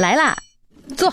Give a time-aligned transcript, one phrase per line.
[0.00, 0.34] 来啦，
[0.96, 1.12] 坐。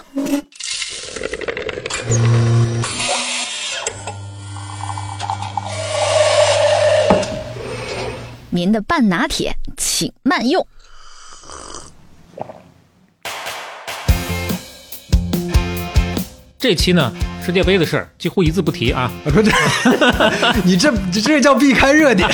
[8.50, 10.66] 您的半拿铁，请慢用。
[16.60, 17.14] 这期呢，
[17.46, 19.12] 世界杯的事儿几乎一字不提啊。
[19.24, 19.52] 我说 这，
[20.66, 22.28] 你这这这叫避开热点。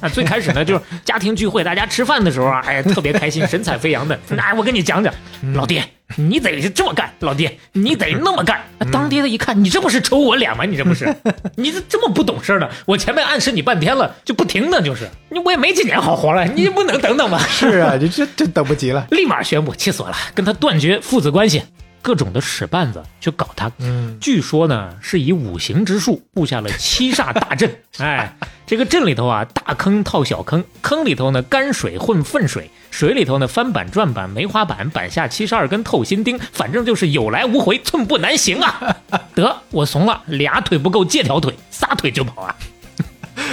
[0.00, 4.18] 啊，最开始呢，就是家庭聚会，大家吃饭的时候啊，哎呀，特别开心，神采飞扬的。
[4.30, 5.14] 那，我跟你讲讲，
[5.54, 8.60] 老爹，你得这么干，老爹，你得那么干。
[8.90, 10.64] 当爹的一看，你这不是抽我脸吗？
[10.64, 11.14] 你这不是，
[11.54, 12.68] 你这这么不懂事呢？
[12.84, 17.38] 我前面暗示你半天了，就不停的就是，你我也没几年好活了，你不能等等吗？
[17.48, 21.62] 是啊，你这这等不及了，立马宣布，气死我了，跟他断绝父子关系。
[22.02, 38.96] 各种的使绊子去搞他，嗯，据说呢是以五行之术布下了七煞大阵， 哎，这个阵里头啊，大坑套小坑，坑里头呢干水混粪水，水里头呢翻板转板梅花板，板下七十二根透心钉，反正就是有来无回，寸步难行啊！
[39.34, 42.56] 得，我怂了，俩腿不够借条腿，撒腿就跑啊！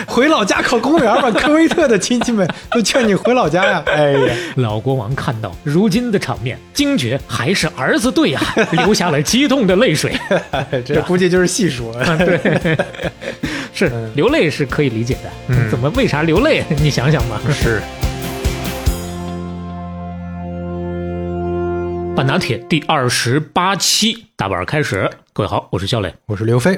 [0.07, 3.83] 回老家考公务员吧，科威特的亲戚们都劝你回老家呀！
[3.87, 10.13] 哎呀，老国王看到如今的场面，惊觉还是儿子对呀， 流下了激动的泪水。
[10.85, 12.77] 这估计就是细说，对，
[13.73, 15.69] 是流泪是可以理解的。
[15.69, 16.63] 怎么为啥流泪？
[16.81, 17.39] 你想想吧。
[17.51, 17.81] 是。
[22.15, 26.77] 半拿铁第二十八期大板开始，各位好，我是肖磊，我是刘飞。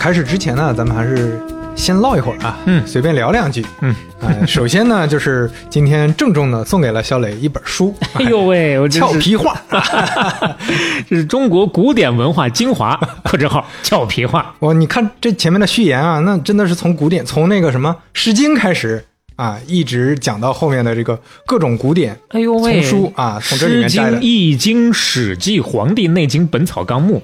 [0.00, 1.38] 开始之前呢，咱们还是
[1.76, 9.60] 先唠一会儿啊，嗯，随便聊两句，嗯，啊， 首先呢，就是今天郑重的送给了小磊一本书， 哎呦喂，俏皮话，
[11.06, 14.54] 这是中国古典文化精华，破折号俏皮话。
[14.60, 19.04] 哇，你看这前面的序言啊，那真的是从古典，从那个什么《诗经》开始
[19.36, 27.18] 啊，一直讲到后面的这个各种古典，哎呦喂，丛书啊，从这里面摘的，《易经》《史记》《黄帝内经》《本草纲目》。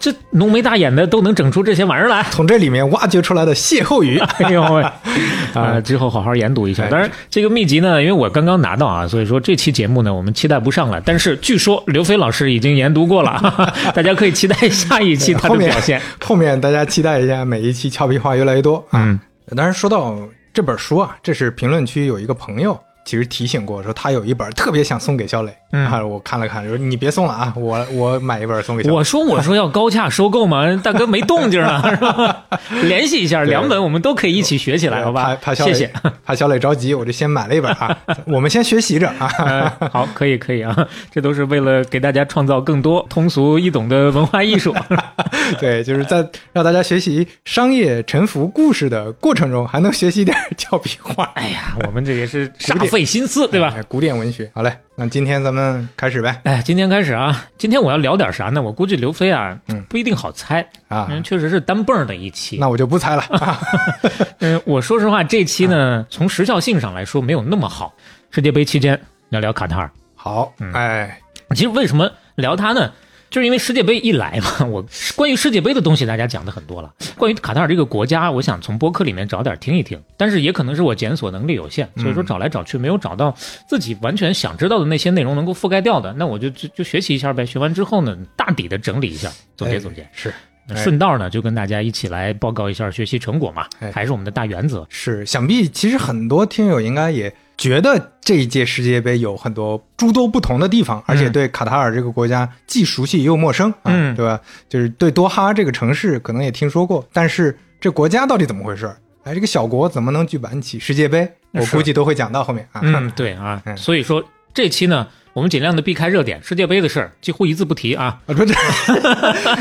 [0.00, 4.82] 这浓眉大眼的都能整出这些玩意儿来，从这里面挖掘出来的歇后语， 哎呦喂！
[5.52, 6.88] 啊，之后好好研读一下。
[6.88, 11.00] 当然，这个秘籍呢，因为我刚刚拿到啊，所以说这期节目呢，我们期待不上了。
[11.04, 13.38] 但是据说刘飞老师已经研读过了，
[13.94, 16.00] 大家可以期待下一期他的表现。
[16.24, 19.20] 后面大家期待一下，每一期俏皮话越来越多啊。
[19.54, 20.16] 当然，说到
[20.54, 22.80] 这本书啊，这是评论区有一个朋友。
[23.04, 28.90] 其实提醒过说他有一本特别想送给肖磊，嗯，我看了看说你别送了啊，我我买一本送给。
[28.90, 32.44] 我说我说要高价收购嘛，大哥没动静啊，是吧？
[32.82, 35.36] 联系一下，两本我们都可以一起学起来，好吧？
[35.40, 35.90] 怕谢谢，
[36.24, 39.72] 怕小磊着急，我就先买了一本啊， 我们先学习着啊。
[39.92, 40.74] 好，可以可以啊，
[41.10, 44.74] 这都是为了给大家创造更多通俗易懂的文化艺术。
[45.60, 51.30] 对，就是在 让大家学习商业沉浮故事的过程中，还能学习点俏皮话。
[51.34, 53.74] 哎呀，我们这也是煞费心思，对吧？
[53.88, 54.50] 古典文学。
[54.54, 56.42] 好嘞，那今天咱们开始呗。
[56.44, 58.60] 哎，今天开始啊，今天我要聊点啥呢？
[58.60, 62.58] 我估计刘飞啊，嗯，不一定好猜啊，因为确实是单蹦的一期。
[62.60, 63.24] 那我就不猜了。
[64.40, 67.94] 嗯，我说实话，这期呢，从时效性上来说没有那么好。
[68.30, 69.00] 世界杯期间
[69.30, 69.90] 聊聊卡塔尔。
[70.14, 71.18] 好，哎，
[71.54, 72.92] 其实为什么聊他呢？
[73.30, 76.92] 就是因为世界杯一来嘛， 我关于世界杯的东西大家讲的很多了。
[77.16, 83.32] 关于卡塔尔这个国家，我想从播客里面找点听一听，但是也可能是我检索能力有限，所以说找来找去没有找到
[83.68, 87.46] 自己完全想知道的那些内容能够覆盖掉的，那我就就就学习一下呗。
[87.46, 90.08] 学完之后呢，大体的整理一下，总结总结。
[90.12, 90.34] 是，
[90.76, 94.86] 顺道呢就跟大家一起来报告一下学习成果嘛，还是我们的大原则。
[94.88, 97.32] 是，想必其实很多听友应该也。
[97.60, 104.40] 觉得这一届世界杯有很多诸多不同的地方，而且对卡塔尔这个国家既熟悉又陌生，嗯，对吧？
[104.66, 108.90] 就是对多哈这个城市可能也听说过，但是这国家到底怎么回事？
[109.24, 111.30] 哎，这个小国怎么能举办起世界杯？
[111.52, 112.80] 我估计都会讲到后面啊。
[112.82, 115.06] 嗯，对啊， 所以说这期呢。
[115.32, 118.18] 我们尽量的避开热点，世界杯的事儿几乎一字不提啊！
[118.26, 118.54] 我说 这，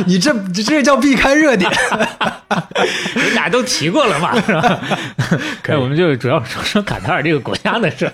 [0.07, 1.71] 你这这叫避开热点，
[3.15, 4.79] 你俩都提过了嘛，是吧？
[5.67, 8.13] 那我们就主要说说卡塔尔这个国家的事儿，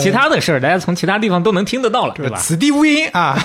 [0.00, 2.36] 其他的事儿大家从其他地方都能听得到了，对吧？
[2.38, 3.38] 此地无银啊！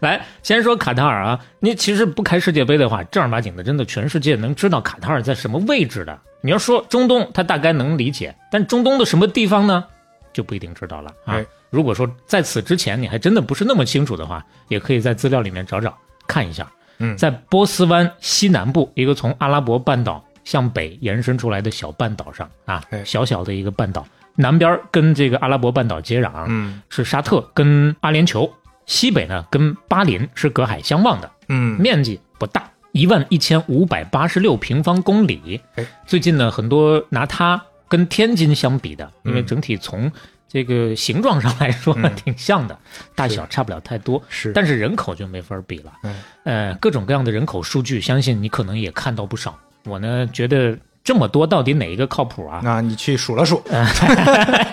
[0.00, 6.18] 来，先说卡塔尔啊，你其实不开世界杯的话，正儿八经的，真的全世界能知道卡塔尔在什么位置的？
[6.40, 9.84] 你要说中东，他大概能理解，但中东的什么地方呢？
[10.32, 11.40] 就不一定知道了啊！
[11.70, 15.96] 如果说在此之前你还真的不是那么清楚的话，也可以在资料里面找找
[16.26, 16.70] 看一下。
[16.98, 28.50] 嗯，在波斯湾西南部一个从阿拉伯半岛向北延伸出来的小半岛上啊，小小的一个半岛，南边跟这个阿拉伯半岛接壤，嗯，是沙特跟阿联酋；
[28.86, 35.60] 西北呢跟巴林是隔海相望的，嗯，面积不大，一万一千五百八十六平方公里。
[36.06, 37.60] 最近呢，很多拿它。
[37.92, 40.10] 跟天津相比的，因为整体从
[40.48, 42.78] 这个形状上来说挺像的，
[43.14, 44.22] 大小差不了太多。
[44.30, 45.92] 是，但是人口就没法比了。
[46.02, 49.58] 嗯，呃，各种各样的人口数据，相信你可能也看到不少。
[49.84, 50.74] 我呢，觉得
[51.04, 52.62] 这么多，到底哪一个靠谱啊？
[52.64, 53.62] 那你去数了数，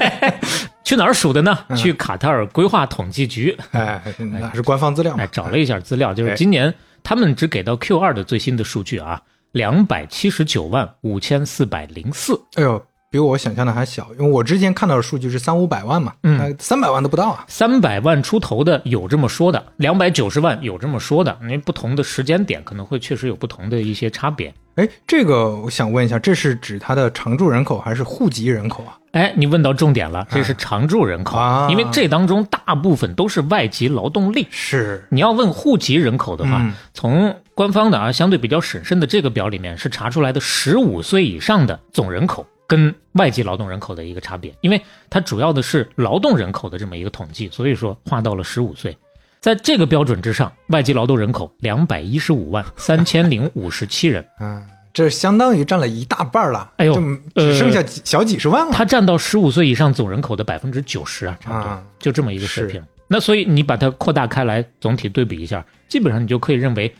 [0.85, 1.57] 去哪儿数的呢？
[1.75, 3.53] 去卡塔尔规划统计局。
[3.71, 5.13] 哎，那是官方资料。
[5.17, 6.73] 哎，找了一下资料，就是今年
[7.03, 9.21] 他们只给到 Q 二的最新的数据啊，
[9.51, 12.41] 两百七十九万五千四百零四。
[12.55, 12.81] 哎呦。
[13.11, 17.43] 比我想象的还小，因为我之前看到的数据是三五百万嘛，嗯，三百万都不到啊。
[17.47, 24.53] 三百万出头的有这么说的，两百九十万有这么说的，因为不同的时间点可能会确实有不同的一些差别。
[24.75, 28.95] 哎，这个我想问一下，这是指它的常住人口还是户籍人口啊？
[29.13, 34.47] 哎，你问到重点了，这是常住人口，因为这当中大部分都是外籍劳动力。
[34.51, 36.63] 是，你要问户籍人口的话，
[36.93, 42.45] 从官方的啊相对比较审慎的这个表里面是查出来的十五岁以上的总人口。
[42.69, 44.79] 跟外籍劳动人口的一个差别，因为
[45.09, 48.95] 它主要的是劳动人口的这么一个统计，所以说划到了十五岁，
[49.39, 54.63] 在这个标准之上，外籍劳动人口两百一十五万三千零五十七人， 嗯，
[54.93, 56.93] 这相当于占了一大半了，哎呦，
[57.33, 58.71] 只剩下小几十万了。
[58.71, 62.79] 它占到十五岁以上总人口的百分之九十啊，差不多就这么一个水平。
[63.07, 66.93] 那所以你把它扩大开来，总体对比一下，基本上你就可以认为。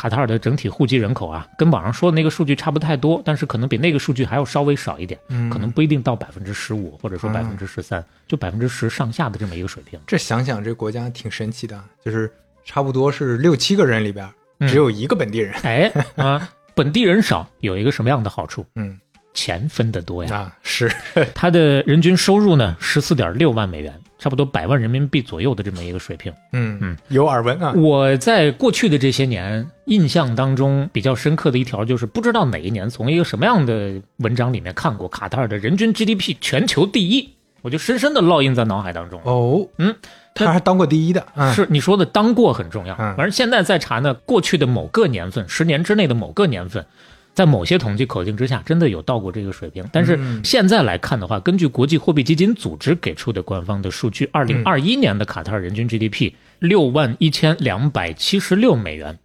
[0.00, 5.20] 卡塔尔的整体户籍人口啊，跟网上说的那个数据差不太多，但是可能比那个数据还要稍微少一点，
[5.52, 10.00] 可能不一定到百分之十五，或者说百分之十三，就百分之十上下的这么一个水平。
[10.06, 12.32] 这想想，这国家挺神奇的，就是
[12.64, 14.26] 差不多是六七个人里边
[14.60, 15.52] 只有一个本地人。
[15.64, 18.64] 哎啊，本地人少有一个什么样的好处？
[18.76, 18.98] 嗯。
[19.32, 20.90] 钱分得多呀，啊，是
[21.36, 26.32] 他的人均收入呢，十四点六万美元，差不多百万人民币左右的这么一个水平。
[26.52, 27.72] 嗯嗯，有耳闻啊。
[27.72, 37.30] 我在过去的这些年印象当中比较深刻的一条，就是不知道哪一年从一个什么样的文章里面看过卡塔尔的人均 GDP 全球第一，
[37.62, 39.20] 我就深深的烙印在脑海当中。
[39.24, 39.96] 哦，嗯，
[40.34, 42.94] 他还当过第一的，是你说的当过很重要。
[42.94, 46.84] 反正现在在查呢，过去的某个年份，十年之内的某个年份。
[47.32, 49.84] 在某些统计口径之下，真的有到过这个水平。
[49.92, 59.18] 但是现在来看的话，根据国际货币基金组织给出的官方的数据，二零二一年的卡塔尔人均 GDP 六万一千两百七十六美元，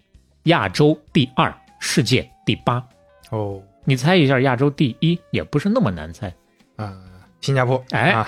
[0.43, 2.83] 亚洲第二，世界第八。
[3.31, 6.33] 哦，你猜一下，亚洲第一也不是那么难猜
[6.75, 6.95] 啊。
[7.45, 8.25] 新加坡，哎，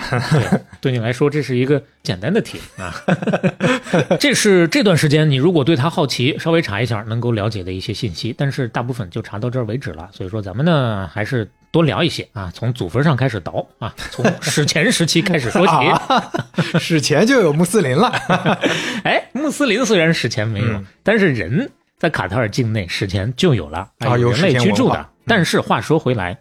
[0.80, 2.94] 对你来说这是一个简单的题啊。
[4.20, 10.08] 这是这段时间你如果对他好奇，稍微查一下能够了解的一些信息，但是大部分就查到这儿为止了。
[10.12, 15.72] 所以说咱们呢还是多聊一些啊，从祖坟上开始倒啊，从史前时期开始说起。
[16.78, 18.08] 史前就有穆斯林了，
[19.02, 21.68] 哎，穆斯林虽然史前没有，但是人
[21.98, 25.08] 在卡塔尔境内史前就有了啊，有人类居住的。
[25.26, 26.38] 但是话说回来。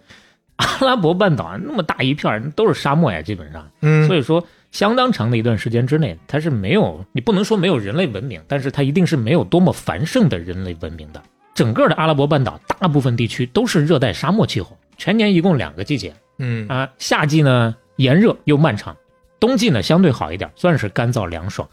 [0.79, 11.21] 阿拉伯半岛那么大一片都是沙漠呀，基本上，嗯，所以说相当长的一段时间之内，它是没有，你不能说没有人类文明，但是它一定是没有多么繁盛的人类文明的。
[11.53, 18.95] 整个的阿拉伯半岛大部分地区都是热带沙漠气候，全年一共两个季节，嗯啊，夏季呢炎热又漫长，
[19.39, 21.67] 冬季呢相对好一点，算是干燥凉爽。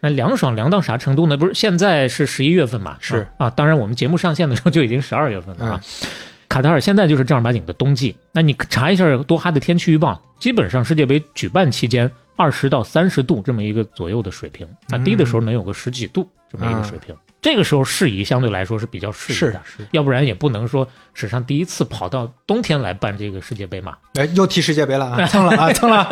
[0.00, 1.36] 那凉爽凉到啥程度呢？
[1.36, 2.98] 不是现在是十一月份嘛？
[3.00, 5.80] 是啊，当然我们节目上线的时候就已经十二月份了啊。
[6.54, 23.96] 卡塔尔现在就是正儿八经的冬季，那你查一下多哈的天气预报，基本上世界杯举办期间二十到三十度这么一个左右的水平，那低的时候能有个十几度这么一个水平，这个时候适宜相对来说是比较适宜的，要不然也不能说史上第一次跑到冬天来办这个世界杯嘛。
[24.14, 26.04] 哎，又提世界杯了啊，蹭了啊，蹭了，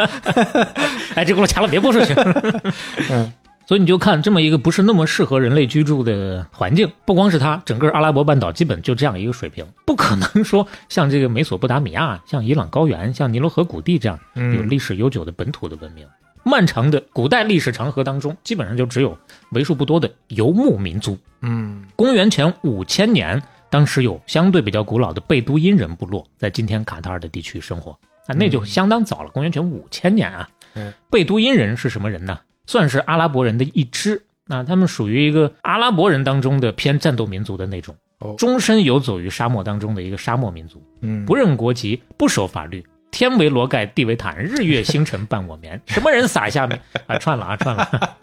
[1.14, 2.12] 哎，这轱辘掐了，别播出去。
[3.12, 3.32] 嗯。
[3.66, 16.06] 所以你就看这么一个不是那么适合人类居住的环境，不光是它，整个阿拉伯半岛基本就这样一个水平，不可能说像这个美索不达米亚、像伊朗高原、像尼罗河谷地这样有历史悠久的本土的文明。
[16.44, 19.16] 漫长的古代历史长河当中，基本上就只有
[19.50, 21.16] 为数不多的游牧民族。
[21.40, 23.40] 嗯，公元前五千年，
[23.70, 27.92] 当时有相对比较古老的贝都因人部落在今天卡塔尔的地区生活，
[28.26, 29.30] 啊，那就相当早了。
[29.30, 32.36] 公元前五千年啊，嗯贝都因人是什么人呢？
[32.66, 37.94] 算是阿拉伯人的一支，那他们属于一个阿拉伯人当中的偏战斗民族的那种，
[38.38, 46.80] 终身游走于沙漠当中的一个沙漠民族，嗯，不认国籍，不守法律，天为罗盖，地为毯，日月星辰伴我眠， 什么人撒下面？
[47.06, 48.16] 啊串了啊 串了，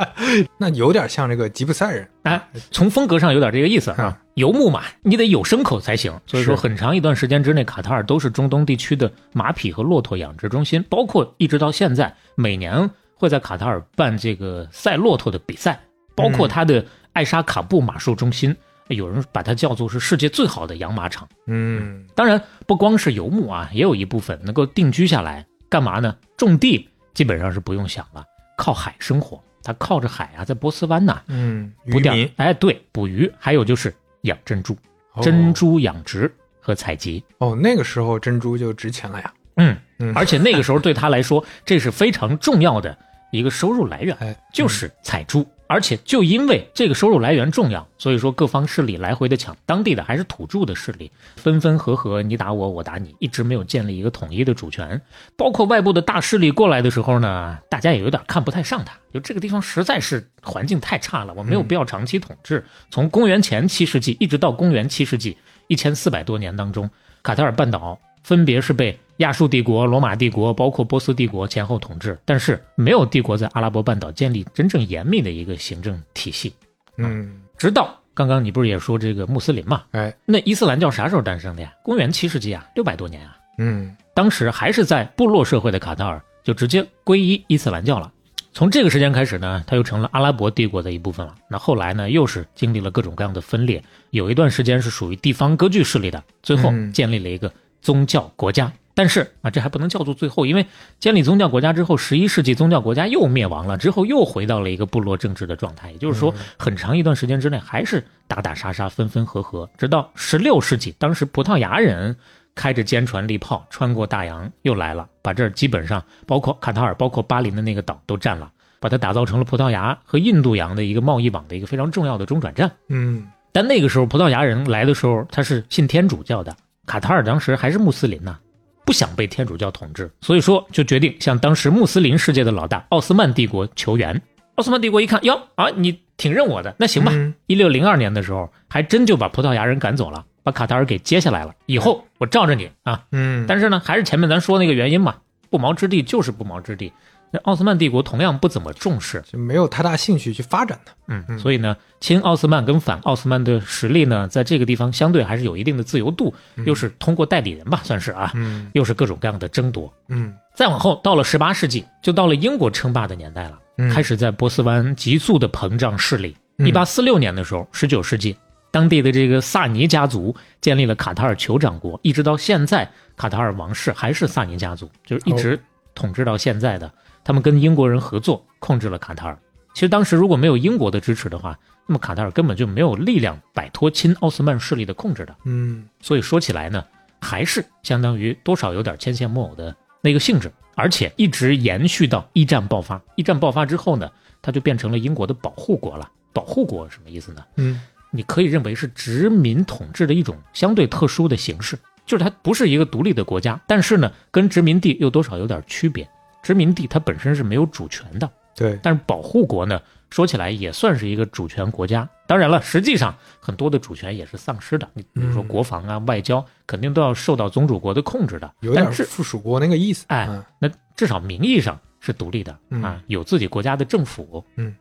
[0.58, 2.08] 那有点像这个吉普赛人。
[2.24, 12.90] 啊，从风格上有点这个意思啊，游牧嘛，你得有牲口才行，所以说很长一段时间之内，卡塔尔都是中东地区的马匹和骆驼养殖中心，包括一直到现在，每年。
[13.20, 15.78] 会在卡塔尔办这个赛骆驼的比赛，
[16.16, 18.56] 包括他的艾沙卡布马术中心，
[18.88, 21.28] 有人把它叫做是世界最好的养马场。
[21.48, 26.16] 嗯，当然不光是游牧啊，也有一部分能够定居下来，干嘛呢？
[26.38, 28.24] 种地、基本上是不用想了，
[28.58, 29.44] 靠海生活。
[29.62, 34.76] 他靠着海啊，在波斯湾呐，嗯，捕钓渔民，哎，对，捕鱼，还有就是养珍珠，
[35.22, 37.22] 珍珠养殖和采集。
[37.40, 39.34] 哦，那个时候珍珠就值钱了呀。
[39.58, 42.98] 嗯嗯而且那个时候对他来说，这是非常重要的
[43.32, 45.46] 一个收入来源，哎，就是采珠。
[45.72, 55.00] 而且就因为这个收入来源重要，所以说各方势力来回的抢，当地的还是土著的势力，分分合合，你打我，我打你，一直没有建立一个统一的主权。
[55.38, 62.66] 包括外部的大势力过来的时候呢，大家也有点看不太上他，就这个地方实在是环境太差了，我没有必要长期统治。
[62.90, 66.90] 从公元前七世纪一直到公元七世纪，一千四百多年当中，
[67.22, 76.54] 卡塔尔半岛分别是被亚述帝国、罗马帝国，包括波斯帝国前后统治，但是没有帝国在阿拉伯半岛建立真正严密的一个行政体系。
[76.98, 79.84] 嗯，直到刚刚你不是也说这个穆斯林嘛？
[79.92, 81.74] 哎，那伊斯兰教啥时候诞生的呀？
[81.84, 83.38] 公元七世纪啊，六百多年啊。
[83.58, 88.12] 嗯，当时还是在部落社会的卡塔尔，就直接皈依伊斯兰教了。
[88.52, 91.36] 从这个时间开始呢，它又成了阿拉伯帝国的一部分了。
[91.50, 98.72] 那后来呢，又是经历了各种各样的分裂，有一段时间是属于地方割据势力的，最后嗯建立了一个宗教国家。
[98.96, 100.66] 但是啊，这还不能叫做最后，因为
[101.00, 105.90] 建立宗教国家之后，十一世纪宗教国家又灭亡了，之后又回到了一个部落政治的状态。
[105.92, 112.14] 也就是说，很长一段时间之内还是打打杀杀、分分合合，直到十六世纪，当时葡萄牙人
[112.56, 122.70] 开着坚船利炮穿过大洋又来了，把这儿基本上包括卡塔尔、包括巴林的那个岛都占了，把它打造成了葡萄牙和印度洋的一个贸易网的一个非常重要的中转站。
[122.90, 126.54] 嗯，但那个时候葡萄牙人来的时候，他是信天主教的，
[126.90, 128.36] 卡塔尔当时还是穆斯林呐、
[128.84, 134.20] 不想被天主教统治，所以说就决定向当时穆斯林世界的老大奥斯曼帝国求援。
[134.56, 137.12] 奥斯曼帝国一看，哟啊，你挺认我的，那行吧。
[137.14, 141.54] 嗯一六零二年的时候，还真就把葡萄牙人赶走了，把卡塔尔给接下来了。
[141.68, 143.04] 以后我罩着你啊！
[143.12, 145.18] 嗯，但是呢，还是前面咱说那个原因嘛，
[145.52, 146.92] 不毛之地就是不毛之地。
[147.32, 150.94] 那奥斯曼帝国同样不怎么重视，就没有太大兴趣去发展它。
[151.08, 156.34] 嗯，所以呢，亲奥斯曼跟反奥斯曼的实力呢，在这个地方相对还是有一定的自由度，
[156.66, 159.94] 又是通过代理人吧，算是啊，嗯又是各种各样的争夺。
[160.08, 166.36] 嗯再往后，到了十八世纪，就到了英国称霸的年代了，嗯开始在波斯湾急速的膨胀势力。
[166.58, 168.36] 嗯一八四六年的时候，十九世纪，
[168.72, 175.58] 当地的这个萨尼家族建立了卡塔尔酋长国，一直到现在，卡塔尔王室还是萨尼家族，就是一直
[175.96, 176.92] 统治到现在的。
[177.30, 179.38] 他们跟英国人合作，控制了卡塔尔。
[179.76, 181.56] 其实当时如果没有英国的支持的话，
[181.86, 185.36] 那么卡塔尔根本就没有力量摆脱亲奥斯曼势力的控制的。
[185.46, 186.84] 嗯所以说起来呢，
[187.22, 193.00] 还是相当于多少有点牵线木偶的那个性质，而且一直延续到一战爆发。
[193.14, 194.10] 一战爆发之后呢，
[194.42, 196.12] 它就变成了英国的保护国了。
[196.34, 197.46] 保护国什么意思呢？
[197.58, 206.10] 嗯你可以认为是殖民统治的一种相对特殊的形式，就是它不是一个独立的国家，但是呢，跟殖民地又多少有点区别。
[206.42, 212.08] 殖民地它本身是没有主权的，对，但是保护国呢，说起来也算是一个主权国家。
[212.28, 214.88] 当然了，实际上很多的主权也是丧失的。
[214.94, 218.52] 你比如说嗯国防啊、外交，肯定都要受到宗主国的控制的。
[218.62, 220.06] 有点附属国那个意思。
[220.10, 224.46] 哎嗯，那至少名义上是独立的嗯啊，有自己国家的政府。
[224.56, 224.76] 嗯，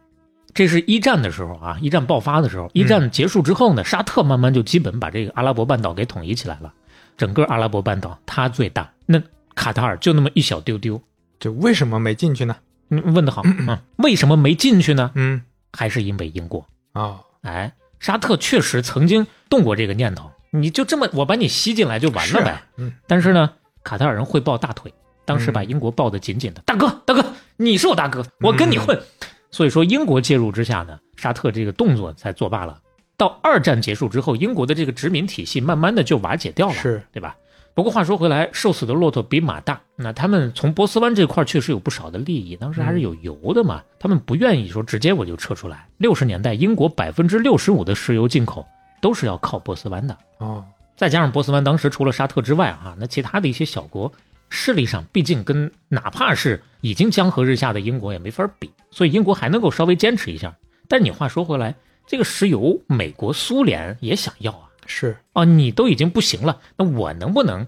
[0.52, 6.72] 这是一战的时候啊，一战爆发的时候，一战结束之后呢，沙特慢慢就基本把这个阿拉伯半岛给统一起来了。
[7.16, 9.20] 整个阿拉伯半岛它最大，那
[9.54, 11.00] 卡塔尔就那么一小丢丢。
[11.38, 12.56] 就为什么没进去呢？
[12.90, 15.10] 嗯，问得好啊、为什么没进去呢？
[15.14, 15.42] 嗯
[15.72, 16.66] 还是因为英国。
[16.92, 22.50] 啊，哎，沙特确实曾经动过这个念头，你就这么我把你吸进来就完了呗。
[22.50, 23.52] 啊嗯但是呢，
[23.84, 24.92] 卡塔尔人会抱大腿，
[25.24, 26.62] 当时把英国抱得紧紧的。
[26.62, 28.98] 大哥，大哥，你是我大哥，我跟你混。
[29.50, 32.80] 所以说，英国介入之下呢，沙特这个动作才作罢了。
[33.16, 37.36] 到二战结束之后，英国的这个殖民体系慢慢的就瓦解掉了，是对吧？
[37.78, 39.80] 不过话说回来，瘦死的骆驼比马大。
[39.94, 45.86] 那他们从波斯湾这块儿确实有不少的利益，当时还是有油的嘛，他们不愿意说直接我就撤出来。
[45.98, 48.66] 六十年代，英国百分之六十五的石油进口
[49.00, 50.18] 都是要靠波斯湾的。
[50.38, 50.64] 哦，
[50.96, 54.12] 再加上波斯湾当时除了沙特之外啊，那其他的一些小国
[54.48, 60.52] 势力上，毕竟跟哪怕是已经江河日下的英国也没法比，所以英国还能够稍微坚持一下。
[60.88, 61.76] 但你话说回来，
[62.08, 64.67] 这个石油，美国、苏联也想要啊。
[64.88, 67.64] 是，啊，你都已经不行了，那我能不能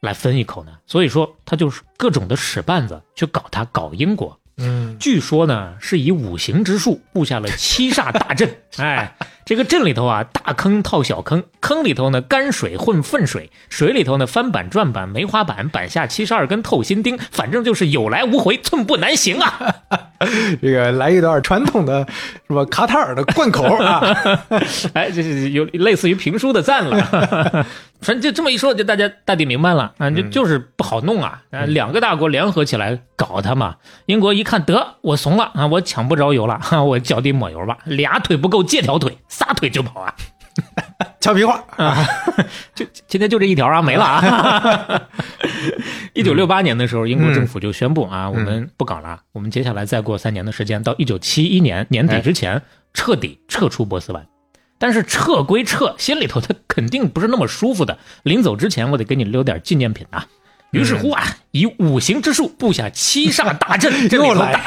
[0.00, 0.72] 来分一口呢？
[0.86, 4.36] 所以说，他就是各种的使绊子去搞他，搞英国。
[4.56, 8.62] 嗯据说呢，是以五行之术布下了七煞大阵。
[8.78, 19.74] 哎，这个镇里头啊，大坑套小坑，坑里头呢干水混粪水，水里头呢翻板转板梅花板，板下七十二根透心钉，反正就是有来无回，寸步难行啊！
[20.62, 22.06] 这个来一段传统的
[22.46, 24.00] 什么卡塔尔的贯口啊，
[24.94, 27.66] 哎，这是有类似于评书的赞了。
[28.00, 33.76] 反正就这么一说，就大家大体明白了啊，就就是不好弄啊，啊，两个大国联合起来搞他嘛。
[34.06, 40.14] 英国一看得我怂了啊，我抢不着油了，我脚底抹油吧，俩腿不够借条腿，撒腿就跑啊。
[41.18, 41.96] 俏皮话啊，
[42.74, 45.02] 就今天就这一条啊，没了啊。
[46.12, 52.60] 一九六八年的时候，英国政府就宣布啊，我们不搞了，我们接下来再过三年的时间，到一九七一年年底之前，
[52.92, 54.26] 彻底撤出波斯湾。
[54.78, 57.96] 但是撤归撤，心里头他肯定不是那么舒服的。
[58.24, 60.26] 临走之前，我得给你留点纪念品啊。
[60.72, 64.60] 于是乎啊，以五行之术布下七煞大阵， 又来，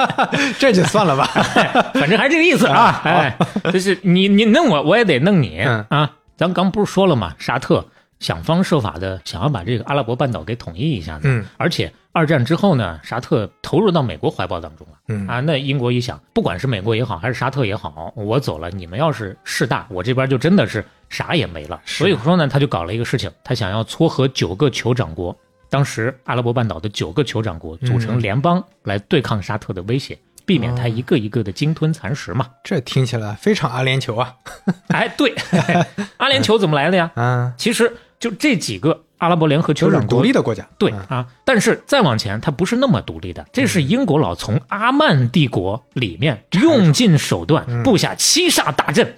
[0.58, 1.26] 这就算了吧，
[1.94, 3.00] 反正还是这个意思啊。
[3.04, 3.36] 哎，
[3.72, 6.12] 就是你你弄我，我也得弄你啊。
[6.36, 7.34] 咱刚不是说了吗？
[7.38, 7.84] 沙特
[8.20, 21.80] 想方设法的想要把这个阿拉伯半岛给统一一下，嗯，而且二战之后呢，沙特投入到美国怀抱当中了，嗯啊，那英国一想，不管是美国也好，还是沙特也好，我走了，你们要是势大，我这边就真的是啥也没了。
[21.86, 25.34] 所以说呢，他就搞了一个事情，他想要撮合九个酋长国。
[25.76, 32.46] 当时阿拉伯半岛的九个酋长国组成联邦来对抗沙特的威胁，避免他一个一个的鲸吞蚕食嘛。
[32.64, 34.34] 这听起来非常阿联酋啊！
[34.88, 35.34] 哎，对，
[36.16, 37.10] 阿联酋怎么来的呀？
[37.14, 40.66] 啊，其实就这几个阿拉伯联合酋长国独立的国家。
[40.78, 43.44] 对啊，但是再往前，它不是那么独立的。
[43.52, 49.14] 这是英国佬从阿曼帝国里面用尽手段布下七煞大阵，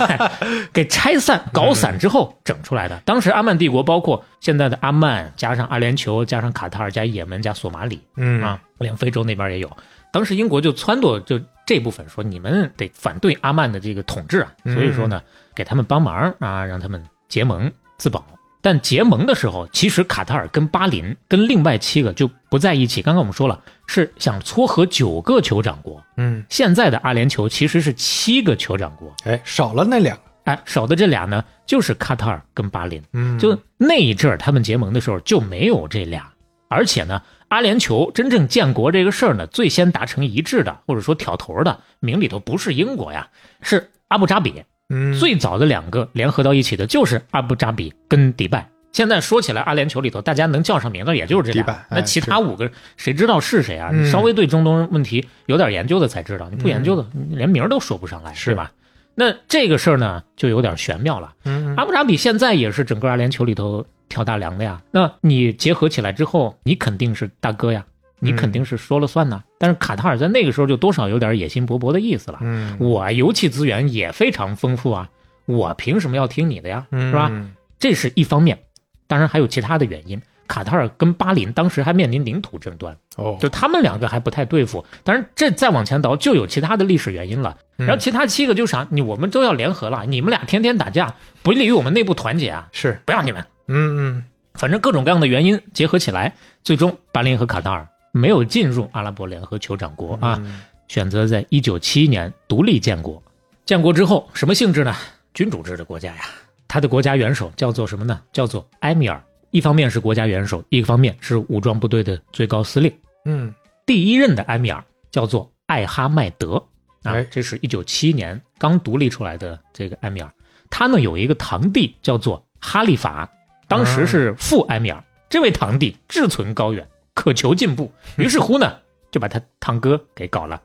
[0.72, 3.00] 给拆散、搞散之后整出来的。
[3.04, 9.70] 当时阿曼帝国包括现在的阿曼，加上阿联酋，加上卡塔尔，加也门，加索马里，嗯啊，连非洲那边也有。
[10.12, 15.22] 当时英国就撺掇就这部分说，你们得反对阿曼的这个统治啊，所以说呢，
[15.54, 18.24] 给他们帮忙啊，让他们结盟自保。
[18.62, 23.00] 但结盟的时候，其实卡塔尔跟巴林跟另外七个就不在一起。
[23.00, 26.02] 刚刚我们说了，是想撮合九个酋长国。
[26.16, 30.22] 嗯，现在的阿联酋其实是七个酋长国，哎，少了那两个。
[30.44, 33.02] 哎，少的这俩呢，就是卡塔尔跟巴林。
[33.12, 36.32] 嗯，就那一阵儿他们结盟的时候就没有这俩，
[36.68, 43.28] 而且呢，阿联酋真正建国这个事儿呢，最先达成一致的或者说挑头的名里头不是英国呀，
[43.60, 44.64] 是阿布扎比。
[44.90, 48.68] 嗯，最早的两个联合到一起的就是阿布扎比跟迪拜。
[48.92, 53.90] 现在说起来，阿联酋里头大家能叫上名字也就是这俩，那其他五个谁知道是谁啊？
[53.92, 58.72] 你稍微对中东问题有点研究的才知道，你不研究的连名都说不上来，是吧？
[59.14, 61.32] 那这个事儿呢就有点玄妙了。
[61.76, 64.82] 阿布扎比现在也是整个阿联酋里头挑大梁的呀。
[64.90, 67.84] 那你结合起来之后，你肯定是大哥呀。
[68.20, 72.38] 你肯定是说了算呐，但是卡塔尔在那个时候就多少有点野心勃勃的意思了。
[72.42, 75.08] 嗯，我油气资源也非常丰富啊，
[75.46, 76.86] 我凭什么要听你的呀？
[76.92, 77.32] 是吧？
[77.78, 78.58] 这是一方面，
[79.06, 80.20] 当然还有其他的原因。
[80.46, 84.84] 卡塔尔跟巴林当时还面临领土争端，哦，就他们两个还不太对付。
[85.04, 87.56] 当然，这再往前倒就有其他的历史原因了。
[87.76, 92.68] 然后其他七个就啥，你我们都要联合了，你们俩天天打架，不利于我们内部团结啊！
[92.72, 93.44] 是不要你们。
[93.68, 97.86] 嗯嗯，反正各种各样的原因结合起来，最终巴林和卡塔尔。
[98.12, 100.40] 没有进入阿拉伯联合酋长国啊，
[100.88, 103.22] 选择在一九七一年独立建国。
[103.64, 104.94] 建国之后什么性质呢？
[105.32, 106.22] 君主制的国家呀，
[106.66, 108.20] 他的国家元首叫做什么呢？
[108.32, 109.22] 叫做埃米尔。
[109.52, 112.92] 一方面是国家元首，一个方面是武装部队的最高司令。
[113.24, 113.52] 嗯，
[113.86, 116.54] 第一任的埃米尔叫做艾哈迈德
[117.02, 120.32] 啊，这是一九七一年刚独立出来的这个埃米尔。
[120.68, 123.28] 他呢有一个堂弟叫做哈利法，
[123.66, 125.02] 当时是副埃米尔。
[125.28, 126.86] 这位堂弟志存高远。
[127.20, 128.78] 渴求进步， 于是乎呢，
[129.10, 130.58] 就把他堂哥给搞了。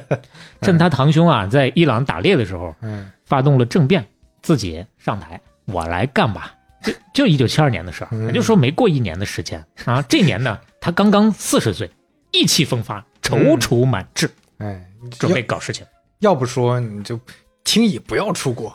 [0.60, 4.06] 趁他堂兄啊在伊朗打猎的时候，嗯，发动了政变，
[4.42, 6.52] 自己上台，我来干吧。
[6.82, 10.02] 就就一九七二年的事儿，也就说没过一年的时间啊。
[10.06, 11.90] 这年呢，他刚刚四十岁，
[12.30, 14.84] 意气风发，踌躇满志，哎，
[15.18, 15.86] 准备搞事情。
[16.18, 17.18] 要不说你就。
[17.66, 18.72] 轻易不要出国，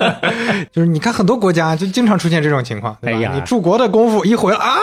[0.72, 3.32] 就是你看很多国家就经常出现这种情况，对吧？
[3.34, 4.76] 你出国的功夫一回来啊，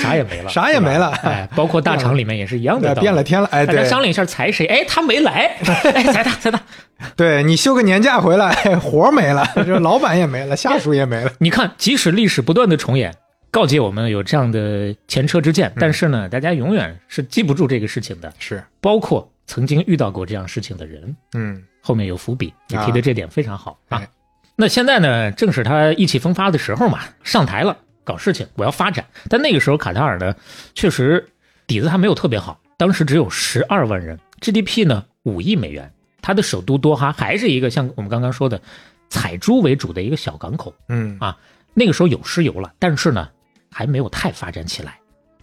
[0.00, 1.10] 啥也没了，啥也没了。
[1.24, 3.48] 哎，包括大厂里面也是一样的，变了天了。
[3.50, 4.64] 哎，对商量一下裁谁？
[4.66, 5.56] 哎，他没来，
[5.92, 6.60] 哎，裁他，裁他。
[7.16, 11.32] 对你休个年假回来，活没了， 这老板也没了，下属也没了。
[11.38, 13.12] 你看，即使历史不断的重演，
[13.50, 18.32] 告诫我们有这样的前车之鉴，但是呢，大家永远是记不住这个事情的。
[18.38, 21.60] 是，包括曾经遇到过这样事情的人，嗯。
[21.88, 24.06] 后面有伏笔，你提的这点非常好啊。
[24.56, 27.74] 那现在呢，正是他意气风发的时候嘛，上台了，
[28.04, 29.06] 搞事情，我要发展。
[29.30, 30.36] 但那个时候卡塔尔呢，
[30.74, 31.26] 确实
[31.66, 38.60] 底子还没有特别好，当时只有十二万人，GDP 呢五亿美元，它的首都多哈还是一个像我们刚刚说的
[39.08, 40.74] 采珠为主的一个小港口。
[40.90, 41.38] 嗯啊，
[41.72, 43.30] 那个时候有石油了，但是呢
[43.70, 44.98] 还没有太发展起来。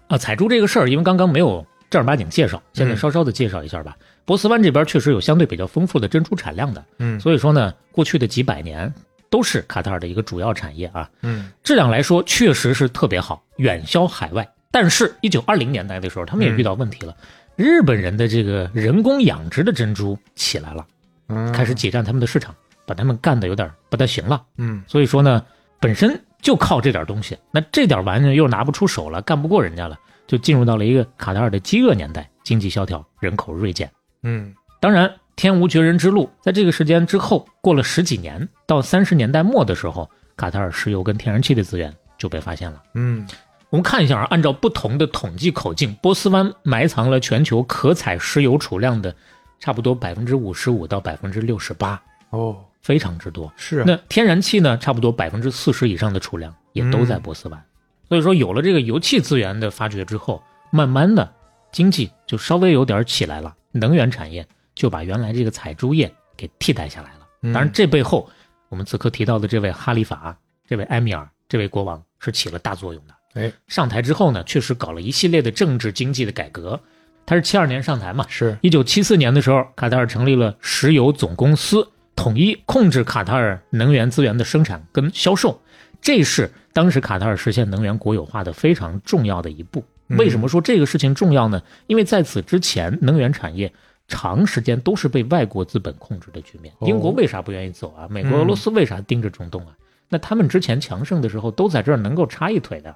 [0.09, 3.97] 啊，采珠这个事儿，因为刚刚没有正儿八经介绍，现在稍稍的介绍一下吧。
[4.25, 8.91] 波斯湾这边确实有相对比较丰富的珍珠产量的，嗯所以说呢，过去的几百年
[9.29, 11.09] 都是卡塔尔的一个主要产业啊。
[11.21, 14.47] 嗯质量来说确实是特别好，远销海外。
[14.71, 17.15] 但是，一九二零年代的时候，他们也遇到问题了。
[17.55, 20.85] 日本人的这个人工养殖的珍珠起来了，
[21.29, 22.53] 嗯，开始挤占他们的市场，
[22.85, 24.43] 把他们干的有点不太行了。
[24.57, 25.45] 嗯所以说呢，
[25.79, 33.89] 本身就靠这点东西，那这点玩意儿又拿不出手了，干不过人家了，就进入到了一个卡塔尔的饥饿年代，经济萧条，人口锐减。
[34.25, 34.53] 嗯。
[34.81, 42.83] 当然，天无绝人之路，在这个时间之后，过了十几年，到三十年代末的时候，卡塔尔石油跟天然气的资源就被发现了。
[42.95, 43.25] 嗯。
[43.69, 49.13] 我们看一下啊，按照不同的统计口径，波斯湾埋藏了全球可采石油储量的
[49.59, 52.57] 差不多百分之五十五到百分之六十八，哦。
[52.81, 53.51] 非常之多。
[53.57, 53.83] 是啊。
[53.87, 57.65] 那天然气呢，差不多百分之四十以上的储量也都在波斯湾。
[58.07, 61.27] 所以说，有了这个油气资源的发掘之后，慢慢的
[61.71, 67.27] 经济就稍微有点起来了，能源产业就把原来这个采珠业给替代下来了。
[67.41, 68.29] 嗯当然，这背后
[68.69, 73.13] 我们此刻提到的这位哈里法、这位埃米尔、这位国王是起了大作用的。
[73.33, 76.79] 哎上台之后呢，确实搞了一系列的政治经济的改革。
[77.25, 85.59] 他是七二年上台嘛，是一九七四年的时候，卡塔尔成立了石油总公司，统一控制卡塔尔能源资源的生产跟销售，
[85.99, 89.83] 这是当时卡塔尔实现能源国有化的非常重要的一步。
[90.07, 91.61] 嗯为什么说这个事情重要呢？
[91.87, 93.71] 因为在此之前，能源产业
[94.07, 96.73] 长时间都是被外国资本控制的局面。
[96.79, 98.07] 哦英国为啥不愿意走啊？
[98.09, 99.75] 美国、俄罗斯为啥盯着中东啊？
[100.07, 102.95] 那他们之前强盛的时候，都在这儿能够插一腿的。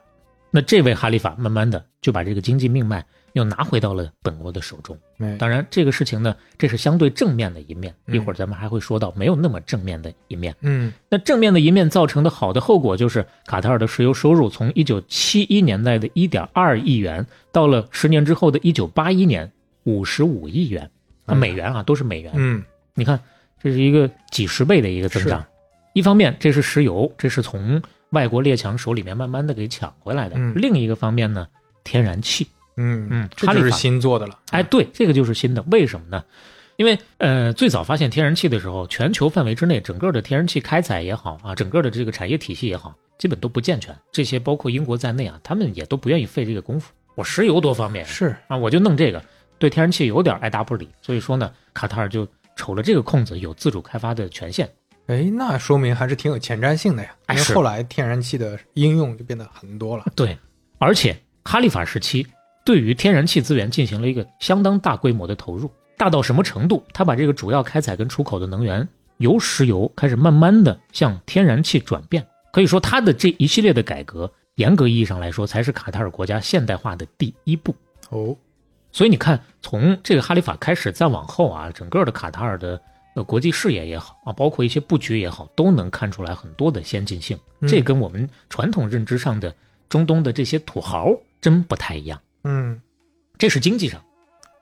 [0.52, 4.98] 那这位哈利法慢慢的就把这个经济命脉又拿回到了本国的手中。
[5.20, 7.94] 哎当然，这个事情呢，这是相对正面的一面。
[8.08, 10.56] 嗯一会儿咱们还会说到没有那么正面的一面。
[10.62, 19.52] 嗯那正面的一面造成的好的后果就是，卡塔尔的石油收入从一九七一年代的一点二亿元，到了十年之后的一九八一年
[19.84, 20.84] 五十五亿元，
[21.26, 22.32] 啊，嗯美元啊，都是美元。
[22.36, 22.64] 嗯
[22.94, 23.20] 你看，
[23.62, 25.46] 这是一个几十倍的一个增长。
[25.94, 31.48] 一方面，这是石油，这是从外国列强手里面慢慢的给抢回来的；嗯另一个方面呢，
[31.84, 32.48] 天然气。
[32.80, 34.40] 嗯嗯这就是哈利法新做的了。
[34.52, 35.62] 哎，对，这个就是新的。
[35.70, 36.24] 为什么呢？
[36.78, 43.94] 因为呃，最早发现天然气的时候，全球范围之内，整个的天然气开采也好啊，整个的这个产业体系也好，基本都不健全。
[44.14, 46.94] 这些包括英国在内啊，他们也都不愿意费这个功夫。
[47.16, 49.22] 我石油多方便是啊，我就弄这个，
[49.58, 50.88] 对天然气有点爱答不理。
[51.02, 54.70] 所以说呢，卡塔尔就瞅了这个空子，有自主开发的权限。
[55.08, 57.14] 哎，那说明还是挺有前瞻性的呀。
[57.26, 60.06] 哎是因为后来天然气的应用就变得很多了。
[60.16, 60.38] 对，
[60.78, 62.26] 而且哈利法时期
[62.70, 66.84] 对于天然气资源进行了一个相当大规模的投入，大到什么程度？
[66.94, 72.24] 他把这个主要开采跟出口的能源由石油开始慢慢的向天然气转变。
[72.54, 77.74] 可以说，他的这一系列的改革，严格意义上来说，才是卡塔尔国家现代化的第一步。
[78.12, 78.38] 哦，
[78.92, 82.80] 所以你看，从这个哈里法开始，再往后啊，整个的卡塔尔的
[83.16, 87.36] 呃国际视野也好啊，包括一些布局也好，都能看出来很多的先进性。
[87.62, 89.56] 嗯这跟我们传统认知上的
[89.90, 92.22] 中东的这些土豪真不太一样。
[92.44, 92.80] 嗯
[93.38, 94.04] 这是经济上，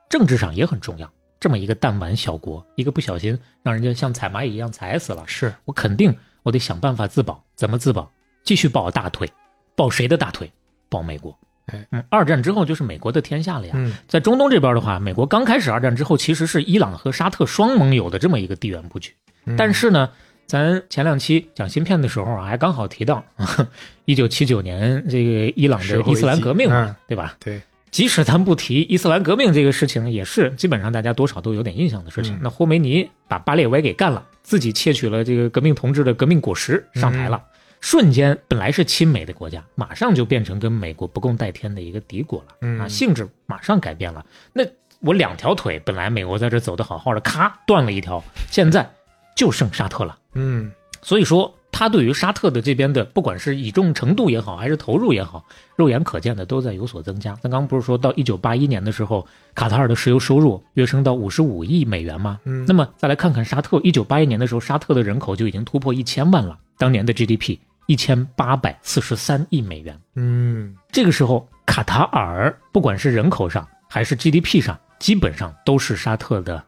[0.10, 1.12] 政治上也很重要。
[1.40, 7.44] 这么一个弹丸小国，一个不小心让人家像踩蚂蚁一样踩死了，是我肯定我得想办法自保。
[7.56, 8.12] 怎么自保？
[8.44, 9.32] 继续抱大腿，
[9.76, 10.52] 抱谁的大腿？
[10.90, 11.38] 抱美国。
[11.68, 13.74] 哎，嗯，二战之后就是美国的天下了呀。
[13.76, 19.14] 嗯在中东这边的话，美国刚开始二战之后，其实是伊朗和沙特双盟友的这么一个地缘布局。
[19.46, 20.12] 嗯但是呢，
[20.48, 23.24] 咱前两期讲芯片的时候啊，还刚好提到，
[24.06, 26.70] 一九七九年这个伊朗的伊斯兰革命
[27.06, 27.36] 对吧？
[27.40, 32.34] 对，即使咱不提伊斯兰革命这个事情，也是基本上大家多少都有点印象的事情。
[32.36, 37.44] 嗯那霍梅尼把巴列维给干了，自己窃取了这个革命同志的革命果实，上台了。
[37.80, 42.56] 瞬间，本来是亲美的国家，马上就变成跟美国不共戴天的一个敌国了。
[42.62, 44.26] 嗯啊，性质马上改变了。
[44.54, 44.64] 那
[45.02, 48.90] 我两条腿，本来美国在这走的好好的，咔断了一条，现在
[49.38, 50.18] 就剩沙特了。
[50.34, 50.70] 嗯
[51.02, 55.46] 所以说，他对于沙特的这边的，不管是倚重程度也好，还是投入也好，
[55.76, 57.34] 肉眼可见的都在有所增加。
[57.36, 62.40] 咱刚刚不是说到一九八一年的时候，卡塔尔的石油收入跃升到五十五亿美元吗？
[62.46, 69.98] 嗯那么再来看看沙特，一九八一年的时候，沙特的人口就已经突破一千万了，当年的 GDP 一千八百四十三亿美元。
[70.16, 76.62] 嗯这个时候，卡塔尔不管是人口上还是 GDP 上，基本上都是沙特的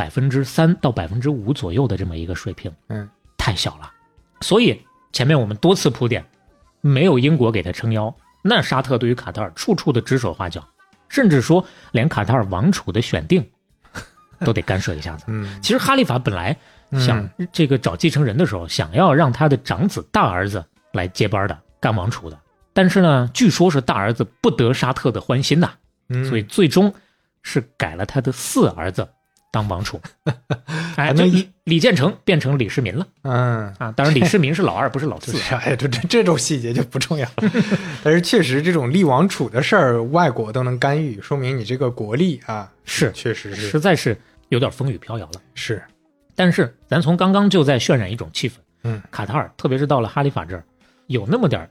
[0.00, 3.92] 百分之三到百分之五左右的这么一个水平，嗯，太小了。
[4.40, 4.80] 所以
[5.12, 6.24] 前面我们多次铺垫，
[6.80, 10.66] 没有英国给他撑腰，那沙特对于卡塔尔处处的指手画脚，
[11.10, 13.46] 甚至说连卡塔尔王储的选定
[14.40, 15.26] 都得干涉一下子。
[15.28, 16.56] 嗯，其实哈利法本来
[16.92, 22.40] 想这个找继承人的时候，想要让他的长子大儿子来接班的，干王储的。
[22.72, 25.72] 但是呢，据说是大儿子不得沙特的欢心呐，
[26.26, 26.90] 所以最终
[27.42, 29.06] 是改了他的四儿子
[29.50, 30.00] 当王储。
[30.96, 33.06] 哎，就李李建成变成李世民了。
[33.22, 35.36] 嗯啊，当然李世民是老二，不是老四。
[35.54, 37.50] 哎，这这这种细节就不重要了。
[38.02, 44.16] 但是确实，这种立王储的事儿，外国都能干预，说明你这个国力啊，是确实是实在是
[44.48, 45.40] 有点风雨飘摇了。
[45.54, 45.82] 是，
[46.34, 48.54] 但是咱从刚刚就在渲染一种气氛。
[48.84, 50.64] 嗯，卡塔尔，特别是到了哈里法这儿，
[51.06, 51.68] 有那么点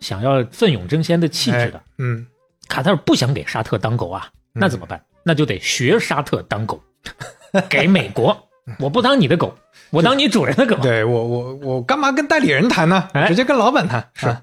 [0.00, 1.82] 想要奋勇争先的气质的。
[1.98, 2.26] 嗯，
[2.68, 5.00] 卡塔尔不想给沙特当狗啊，那怎么办？
[5.24, 6.82] 那就得学沙特当狗，
[7.68, 8.48] 给美国。
[8.78, 9.54] 我不当你的狗，
[9.90, 10.76] 我当你主人的狗。
[10.82, 13.08] 对我，我我干嘛跟代理人谈呢？
[13.26, 14.10] 直接跟老板谈。
[14.14, 14.36] 是，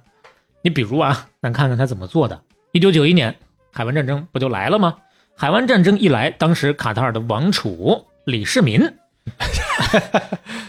[0.63, 2.41] 你比如啊，咱看看他怎么做的。
[2.71, 3.35] 一九九一年，
[3.71, 4.95] 海湾战争不就来了吗？
[5.37, 8.81] 海湾战争一来，当时卡塔尔的王储李世民。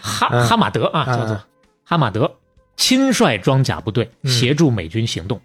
[0.02, 1.40] 哈哈马德啊，叫做
[1.84, 2.30] 哈马德，
[2.76, 5.40] 亲率装甲部队协助美军行动，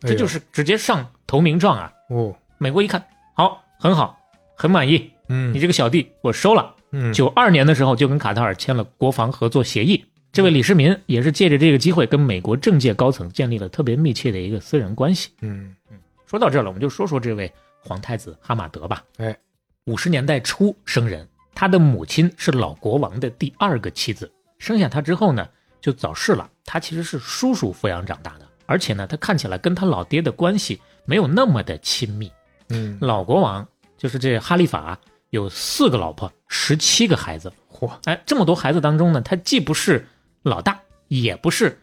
[0.00, 1.92] 这就是直接上投名状啊！
[2.10, 3.02] 哦，美国一看，
[3.34, 4.18] 好，很好，
[4.56, 6.74] 很满意，嗯，你这个小弟我收了。
[6.92, 10.04] 嗯，九二年的时候就跟卡塔尔签了国防合作协议。
[10.32, 15.30] 这位李世民也是借着这个机会跟美国政界高层建立了特别密切的一个私人关系。
[15.42, 19.02] 嗯嗯，说到这了，我们就说说这位皇太子哈马德吧。
[19.18, 19.36] 哎，
[19.84, 21.28] 五十年代初生人。
[21.56, 25.48] 他的母亲是老国王的第二个妻子，生下他之后呢，
[25.80, 26.50] 就早逝了。
[26.64, 32.28] 他其实是叔叔抚养长大的，而且呢，他看起来跟他老爹的关系没有那么的亲密。
[32.70, 33.64] 嗯，老国王
[33.96, 34.98] 就是这哈利法，
[35.34, 37.52] 有四个老婆，十七个孩子。
[37.68, 40.06] 嚯，哎，这么多孩子当中呢，他既不是
[40.42, 41.76] 老大，也不是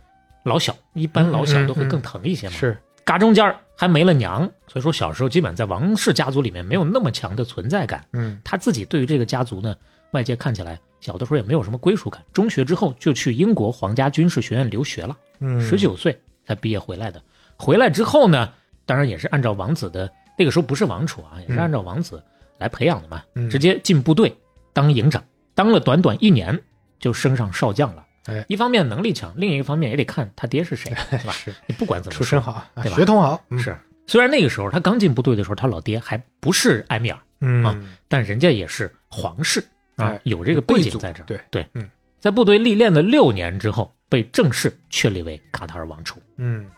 [0.43, 2.55] 老小，一般老小都会更疼一些嘛。
[2.55, 2.77] 是。
[3.03, 8.05] 嘎中间还没了娘，所以说小时候基本在王氏家族里面没有那么强的存在感。
[8.13, 9.75] 嗯，他自己对于这个家族呢，
[10.11, 12.23] 外界看起来小的时候也没有什么归属感。
[12.31, 17.21] 中学之后就去英国皇家军事学院留学了，嗯，十九岁才毕业回来的。
[17.57, 18.53] 回来之后呢，
[18.85, 22.23] 当然也是按照王子的那个时候不是王储啊，也是按照王子
[22.61, 24.33] 来培养的嘛，直接进部队
[24.71, 25.21] 当营长，
[25.53, 26.57] 当了短短一年
[26.99, 28.05] 就升上少将了。
[28.25, 31.33] 哎，一方面能力强，另一个方面也得看他爹是谁， 是吧？
[31.33, 32.95] 是你不管怎么出身好，对吧？
[32.95, 33.75] 血统好是。
[34.05, 37.75] 虽然那个时候他刚进部队的时候，他老爹还不是埃米尔，嗯啊，
[38.07, 39.63] 但人家也是皇室
[39.95, 41.25] 啊，有这个背景在这儿。
[41.25, 46.19] 对对，嗯，在部队历练了六年之后，被正式确立为卡塔尔王储。
[46.37, 46.69] 嗯，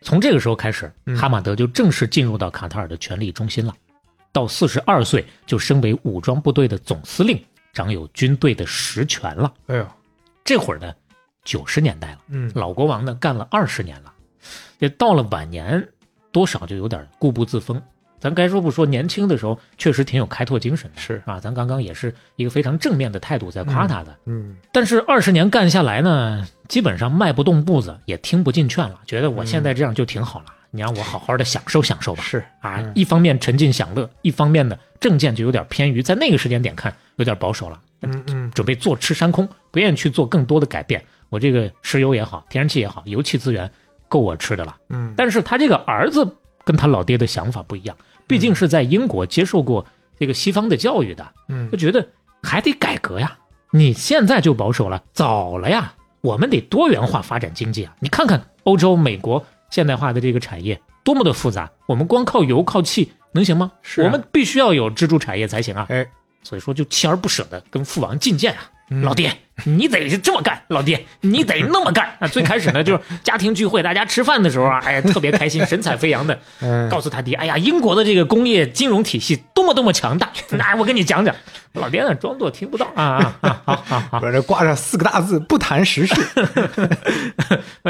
[0.00, 3.74] 从这个时候开始，哈马德就正式进入到卡塔尔的权力中心了。
[4.36, 9.50] 到四十二岁就升为武装部队的总司令，掌有军队的实权了。
[9.68, 9.88] 哎呦！
[10.44, 10.92] 这会儿呢，
[11.42, 14.12] 九十年代了，嗯，老国王呢干了二十年了，
[14.78, 15.88] 也到了晚年，
[16.30, 17.80] 多少就有点固步自封。
[18.20, 24.54] 咱该说不说，年轻的时候确实挺有开拓精神的，是啊，咱刚刚也是一个非常正面的态度在夸他的，嗯。
[24.70, 32.22] 但是二十年干下来呢，基本上迈不动步子，也听不进劝了，觉得我现在这样就挺好了，你让我好好的享受享受吧。
[32.22, 37.80] 是啊，一方面沉浸享乐，一方面呢政见就有点偏于在那个时间点看有点保守了。
[38.02, 41.02] 嗯嗯，准备坐吃山空，不愿意去做更多的改变。
[41.30, 43.70] 我这个石油也好，天然气也好，油气资源
[44.08, 44.76] 够我吃的了。
[44.90, 49.84] 嗯，但是他这个儿子跟他老爹的想法不一样，毕竟是在英国接受过
[50.18, 52.06] 这个西方的教育的，嗯，就觉得
[52.42, 53.38] 还得改革呀。
[53.72, 55.94] 你现在就保守了，早了呀。
[56.22, 57.94] 我们得多元化发展经济啊。
[58.00, 63.72] 你看看欧洲、美国现代化的这个产业多么的复杂，我们光靠油靠气能行吗？
[63.82, 65.86] 是，我们必须要有支柱产业才行啊。
[65.88, 66.06] 哎。
[66.42, 68.70] 所以说，就锲而不舍的跟父王进谏啊，
[69.02, 69.32] 老爹，
[69.64, 72.28] 你得这么干，老爹，你得那么干啊。
[72.28, 76.38] 最开始呢，就是 家庭聚会，大家吃饭的时候啊，哎呀，特别开心，神采飞扬的，
[76.88, 81.34] 告诉他爹，哎呀，英国的这个工业金融体系多么多么强大， 那我跟你讲讲。
[81.74, 86.14] 老爹呢，装作听不到啊啊，好好好，这挂着四个大字，不谈时事，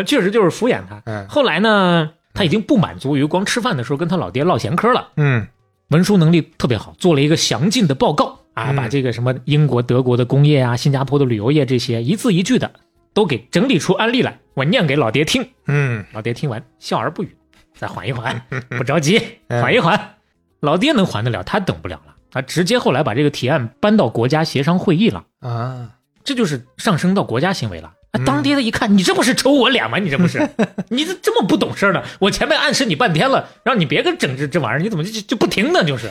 [0.05, 1.01] 确实就是敷衍他。
[1.29, 5.47] 后来呢，他已经不满足于光吃饭的时候跟他老爹唠闲嗑了，嗯，
[5.91, 8.41] 文书能力特别好，做了一个详尽的报告。
[8.57, 12.73] 啊，把这个什么英国、德国的工业啊，新加坡的旅游业这些一字一句的
[13.13, 15.47] 都给整理出案例来，我念给老爹听。
[15.67, 17.37] 嗯，老爹听完笑而不语，
[17.75, 18.43] 再缓一缓，
[18.79, 20.15] 不着急，缓一缓。
[20.61, 25.91] 老爹能缓得了，他等不了了，他直接后来把这个提案搬到国家协商会议了啊，
[26.25, 27.93] 这就是上升到国家行为了。
[28.13, 29.99] 啊当爹的一看，你这不是抽我脸吗？
[29.99, 30.49] 你这不是，
[30.89, 32.03] 你这这么不懂事呢？
[32.21, 35.85] 我前面暗示你半天了，让你别跟整这这玩意儿，你怎么就就不听呢？
[35.85, 36.11] 就是，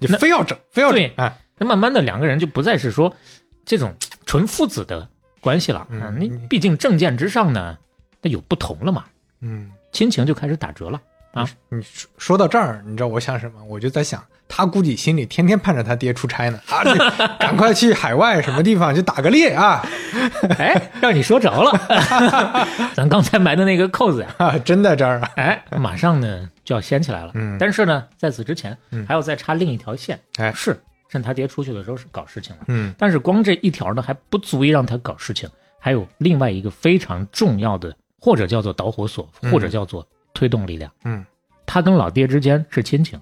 [0.00, 1.38] 你非要整，非要整，哎。
[1.58, 3.14] 那慢慢的，两个人就不再是说
[3.64, 3.94] 这种
[4.26, 5.08] 纯父子的
[5.40, 6.12] 关系了啊！
[6.18, 7.76] 你毕竟政见之上呢，
[8.22, 9.04] 那有不同了嘛，
[9.40, 11.00] 嗯，亲情就开始打折了
[11.32, 11.48] 啊。
[11.68, 13.62] 你说说到这儿，你知道我想什么？
[13.64, 16.82] 我就在想，他估计心里天天盼着他爹出差呢啊，
[17.38, 19.84] 赶快去海外什么地方去打个猎啊！
[20.58, 21.70] 哎，让你说着了，
[22.94, 25.30] 咱刚才埋的那个扣子呀，啊，真在这儿啊！
[25.36, 27.32] 哎，马上呢就要掀起来了。
[27.34, 30.18] 嗯但是呢，在此之前嗯还要再插另一条线。
[30.38, 40.90] 哎是趁他爹出去的时候是搞事情了，嗯但是光这一条呢还不足以让他搞事情，还有另外一个非常重要的，或者叫做导火索，嗯或者叫做推动力量。
[41.04, 41.24] 嗯
[41.66, 43.20] 他跟老爹之间是亲情，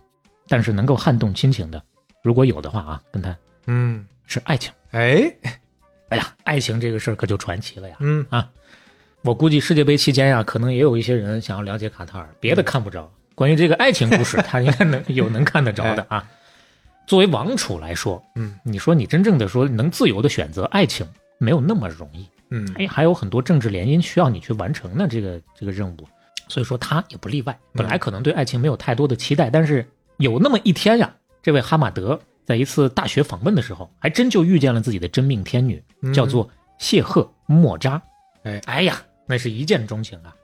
[0.48, 1.82] 但是能够撼动亲情的，
[2.22, 4.72] 如果有的话啊，跟他嗯，是爱情。
[4.92, 5.32] 哎，
[6.10, 7.96] 哎呀，爱情这个事儿可就传奇了呀！
[8.00, 8.48] 嗯啊
[9.22, 16.24] 我估计世界杯期间呀、可能也有一些人想要了解卡塔尔，别的看不着，关于这个爱情故事，他应该能有能看得着的啊。
[17.06, 21.06] 作为王储来说，嗯你说你真正的说能自由的选择爱情，
[21.38, 25.96] 没有那么容易，嗯哎，还有很多政治联姻需要你去完成的这个这个任务，
[26.48, 27.56] 所以说他也不例外。
[27.72, 38.02] 本来可能对爱情没有太多的期待，但是有那么一天呀，这位哈马德在一次大学访问的时候，还真就遇见了自己的真命天女，嗯叫做谢赫莫扎。
[38.42, 40.34] 哎哎呀，那是一见钟情啊！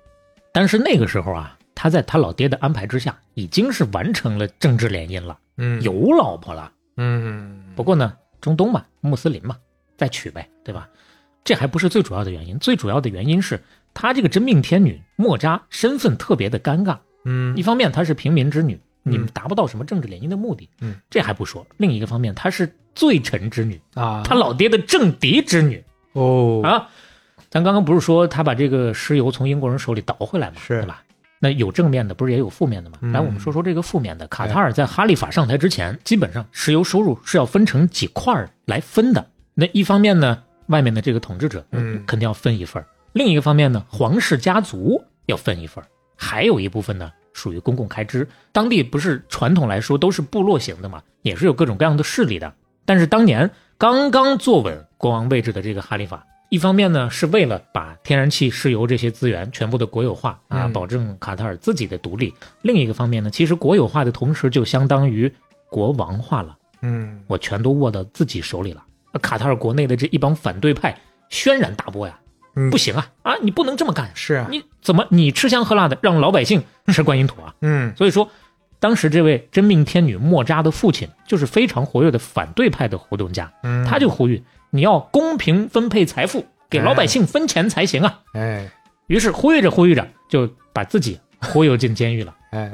[0.52, 6.72] 但是那个时候啊，他在他老爹的安排之下，已经是完成了政治联姻了，嗯有老婆了。
[6.96, 9.56] 嗯不过呢，中东嘛，穆斯林嘛，
[9.96, 10.88] 再娶呗，对吧？
[11.44, 13.60] 这还不是最主要的原因，最主要的原因是
[13.94, 16.96] 他这个真命天女莫扎身份特别的尴尬。
[17.24, 26.88] 嗯一方面她是平民之女，你们嗯达不到什么政治联姻的目的，嗯，这还不说；另一个方面，她是罪臣之女，啊，他老爹的政敌之女哦啊。
[27.48, 30.56] 咱刚刚不是说他把这个石油从英国人手里倒回来吗？
[30.58, 31.02] 是对吧？
[31.44, 32.98] 那有正面的，不是也有负面的吗？
[33.00, 34.28] 嗯来，我们说说这个负面的。
[34.28, 39.26] 卡塔尔在哈利法上台之前，基本上石油收入是要分成几块儿来分的。
[39.52, 48.28] 那一方面呢，外面的这个统治者，嗯肯定要分一份儿；另一个方面呢，皇室家族要分一份儿，还有一部分呢属于公共开支。
[48.52, 52.54] 当地不是传统来说都是部落型的嘛，也是有各种各样的势力的。
[52.84, 60.72] 但是当年刚刚坐稳国王位置的这个哈利法，一方面呢是为了把天然气、石油这些资源全部的国有化啊，嗯。
[60.74, 62.28] 保证卡塔尔自己的独立；
[62.60, 65.32] 另一个方面呢，其实国有化的同时就相当于
[65.70, 67.22] 国王化了，嗯。
[67.26, 68.84] 我全都握到自己手里了。
[69.14, 70.94] 那卡塔尔国内的这一帮反对派
[71.30, 72.20] 轩然大波呀，
[72.54, 72.68] 嗯。
[72.68, 77.54] 不行啊啊，你不能这么干，是啊，你怎么你吃香喝辣的让老百姓吃观音土啊？
[77.62, 77.96] 嗯。
[77.96, 78.28] 所以说，
[78.78, 84.42] 当时这位真命天女莫扎的父亲就是非常活跃的反对派的活动家，嗯，他就呼吁
[84.74, 88.20] 你要公平分配财富，给老百姓分钱才行啊。
[88.32, 88.70] 哎
[89.06, 92.34] 于是呼吁着呼吁着，就把自己忽悠进监狱了。
[92.52, 92.72] 哎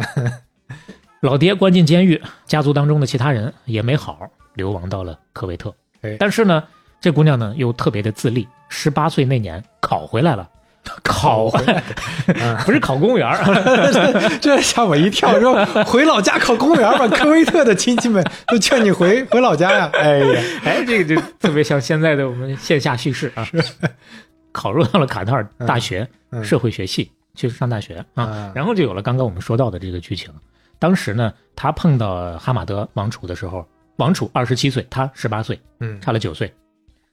[1.21, 6.17] 老爹关进监狱，家族当中的其他人也没好，流亡到了科威特哎。
[6.21, 6.63] 但是呢，
[7.01, 10.49] 这姑娘呢又特别的自立，十八岁那年考回来了。
[11.03, 11.83] 考回来，
[12.65, 13.39] 不是考公务员儿，
[14.41, 19.91] 这吓我一跳，说 回老家考公务员吧，科威特的亲戚们都劝你回回老家呀。
[19.95, 23.47] 哎呀，哎，这个就特别像现在的我们线下叙事啊。
[24.53, 30.33] 考入到了卡塔尔大学嗯社会学系去上大学啊啊，然后就有了刚刚我们说到的这个剧情。
[30.81, 33.65] 当时呢，他碰到哈马德王储的时候，
[33.97, 36.53] 王储二十七岁，他十八岁，嗯差了九岁。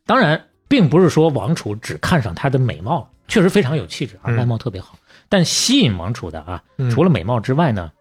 [0.07, 4.97] 当然，并不是说王储只看上她的美貌了，确实非常有气质啊，嗯外貌特别好。
[5.27, 7.91] 但吸引王楚的啊，嗯除了美貌之外呢，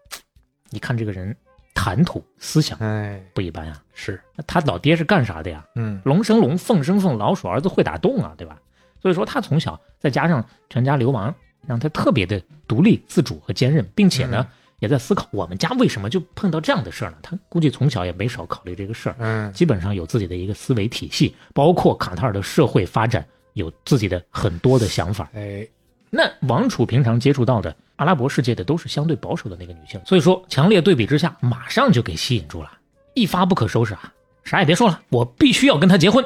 [0.69, 1.35] 你看这个人
[1.73, 3.81] 谈吐思想哎不一般啊。
[3.93, 5.65] 是那他老爹是干啥的呀？
[5.75, 8.59] 嗯龙生龙，凤生凤，老鼠儿子会打洞啊，对吧？
[9.01, 11.33] 所以说他从小再加上全家流亡，
[11.65, 14.47] 让他特别的独立自主和坚韧，并且呢、
[14.79, 17.17] 也在思考我们家为什么就碰到这样的事儿呢？
[17.23, 25.29] 他估计从小也没少考虑这个事儿，嗯基本上有自己的一个思维体系，包括卡塔尔的社会发展有自己的很多的想法。
[25.33, 25.67] 哎
[26.11, 32.71] 那王储平常接触到的阿拉伯世界的都是相对保守的那个女性，所以说强烈对比之下，马上就给吸引住了，
[33.15, 34.13] 一发不可收拾啊！
[34.45, 36.23] 啥也别说了，我必须要跟她结婚。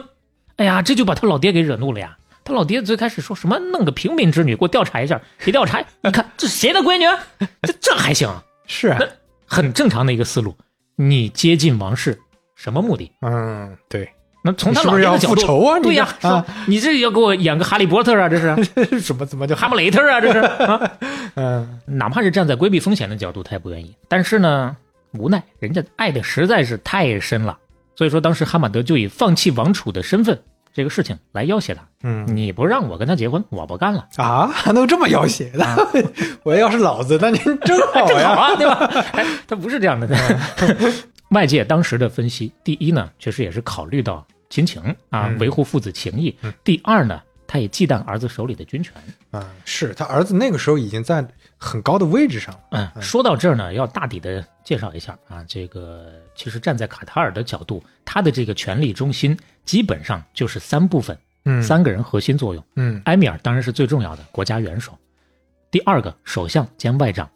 [0.58, 2.18] 哎呀，这就把他老爹给惹怒了呀！
[2.44, 7.06] 他老爹最开始说什么弄个平民之女给我调查一下，一调查， 你看这是谁的闺女？
[7.62, 8.30] 这这还行，
[8.68, 9.00] 是啊，
[9.46, 10.56] 很正常的一个思路。
[10.96, 12.20] 你接近王室，
[12.56, 13.12] 什么目的？
[13.22, 14.10] 嗯对，
[14.41, 15.78] 那从他老爹的角度，复仇啊？
[15.80, 18.30] 你对呀、这啊，你这要给我演个哈利波特啊？
[18.30, 20.21] 这是 什么怎么就哈姆雷特啊？
[20.21, 20.91] 这是啊？
[21.36, 23.95] 嗯哪怕是站在规避风险的角度，他也不愿意。
[24.08, 24.75] 但是呢，
[25.12, 27.58] 无奈人家爱的实在是太深了，
[27.95, 30.39] 所以说当时哈马德就以放弃王储的身份
[30.73, 31.82] 这个事情来要挟他。
[32.04, 34.08] 嗯你不让我跟他结婚，我不干了。
[34.15, 35.88] 啊，还能这么要挟的？
[36.43, 38.30] 我要是老子，那您真好正好呀。
[38.30, 38.89] 啊，对吧？
[39.11, 40.07] 哎，他不是这样的。
[41.30, 48.93] 外界当时的分析，第一呢，确实也是考虑到亲情啊，嗯维护父子情谊嗯；第二呢，他也忌惮儿子手里的军权。
[49.32, 51.23] 啊，是他儿子那个时候已经在
[51.57, 52.61] 很高的位置上了。
[52.71, 61.15] 嗯，说到这儿呢，要大体的介绍一下啊，这个其实站在卡塔尔的角度，他的这个权力中心基本上就是三部分，
[61.45, 62.63] 嗯，三个人核心作用。
[62.75, 64.97] 嗯，埃米尔当然是最重要的国家元首，
[65.69, 67.30] 第二个首相兼外长，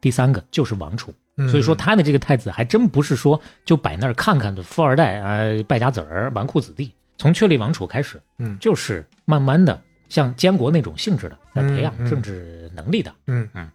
[0.00, 1.12] 第三个就是王储。
[1.48, 6.92] 所以说他的这个太子还真不是说就摆那儿看看的富二代啊，败家子儿、纨绔子弟。
[7.18, 13.14] 从确立王储开始，嗯，就是慢慢的像监国那种性质的来培养政治能力的。
[13.28, 13.68] 嗯嗯。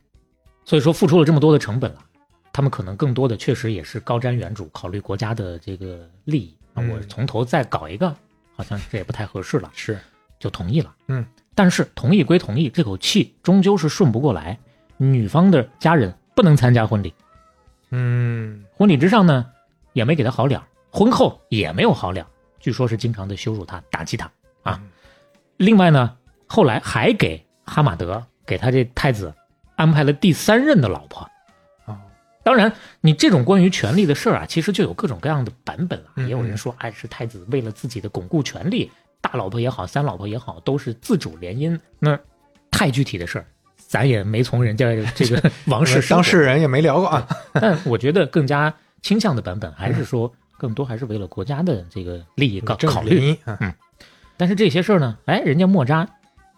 [0.66, 2.04] 所以说付出了这么多的成本了，
[2.52, 6.58] 他们可能更多的确实也是高瞻远瞩，考虑国家的这个利益。
[6.76, 8.14] 我从头再搞一个，
[8.56, 9.98] 好像这也不太合适了，是
[10.40, 10.94] 就同意了。
[11.08, 11.26] 嗯。
[11.56, 14.60] 但是同意归同意，这口气终究是顺不过来。
[14.98, 17.14] 女方的家人不能参加婚礼。
[17.90, 19.46] 嗯，婚礼之上呢，
[19.94, 20.62] 也没给他好脸
[20.92, 22.26] 婚后也没有好脸
[22.60, 24.30] 据说是经常的羞辱他、打击他
[24.64, 24.82] 啊。
[25.58, 26.18] 另外呢，
[26.48, 29.34] 后来还给哈马德给他这太子
[29.76, 31.22] 安排了第三任的老婆。
[31.86, 32.02] 啊，
[32.44, 36.12] 当然，你这种关于权力的事儿啊，其实就有各种各样的版本了。
[36.18, 41.80] 也有人说，哎，是太子为了自己的巩固权力，大老婆也好，三老婆也好，都是自主联姻。
[42.00, 42.20] 那
[42.72, 43.46] 太具体的事儿。
[43.88, 53.36] 咱也没从人家 这个王室当事人也没聊过啊，但我觉得更加倾向的版本还是说，更多还是为了国家的这个利益考考虑。
[53.46, 53.74] 嗯，
[54.36, 56.06] 但是这些事儿呢，哎，人家莫扎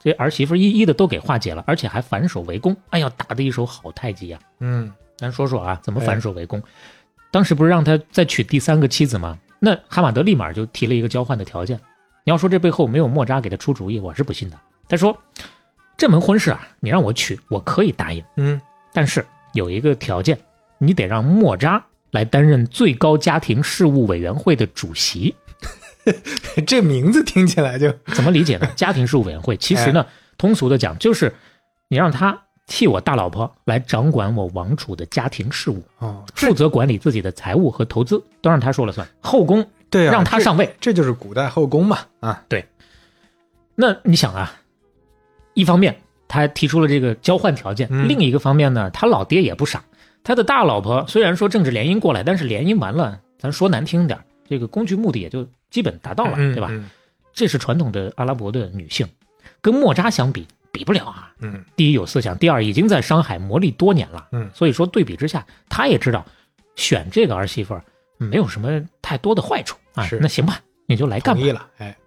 [0.01, 4.39] 这儿媳妇一一的都给化解了，而且还反手为攻，哎呀，打的一手好太极呀。
[4.59, 6.61] 嗯，咱说说啊，怎么反手为攻？
[7.29, 9.37] 当时不是让他再娶第三个妻子吗？
[9.59, 11.79] 那哈马德立马就提了一个交换的条件。
[12.23, 14.59] 你要说这背后没有莫扎给他出主意，我是不信的。
[14.87, 15.15] 他说。
[15.99, 18.23] 这门婚事啊，你让我娶，我可以答应。
[18.37, 18.59] 嗯，
[18.93, 20.39] 但是有一个条件，
[20.77, 25.35] 你得让莫扎来担任最高家庭事务委员会的主席。
[26.65, 28.67] 这名字听起来就怎么理解呢？
[28.77, 30.05] 家庭事务委员会其实呢，
[30.37, 31.35] 通俗的讲就是
[31.89, 39.05] 你让他替我大老婆来掌管我王储的家庭事务，哦，负责管理自己的财务和投资，都让他说了算。
[39.19, 41.99] 后宫对，让他上位，这就是古代后宫嘛。
[42.21, 42.65] 啊，对。
[43.75, 44.58] 那你想啊。
[45.59, 45.93] 一方面，
[46.29, 49.83] 他提出了这个交换条件；另一个方面呢，他老爹也不傻。
[50.23, 56.71] 他的大老婆虽然说政治联姻过来，但是联姻完了，咱说难听点，这个工具目的也就基本达到了，对吧？
[57.33, 59.05] 这是传统的阿拉伯的女性，
[59.59, 61.33] 跟莫扎相比，比不了啊。
[61.39, 64.29] 嗯，第一有思想，第二已经在商海磨砺多年了。
[64.31, 66.25] 嗯，所以说对比之下，他也知道
[66.75, 67.77] 选这个儿媳妇
[68.17, 70.05] 没有什么太多的坏处啊。
[70.05, 71.39] 是，那行吧，你就来干吧。
[71.41, 71.97] 同意了，哎，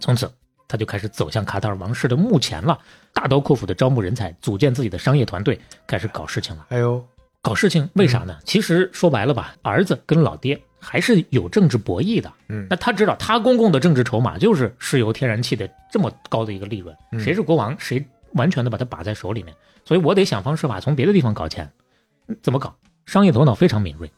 [0.00, 0.30] 从此。
[0.68, 2.78] 他就开始走向卡塔尔王室的墓前了，
[3.12, 6.66] 大刀阔斧的招募人才，组建自己的商业团队，开始搞事情了。
[6.70, 7.04] 哎呦，
[7.40, 8.36] 搞事情为啥呢？
[8.44, 12.32] 其实说白了吧，儿子跟老爹还是有政治博弈的。
[12.48, 19.54] 嗯，那他知道他公共的政治筹码就是石油、天然气的这么高的一个利润，谁是国王，谁完全的把它把在手里面。
[19.84, 21.70] 所以我得想方设法从别的地方搞钱。
[22.42, 22.74] 怎么搞？
[23.06, 24.10] 商业头脑非常敏锐。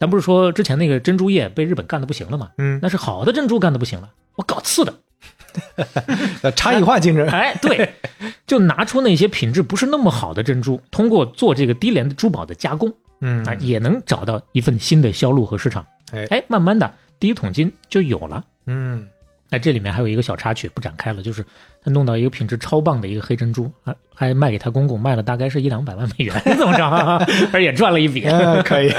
[0.00, 2.50] 咱不是说之前那个珍珠业被日本干的不行了吗？
[2.56, 4.94] 嗯，那是好的珍珠干的不行了，我搞次的。
[6.56, 7.94] 差异化竞争， 哎，对，
[8.46, 15.84] 就拿出那些品质不是那么好的珍珠，通过做这个低廉的珠宝的加工，嗯啊，也能找到一份新的销路和市场。
[16.12, 18.44] 哎哎，慢慢的第一桶金就有了。
[18.66, 19.06] 嗯，
[19.50, 21.44] 那这里面还有一个小插曲不展开了，就是
[21.82, 26.86] 他弄到一个品质超棒的一个黑珍珠，还还卖给他公公，卖了大概是一两百万美元，怎么着？
[27.52, 28.26] 而且赚了一笔，
[28.64, 28.92] 可以。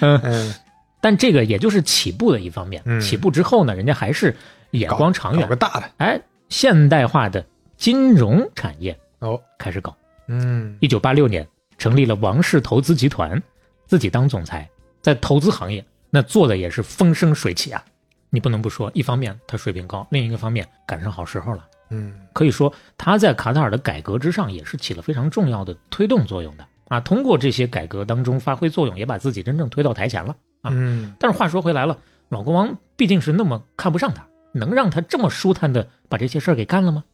[0.00, 0.54] 嗯，
[1.00, 4.34] 但这个也就是起步的一方面，起步之后呢，人家还是。
[4.72, 7.44] 眼光长远，搞个大的，哎，现代化的
[7.76, 9.96] 金融产业哦，开始搞。
[10.28, 11.46] 嗯，一九八六年
[11.76, 13.42] 成立了王氏投资集团，
[13.86, 14.68] 自己当总裁，
[15.02, 17.84] 在投资行业那做的也是风生水起啊。
[18.30, 21.66] 你不能不说，一方面他水平高，另一个方面赶上好时候了。
[21.88, 27.00] 嗯，可以说他在卡塔尔的改革之上也是起了非常重要的推动作用的啊。
[27.00, 30.70] 通过这些改革当中发挥作用，也把自己真正推到台前了啊。
[30.72, 31.98] 嗯，但是话说回来了，
[32.28, 34.24] 老国王毕竟是那么看不上他。
[34.52, 37.04] 能让他这么舒坦的把这些事儿给干了吗？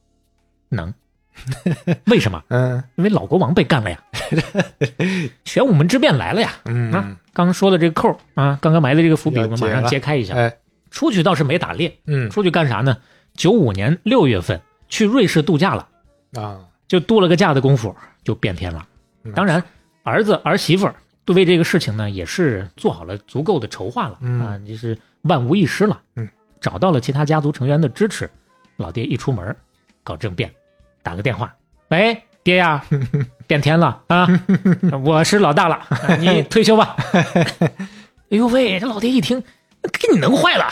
[0.68, 0.92] 能，
[2.06, 2.42] 为什么？
[2.48, 4.02] 嗯，因为老国王被干了呀，
[5.44, 6.52] 玄武门之变来了呀。
[6.64, 10.34] 嗯啊，刚刚说的这个扣啊，刚刚埋的这个伏笔，我们马上揭开一下。
[10.34, 10.56] 哎，
[10.90, 12.98] 出去倒是没打猎，嗯，出去干啥呢？
[13.34, 15.88] 九五年六月份去瑞士度假了
[16.34, 18.86] 啊，就度了个假的功夫就变天了。
[19.34, 19.62] 当然，
[20.02, 20.94] 儿子儿媳妇儿
[21.26, 26.00] 为这个事情呢也是做好了足够的筹划了啊，就是万无一失了。
[26.16, 26.28] 嗯。
[26.66, 28.28] 找到了其他家族成员的支持，
[28.76, 29.54] 老爹一出门
[30.02, 30.50] 搞政变，
[31.00, 31.54] 打个电话，
[31.90, 32.84] 喂，爹呀，
[33.46, 34.26] 变天了啊，
[35.04, 35.80] 我是老大了，
[36.18, 36.96] 你退休吧。
[38.30, 39.40] 哎呦喂，这老爹一听，
[39.80, 40.66] 给你能坏了，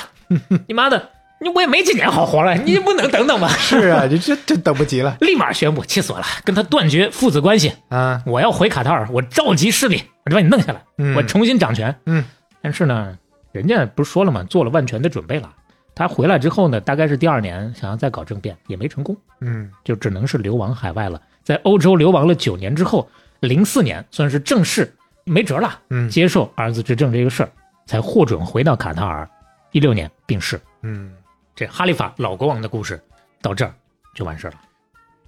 [0.67, 3.47] 你妈的，你我也没几年好活了，你不能等等吗？
[3.51, 8.21] 是啊，你这这等不及了，立马宣布，气死我了，跟他断绝父子关系啊！
[8.27, 10.83] 我要回卡塔尔，我召集势力，我就把你弄下来，
[11.15, 11.95] 我重新掌权。
[12.07, 12.25] 嗯，
[12.61, 13.17] 但是呢，
[13.53, 14.43] 人家不是说了吗？
[14.51, 15.49] 做了万全的准备了。
[15.95, 21.21] 他回来之后呢，大概是第二年，想要再搞政变也没成功，嗯，就只能是流亡海外了。
[21.43, 23.09] 在欧洲流亡了九年之后，
[23.41, 24.93] 零四年算是正式
[25.25, 27.51] 没辙了，嗯，接受儿子执政这个事儿，
[27.87, 29.29] 才获准回到卡塔尔。
[29.73, 31.13] 一六年病逝，嗯，
[31.55, 33.01] 这哈利法老国王的故事
[33.41, 33.75] 到这儿
[34.15, 34.55] 就完事了。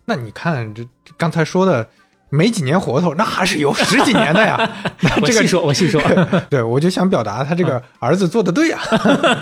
[0.05, 0.87] 那你看这
[1.17, 1.89] 刚才说的。
[2.29, 4.59] 没几年活头，那还是有十几年的呀。
[5.23, 6.03] 我细说，我细说。
[6.51, 8.79] 对，我就想表达他这个儿子做的对呀。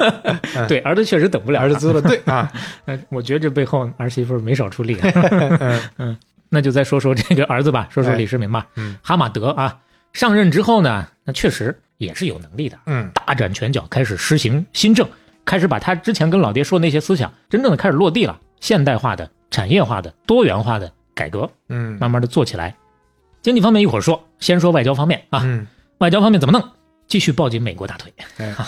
[0.69, 1.61] 对，儿子确实等不了。
[1.61, 2.51] 儿子做的对啊。
[2.85, 4.99] 那，我觉得这背后儿媳妇没少出力。
[5.99, 6.17] 嗯，
[6.51, 8.67] 那就再说说这个儿子吧，说说李世民吧。
[8.77, 9.79] 嗯，哈马德啊，
[10.13, 12.79] 上任之后呢，那确实也是有能力的。
[12.87, 15.09] 嗯，大展拳脚，开始实行新政，
[15.45, 20.93] 开始把他之前跟老爹说的那些思想，真正的开始落地了，现代化的、产业化的、多元化的。
[21.15, 22.75] 改革，嗯，慢慢的做起来。
[23.43, 25.41] 经济方面一会儿说，先说外交方面啊。
[25.45, 25.67] 嗯，
[25.99, 26.67] 外交方面怎么弄？
[27.07, 28.13] 继续抱紧美国大腿。
[28.57, 28.67] 啊，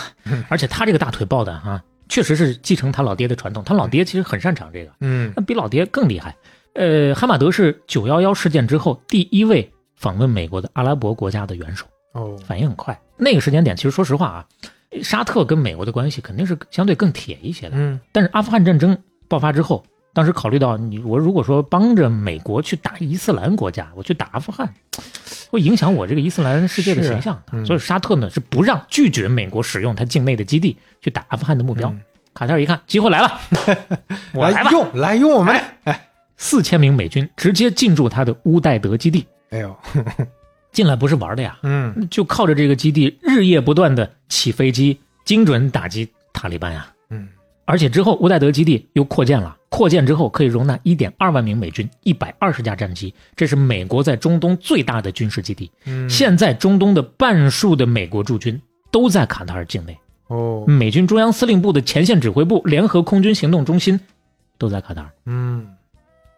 [0.48, 3.64] 而且他这个大腿抱的啊，确实是继承他老爹的传统。
[3.64, 6.36] 他老爹其实很擅长这个，嗯，那比老爹更厉害。
[6.74, 11.86] 呃，哈马德是九幺幺事件之后第一位访问美国的阿拉伯国家的元首。
[12.12, 13.00] 哦，反应很快。
[13.16, 14.46] 那个时间点，其实说实话啊，
[15.02, 17.76] 沙特跟美国的关系肯定是相对更铁一些的。
[17.78, 19.82] 嗯，但是阿富汗战争爆发之后。
[20.16, 24.72] 当时考虑到你我如果说帮着美国去打伊斯兰国家，我去打阿富汗，
[25.52, 27.38] 会影响我这个伊斯兰世界的形象。
[27.66, 31.94] 所以沙特呢是不让拒绝美国使用他境内的基地去打阿富汗的目标。
[32.32, 33.38] 卡塔尔一看机会来了，
[34.32, 35.54] 我来用来用我们，
[35.84, 36.08] 哎，
[36.38, 39.26] 四千名美军直接进驻他的乌代德基地。
[39.50, 39.76] 哎呦，
[40.72, 46.88] 进来不是玩的呀，嗯，就靠着这个基地日夜不断的起飞机，精准打击塔利班呀。
[47.10, 47.28] 嗯，
[47.66, 49.54] 而且之后乌代德基地又扩建了。
[49.68, 55.70] 扩建之后可以容纳一点二万名美军，一百二十架战机，这是美国在中东最大的军事基地。
[55.84, 58.58] 嗯，现在中东的半数的美国驻军
[58.90, 59.98] 都在卡塔尔境内。
[60.28, 64.00] 哦，美军中央司令部的前线指挥部、联合空军行动中心
[64.56, 65.10] 都在卡塔尔。
[65.26, 65.68] 嗯，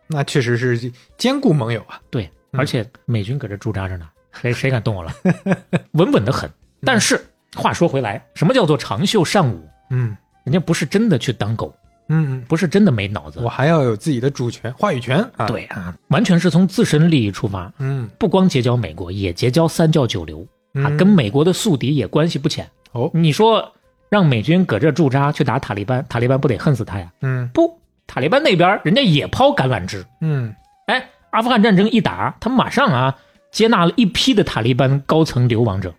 [0.09, 2.01] 那确实是坚固盟友啊。
[2.11, 5.13] 对，而且美军搁这驻扎着呢，谁谁敢动我了？
[5.93, 6.51] 稳稳的很。
[6.83, 7.25] 但是
[7.55, 9.69] 话说回来，什么叫做长袖善舞？
[9.91, 10.17] 嗯，
[10.49, 11.75] 人家不是真的去当狗。
[12.11, 15.47] 嗯，不是真的没脑子，我还要有自己的主权、话语权啊！
[15.47, 17.71] 对啊，完全是从自身利益出发。
[17.81, 22.67] 嗯，不光结交美国，也结交三教九流啊，跟美国的宿敌也关系不浅。
[22.93, 23.71] 哦，你说
[24.09, 27.13] 让美军搁这驻扎去打塔利班，塔利班不得恨死他呀？
[27.21, 30.03] 嗯，不，塔利班那边人家也抛橄榄枝。
[30.23, 30.55] 嗯，
[30.87, 33.15] 哎，阿富汗战争一打，他马上啊
[33.53, 35.95] 接纳了一批的塔利班高层流亡者，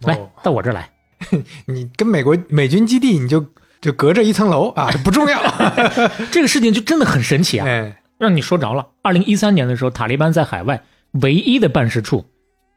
[0.00, 0.90] 来到我这儿来。
[1.64, 3.42] 你跟美国美军基地，你就。
[3.84, 5.38] 就隔着一层楼啊，不重要。
[6.32, 7.66] 这个事情就真的很神奇啊！
[7.68, 8.86] 哎，让你说着了。
[9.02, 10.82] 二零一三年的时候，塔利班在海外
[11.20, 12.24] 唯一的办事处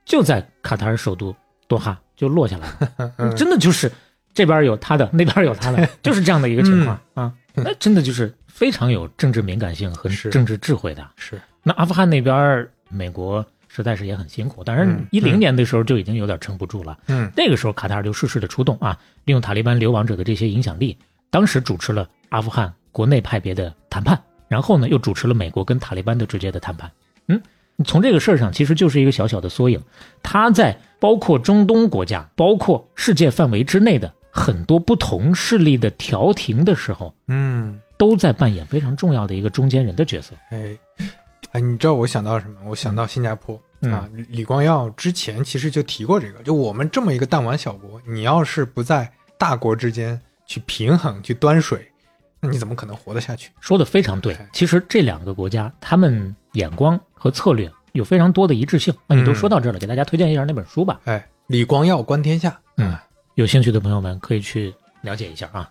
[0.05, 1.33] 就在卡塔尔首都
[1.69, 3.31] 多哈就落下来了。
[3.37, 3.89] 真的就是
[4.33, 7.31] 这边有他的， 那边有他的，就是这样的一个情况啊。
[7.53, 11.07] 那真的就是非常有政治敏感性和政治智慧的。
[11.15, 11.39] 是。
[11.63, 13.45] 那阿富汗那边，美国。
[13.77, 16.97] 实在是也很辛苦，当然一零年的时候就已经有点撑不住了。
[17.09, 20.97] 嗯，那个时候卡塔尔就适时的出动啊，利用塔利班流亡者的这些影响力，
[21.29, 26.91] 当时主持了阿富汗国内派别的谈判，然后呢又主持了美国跟塔利班的直接的谈判。
[27.27, 27.39] 嗯，
[27.85, 29.79] 从这个事儿上其实就是一个小小的缩影，
[30.23, 40.33] 他在包括中东国家、包括世界范围之内的很多不同势力的调停的时候，嗯，都在扮演非常重要的一个中间人的角色。
[40.49, 40.75] 哎，
[41.51, 42.55] 哎，你知道我想到什么？
[42.65, 43.59] 我想到新加坡。
[43.81, 51.91] 啊，李光耀之前其实就提过这个，就我们这么一个弹丸小国，你要是不在大国之间去平衡、去端水，
[52.39, 53.51] 那你怎么可能活得下去？
[53.59, 54.35] 说的非常对。
[54.51, 58.93] 其实这两个国家，他们眼光和策略有非常多的一致性。
[59.05, 60.99] 那你都说到这儿了，给大家推荐一下那本书吧。
[61.05, 62.59] 哎，李光耀观天下。
[62.77, 62.97] 嗯，
[63.35, 65.69] 有兴趣的朋友们可以去了解一下啊。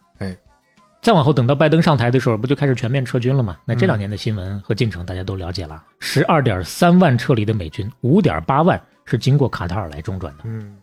[1.06, 1.10] 哎。
[1.10, 3.56] 再往后，等到拜登上台的时候，不就开始全面撤军了吗？
[3.64, 5.80] 那这两年的新闻和进程大家都了解了。
[6.00, 10.42] 十二点三万撤离的美军，五点八万是经过卡塔尔来中转的。
[10.46, 10.76] 嗯，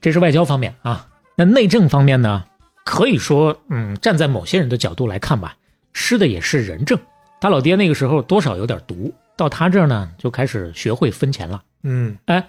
[0.00, 1.06] 这是外交方面啊。
[1.36, 2.44] 那内政方面呢？
[2.82, 5.54] 可以说，嗯，站在某些人的角度来看吧，
[5.92, 6.98] 失的也是人政。
[7.38, 11.62] 他老爹那个时候多少有点毒，到他这儿呢，就开始学会分钱了。
[11.82, 12.42] 嗯，哎，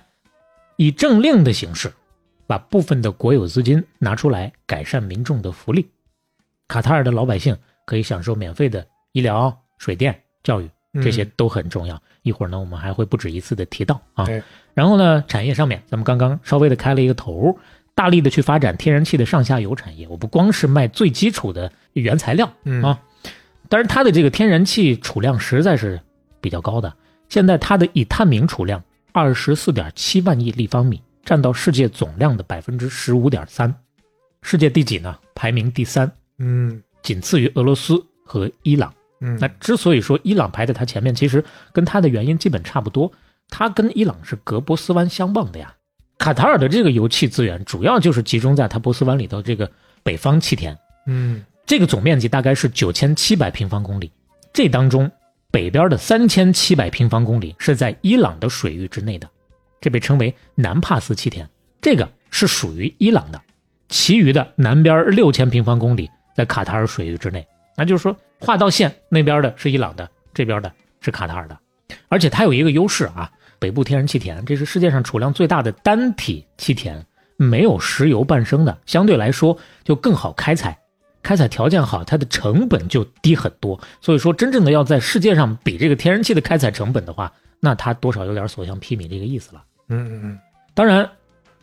[0.78, 1.91] 以政令的形式，
[2.47, 5.89] 把部分的国有资金拿出来改善民众的福利。
[6.70, 10.70] 卡塔尔的老百姓可以享受免费的医疗、水电、教育，
[11.01, 12.01] 这些都很重要。
[12.22, 14.28] 一会儿呢，我们还会不止一次的提到啊。
[14.76, 17.57] 然后呢，产业上面，咱们刚刚稍微的开了一个头，
[17.95, 20.07] 大力的去发展天然气的上下游产业。
[20.07, 23.01] 我不光是卖最基础的原材料嗯啊。
[23.67, 25.99] 但是它的这个天然气储量实在是
[26.39, 26.95] 比较高的，
[27.30, 33.74] 现在它的已探明储量二十四点七万亿立方米，占到世界总量的百分之十五点三。
[34.43, 35.17] 世界第几呢？
[35.36, 38.94] 排名第三，嗯仅次于俄罗斯和伊朗。
[39.22, 43.12] 嗯，那之所以说伊朗排在它前面，其实跟它的原因基本差不多。
[43.50, 45.76] 它跟伊朗是隔波斯湾相望的呀。
[46.18, 49.70] 卡塔尔的这个油气资源主要就是集中在它波斯湾里头这个
[50.04, 54.12] 北方气田，嗯这个总面积大概是九千七百平方公里。
[54.54, 55.10] 这当中，
[55.52, 59.30] 北边的三千七百平方公里是在伊朗的水域之内的，
[59.80, 61.48] 这被称为南帕斯气田，
[61.82, 63.42] 这个是属于伊朗的。
[63.88, 66.10] 其余的南边六千平方公里
[66.40, 70.72] 在卡塔尔水域之内，那就是说划到线那边的是伊朗的，这边的
[71.02, 71.60] 是卡塔尔的。
[72.08, 73.30] 而且它有一个优势啊，
[73.60, 80.80] 北部天然气田这是世界上储量最大的单体气田，没有石油伴生的，相对来说就更好开采。
[81.22, 83.78] 开采条件好，它的成本就低很多。
[84.00, 87.30] 所以说，真正的要在世界上比这个天然气的开采成本的话，
[87.60, 89.62] 那它多少有点所向披靡这个意思了。
[89.90, 90.40] 嗯嗯嗯
[90.74, 91.10] 当然，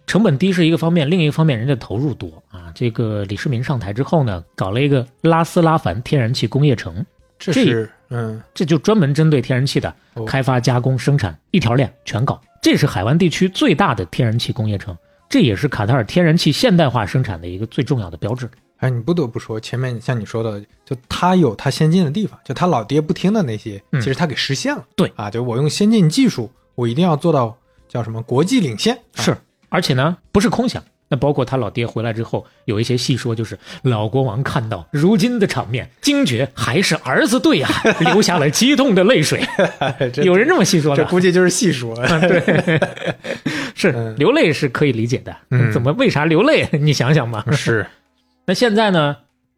[0.07, 2.72] 成本低是一个方面，另一个方面人家投入多啊。
[2.74, 7.04] 这个李世民上台之后呢，搞了一个拉斯拉凡天然气工业城，
[7.38, 12.40] 这这是嗯这就专门针对天然气的哦开发、加工、生产一条链全搞。
[12.62, 14.96] 这是海湾地区最大的天然气工业城，
[15.28, 18.48] 这也是卡塔尔天然气现代化生产的一个最重要的标志。
[18.78, 24.84] 哎，你不得不说，前面像你说的，就他有他先进的地方，就他老爹不听的那些，嗯其实他给实现了。
[24.94, 27.57] 对啊，就我用先进技术，我一定要做到
[27.88, 28.94] 叫什么国际领先。
[28.94, 29.36] 啊是，
[29.68, 30.82] 而且呢，不是空想。
[31.08, 37.68] 那包括他老爹回来之后，有一些戏说，就是老国王看到如今的场面，惊觉还是儿子对呀、
[38.00, 39.40] 流下了激动的泪水。
[40.12, 41.94] 这有人这么戏说的，这估计就是细说。
[41.94, 42.80] 对，
[43.76, 45.36] 是嗯流泪是可以理解的。
[45.50, 46.68] 嗯怎么为啥流泪？
[46.72, 47.44] 你想想吧。
[47.52, 47.86] 是，
[48.44, 49.16] 那现在呢，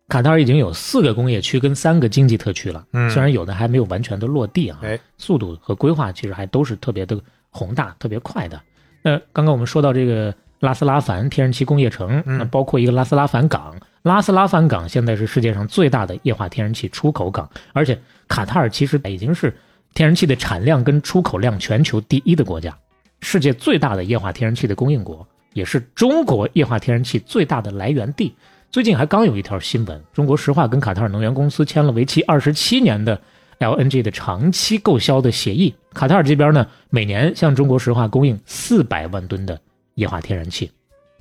[0.09, 8.61] 卡塔尔已经有四个工业区跟三个经济特区了，嗯虽然有的还没有完全的落地啊，哎，速度和规划其实还都是特别的宏大、特别快的。
[9.03, 19.55] 那刚刚我们说到这个拉斯拉凡天然气工业城，嗯那包括一个拉斯拉凡港，拉斯拉凡港现在是世界上最大的液化天然气出口港，而且卡塔尔其实已经是
[19.95, 22.77] 天然气的产量跟出口量全球第一的国家，
[23.21, 28.35] 世界最大的液化天然气的供应国，也是中国液化天然气最大的来源地。
[28.71, 33.19] 最近还刚有一条新闻，中国石化跟卡塔尔能源公司签了为期二十七年的
[33.61, 35.75] LNG 的长期购销的协议。
[35.99, 39.61] 卡塔尔这边呢，每年向中国石化供应四百万吨的
[39.97, 40.71] 液化天然气，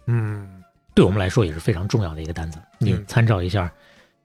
[0.05, 0.47] 嗯，
[0.93, 2.59] 对我们来说也是非常重要的一个单子。
[2.77, 3.71] 你嗯参照一下，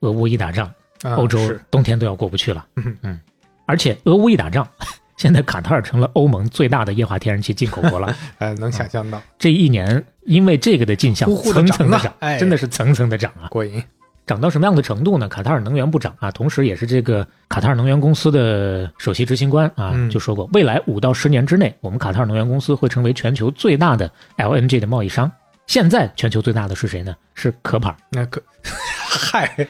[0.01, 0.67] 俄乌一打仗，
[1.01, 1.39] 啊欧洲
[1.71, 2.67] 冬天都要过不去了。
[2.77, 3.19] 嗯嗯，
[3.65, 4.69] 而且俄乌一打仗，
[5.17, 8.15] 现在卡塔尔成了欧盟最大的液化天然气进口国了。
[8.37, 13.49] 呃， 能想象到这一年，因为这个的进项层层的涨，哎真的是层层的涨啊！
[13.49, 13.83] 过瘾。
[14.27, 15.29] 涨到什么样的程度呢？
[15.29, 25.31] 卡塔尔能源部长啊，同时也是这个卡塔尔能源公司的首席执行官啊，嗯就说过，未来五到十年之内，我们卡塔尔能源公司会成为全球最大的 LNG 的贸易商。
[25.67, 27.15] 现在全球最大的是谁呢？
[27.35, 29.67] 是壳牌、那可，嗨，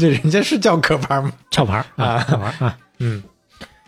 [0.00, 1.32] 这人家是叫壳牌吗？
[1.50, 2.78] 壳牌啊，啊壳牌啊。
[2.98, 3.22] 嗯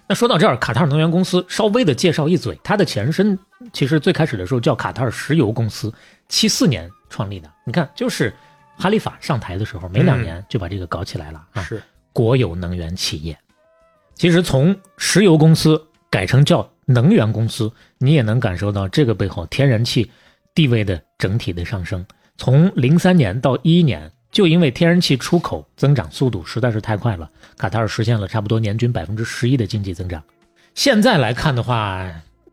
[0.09, 3.37] 那说到这儿，卡塔尔能源公司稍微的介绍一嘴，它的前身
[3.73, 5.93] 其实最开始的时候叫卡塔尔石油公司，
[6.29, 7.51] 七四年创立的。
[7.65, 8.33] 你看，就是
[8.77, 11.63] 哈里法上台的时候，没两年就把这个搞起来了啊。
[11.63, 13.37] 是，国有能源企业。
[14.15, 20.11] 其实从石油公司改成叫能源公司，你也能感受到这个背后天然气
[20.55, 22.05] 地位的整体的上升。
[22.39, 30.23] 从零三年到一一年，就因为天然气出口增长速度实在是太快了，卡塔尔实现了差不多年均百分之十一的经济增长。
[30.75, 32.11] 现在来看的话，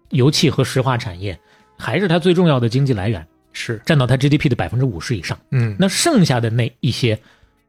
[0.10, 1.38] 油气和石化产业
[1.78, 5.38] 还是它最重要的经济来源，是，占到它 GDP 的百分之五十以上。
[5.52, 7.18] 嗯那剩下的那一些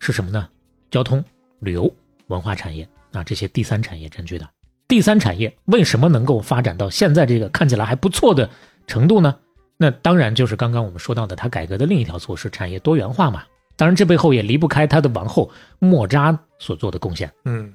[0.00, 0.48] 是什么呢？
[0.90, 1.24] 交通、
[1.60, 1.94] 旅游、
[2.26, 4.48] 文化产业啊，这些第三产业占据的。
[4.88, 8.48] 第三产业为什么能够发展到现在这个看起来还不错的
[8.86, 9.34] 程度呢？
[9.76, 13.42] 那当然就是刚刚我们说到的，它改革的另一条措施——产业多元化嘛。
[13.76, 17.30] 当然，这背后也离不开他的王后莫扎所做的贡献。
[17.44, 17.74] 嗯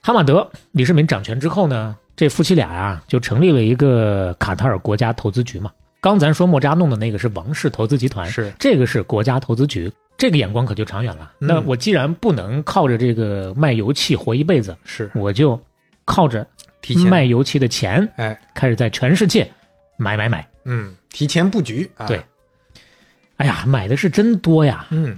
[0.00, 5.70] 哈马德李世民掌权之后呢，这夫妻俩啊就成立了一个卡塔尔国家投资局嘛。
[6.02, 8.52] 刚咱说莫扎弄的那个是王室投资集团，是。
[8.58, 11.32] 这个是国家投资局，这个眼光可就长远了。
[11.38, 11.46] 嗯。
[11.46, 15.58] 那我既然不能靠着这个卖油气活一辈子，是，我就
[16.04, 16.44] 靠着
[17.08, 18.36] 卖油气的钱哎。
[18.52, 19.48] 开始在全世界
[19.96, 20.44] 买买买。
[20.64, 22.20] 嗯提前布局啊，对。
[23.36, 24.86] 哎呀，买的是真多呀！
[24.90, 25.16] 嗯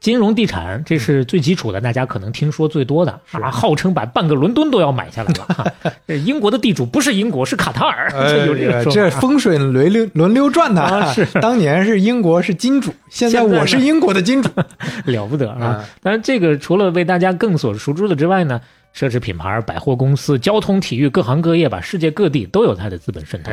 [0.00, 5.72] 金融地产这是最基础的，大家可能听说最多的啊，号称把半个伦敦都要买下来了。
[6.08, 8.10] 这英国的地主不是英国，是卡塔尔。
[8.46, 11.12] 有这个这风水轮流轮流转的。
[11.12, 14.48] 是，当年是英国是金主，现在我是英国的金主，
[15.04, 15.84] 了不得啊！
[16.02, 18.58] 当然，这个除了为大家更所熟知的之外呢，
[18.96, 23.52] 奢侈品牌、百货公司、交通、体育各行各业吧，世界各地都有它的资本渗透。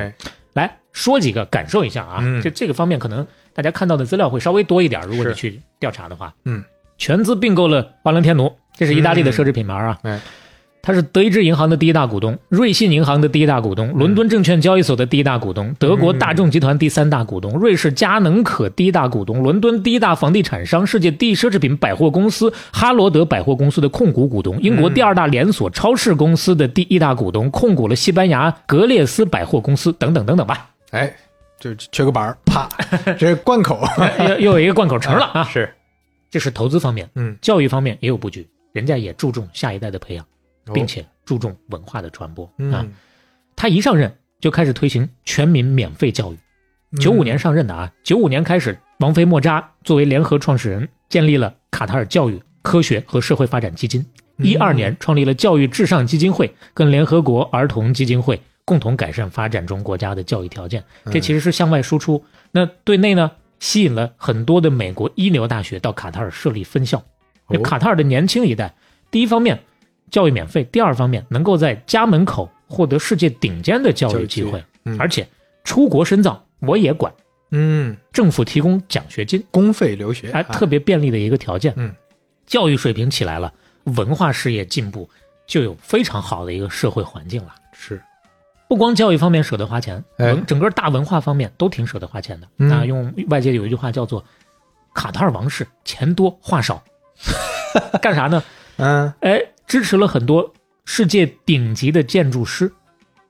[0.53, 3.27] 来说几个感受一下啊，这这个方面可能。
[3.57, 6.63] 大家看到的资料会稍微多一点，如果你去调查的话，嗯，
[6.95, 10.21] 全资并购了华伦天奴，这是意大利的奢侈品牌啊，嗯，
[10.83, 31.11] 它是德意志银行的第一大股东，瑞信银行的第一大股东，伦敦证券交易所的第一大股东，德国大众集团第三大股东，瑞士佳能可第一大股东，伦敦第一大房地产商，世界第一奢侈品百货公司哈罗德百货公司的控股股东，英国第二大连锁超市公司的第一大股东，控股了西班牙格列斯百货公司等等等等吧，哎。
[31.59, 32.69] 就缺个板儿， 啪，
[33.17, 33.83] 这是贯口，
[34.19, 35.43] 又又有一个贯口成了啊！
[35.45, 35.73] 是，
[36.29, 40.25] 这是投资方面，嗯，教育方面也有布局，人家也注重下一代的培养，
[40.73, 42.85] 并且注重文化的传播啊。
[43.55, 46.37] 他一上任就开始推行全民免费教育，
[46.99, 54.05] 九五年上任的啊，九五年开始，王菲莫扎作为联合创始人，建立了卡塔尔教育、科学和社会发展基金，
[54.37, 58.39] 一二年创立了教育至上基金会，跟联合国儿童基金会。
[58.67, 62.21] 共同改善发展中国家的教育条件，这其实是向外输出。
[62.51, 67.01] 那对内呢，吸引了很多的美国一流大学到卡塔尔设立分校。
[67.47, 68.75] 那卡塔尔的年轻一代，
[69.09, 69.57] 第一方面
[70.11, 74.61] 教育免费，第二方面能够在家门口获得世界顶尖的教育机会，
[74.99, 75.25] 而且
[75.63, 77.13] 出国深造我也管。
[77.51, 81.73] 嗯，政府提供奖学金，公费留学，还特别便利的一个条件。
[81.77, 81.95] 嗯，
[82.45, 83.53] 教育水平起来了，
[83.85, 85.09] 文化事业进步，
[85.45, 87.55] 就有非常好的一个社会环境了。
[87.71, 88.01] 是。
[88.67, 92.47] 不光教育方面舍得花钱，文整个大文化方面都挺舍得花钱的。
[92.57, 94.23] 那用外界有一句话叫做
[94.93, 96.83] “卡塔尔王室钱多话少”，
[98.01, 98.43] 干啥呢？
[98.77, 100.53] 嗯，哎，支持了很多
[100.83, 102.71] 世界顶级的建筑师。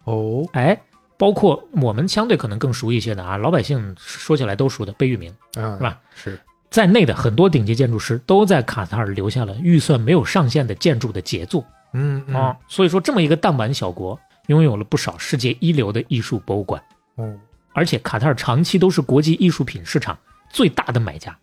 [0.05, 0.79] 哦，哎，
[1.17, 5.99] 包括我们相对可能更熟一些的啊，老百姓说起来都熟的贝聿铭，嗯是吧？
[6.15, 6.39] 是
[6.71, 11.63] 在内的很多顶级建筑师都在卡塔尔留下了预算没有上限的建筑的杰作。
[11.93, 14.19] 嗯啊，所以说这么一个弹丸小国。
[14.47, 16.81] 拥有了不少世界一流的艺术博物馆，
[17.15, 17.33] 哦，
[17.73, 20.17] 而且卡塔尔长期都是国际艺术品市场
[20.49, 21.37] 最大的买家。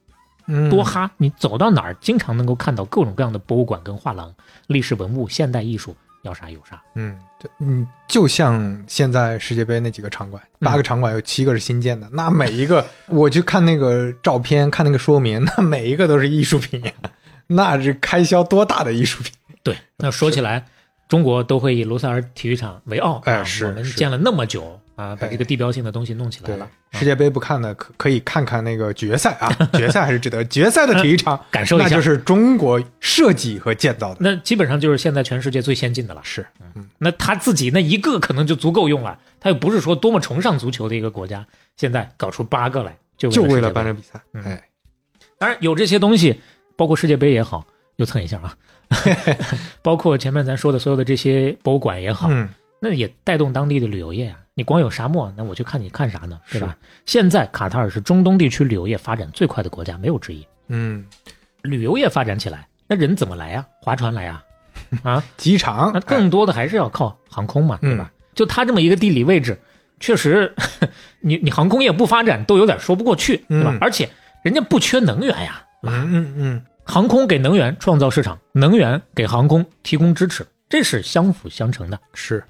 [0.70, 4.30] 多哈，你走到哪儿，经常能够看到各种各样的博物馆跟画廊，
[4.66, 6.82] 历史文物、现代艺术，要啥有啥。
[6.96, 7.18] 嗯，
[7.60, 16.92] 嗯，就像现在世界杯那几个场馆，八个场馆有七个是新建的，那每一个， 我去看那个照片，看那个说明， 那每一个都是艺术品呀，
[17.46, 19.32] 那是开销多大的艺术品？
[19.62, 20.66] 对，那说起来。
[21.14, 26.68] 中国都会以卢塞尔体育场为傲，哎，是我们建了那么久啊，把这个地标性的东西弄起来了。
[26.90, 29.48] 世界杯不看的，可可以看看那个决赛啊，
[29.78, 30.44] 决赛还是值得。
[30.46, 36.20] 决赛的体育场 感受一下，那就是中国设计和建造的，那基本上就是现在全世界最先进的了。
[36.24, 36.44] 是，
[36.74, 41.46] 嗯，那他自己那一个可能就足够用了，他又不是说多么崇尚足球的一个国家，
[41.76, 44.20] 现在搞出八个来，就就为了办这比赛。
[44.32, 44.60] 哎，
[45.38, 46.40] 当然有这些东西，
[46.74, 48.56] 包括世界杯也好，又蹭一下啊。
[49.82, 52.28] 包括前面咱说的所有的这些博物馆也好，
[52.80, 54.38] 那也带动当地的旅游业啊。
[54.56, 56.38] 你光有沙漠，那我去看你看啥呢？
[56.50, 56.76] 对吧？
[57.06, 60.46] 现在卡塔尔是中东地区旅游业发展最快的国家，没有之一。
[60.68, 61.04] 嗯，
[61.62, 63.66] 旅游业发展起来，那人怎么来呀？
[63.80, 64.42] 划船来呀？
[65.02, 65.90] 啊，机场？
[65.92, 68.10] 那更多的还是要靠航空嘛，对吧？
[68.34, 69.58] 就它这么一个地理位置，
[69.98, 70.54] 确实，
[71.20, 73.76] 你你航空业不发展都有点说不过去，对吧？
[73.80, 74.08] 而且
[74.44, 75.64] 人家不缺能源呀。
[75.82, 76.62] 嗯嗯嗯。
[76.84, 81.98] 航空给能源创造市场，能源给航空提供支持，这是相辅相成的。
[82.12, 82.44] 是，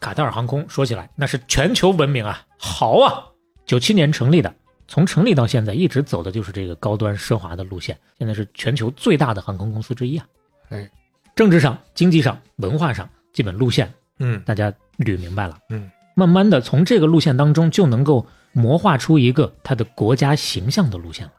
[0.00, 3.24] 卡塔尔航空说起来那是全球闻名啊，豪啊！
[3.64, 4.52] 九七年成立的，
[4.88, 10.26] 从成立到现在一直走的就是这个高端奢华的路线，现在是全球最大的航空公司之一啊。
[10.70, 10.90] 哎，
[11.36, 21.32] 政治上、经济上、文化上，基本路线，嗯，大家捋明白了，嗯，慢慢的从这个路线当中就能够谋划出一个它的国家形象的路线了。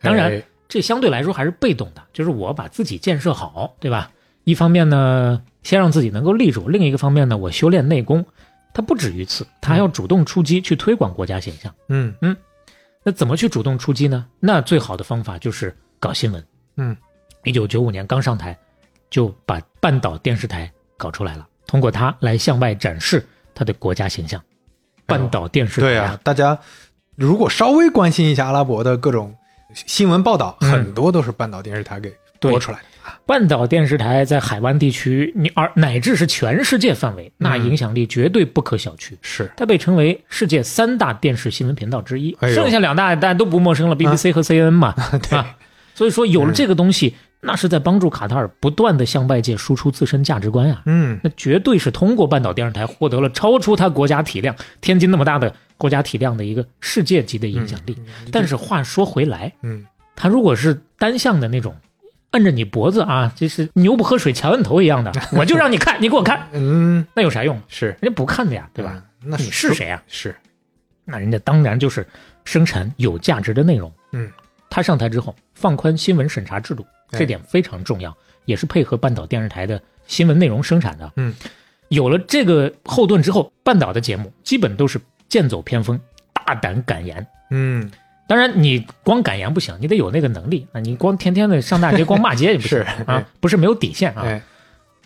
[0.00, 0.42] 当然。
[0.68, 4.10] 这相对来说还是被动的，就是我把自己建设好，对吧？
[4.44, 8.24] 一方面呢，先让自己能够立住；另一个方面呢，我修炼内功。
[8.72, 11.74] 它不止于此，他还要主动出击去推广国家形象。
[11.88, 12.36] 嗯嗯，
[13.02, 14.26] 那怎么去主动出击呢？
[14.38, 16.44] 那最好的方法就是搞新闻。
[16.76, 16.96] 嗯，
[17.44, 18.56] 一九九五年刚上台，
[19.08, 24.40] 就把半岛电视台搞出来了，通过它来向外展示它的国家形象。
[25.06, 26.58] 半岛电视台，对啊，大家
[27.14, 29.34] 如果稍微关心一下阿拉伯的各种。
[29.84, 32.84] 新闻报道很多都是半岛电视台给播出来的。
[33.26, 39.12] 半岛电视台在海湾地区，你而乃至是全世界范围，那影响力绝对不可小觑。
[39.20, 42.36] 是，它被称为世界三大电视新闻频道之一。
[42.40, 44.94] 剩下两大大家都不陌生了，BBC 和 CNN 嘛。
[45.28, 45.44] 对，
[45.94, 50.82] 所以说有了这个东西，那是在帮助卡塔尔不断的向外界输出自身价值观呀。
[50.86, 57.96] 嗯，那绝对是通过半岛电视台获得了超出他国家体量天津那么大的国家体量的一个世界级的影响力。
[58.32, 61.74] 但是话说回来，嗯，他如果是单向的那种。
[62.32, 67.58] 摁着你脖子啊，就是牛不喝水强摁头一样的， 我就让你看，你给我看，嗯，那有啥用？
[67.66, 69.02] 是人家不看的呀，对吧？
[69.24, 70.02] 那你是谁啊？
[70.06, 70.34] 是，
[71.06, 72.06] 那人家当然就是
[72.44, 73.90] 生产有价值的内容。
[74.12, 74.30] 嗯，
[74.70, 81.12] 他上台之后放宽新闻审查制度，这点非常重要，也是配合半岛电视台的新闻内容生产的。
[81.16, 81.34] 嗯，
[81.88, 86.00] 有了这个后盾之后，半岛的节目基本都是剑走偏锋，
[86.32, 87.26] 大胆敢言。
[87.50, 87.90] 嗯。
[88.28, 90.80] 当然，你光敢言不行，你得有那个能力啊！
[90.80, 94.42] 你光天天的上大街光骂街也不是啊，不是没有底线啊，哎、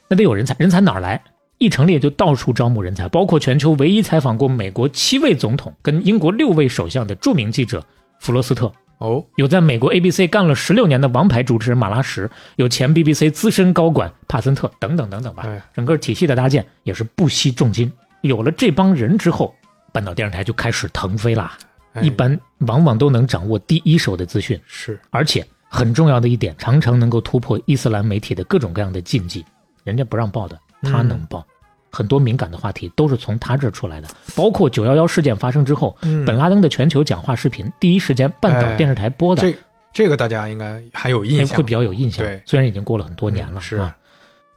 [0.08, 1.22] 那得有人才，人才哪儿来？
[1.58, 7.84] 一成立就到处招募人才，包括全球唯一采访过美国七位总统跟英国六位首相的著名记者
[8.20, 17.90] 弗罗斯特，哦，有在美国 ABC 干了十六年的王牌主持人马拉什，有前 BBC 资深高管帕森特等等等等吧，哎、整个体系的搭建也是不惜重金。
[18.20, 19.54] 有了这帮人之后，
[19.90, 21.56] 半岛电视台就开始腾飞啦。
[21.94, 29.42] 哎、一般往往都能掌握第一手的资讯，是，而且很重要的一点，常常能够突破伊斯兰媒体的各种各样的禁忌，
[29.82, 31.44] 人家不让报的，他能报。
[31.90, 39.42] 嗯、很多敏感的话题都是从他这儿出来的，包括九幺幺事件发生之后，嗯、本拉登的全球讲话视频，第一时间半岛电视台播的。
[39.42, 39.58] 哎、这
[39.92, 42.24] 这个大家应该还有印象，会比较有印象。
[42.24, 43.96] 对，虽然已经过了很多年了，嗯、是啊。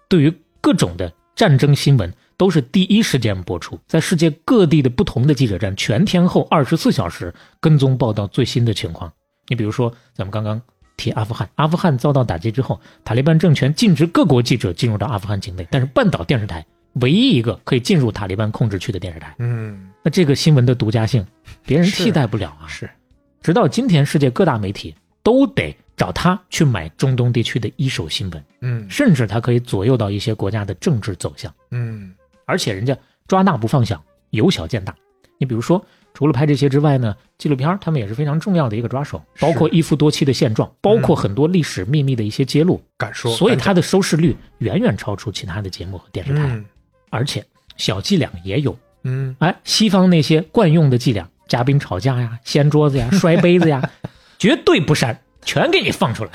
[0.08, 2.14] 对于各种的战争新闻。
[2.36, 9.10] 都是第一时间播出，在世界各地的不同的记者站，全天候二十四小时跟踪报道最新的情况。
[9.48, 10.60] 你比如说，咱们刚刚
[10.98, 19.36] 提阿富汗，阿富汗遭到打击之后，塔利班政权禁止各国记者进入到阿富汗境内，但是半岛电视台唯一一个可以进入塔利班控制区的电视台。
[19.40, 21.26] 嗯，那这个新闻的独家性，
[21.66, 22.68] 别人替代不了啊。
[22.68, 22.90] 是，
[23.42, 28.46] 直到今天，世界各大媒体都得找他去买中东地区的一手新闻。
[28.62, 31.54] 嗯，甚至他可以左右到一些国家的政治走向。
[31.72, 32.14] 嗯。
[32.46, 34.94] 而且人家抓大不放小，由小见大。
[35.40, 35.84] 你比如说，
[36.14, 42.82] 除了拍这些之外呢，纪录片他们也是非常重要的一个抓手，包括一夫多妻的现状，包括很多历史秘密的一些揭露。
[42.98, 46.44] 敢说，所以它的收视率远远超出其他的节目和电视台。
[46.44, 46.66] 嗯、
[47.14, 47.46] 而且
[47.78, 53.88] 小伎俩也有，嗯，哎，西方那些惯用的伎俩，嘉宾吵架呀、掀桌子呀、摔杯子呀，
[54.40, 55.18] 绝对不删。
[55.46, 56.32] 全给你放出来，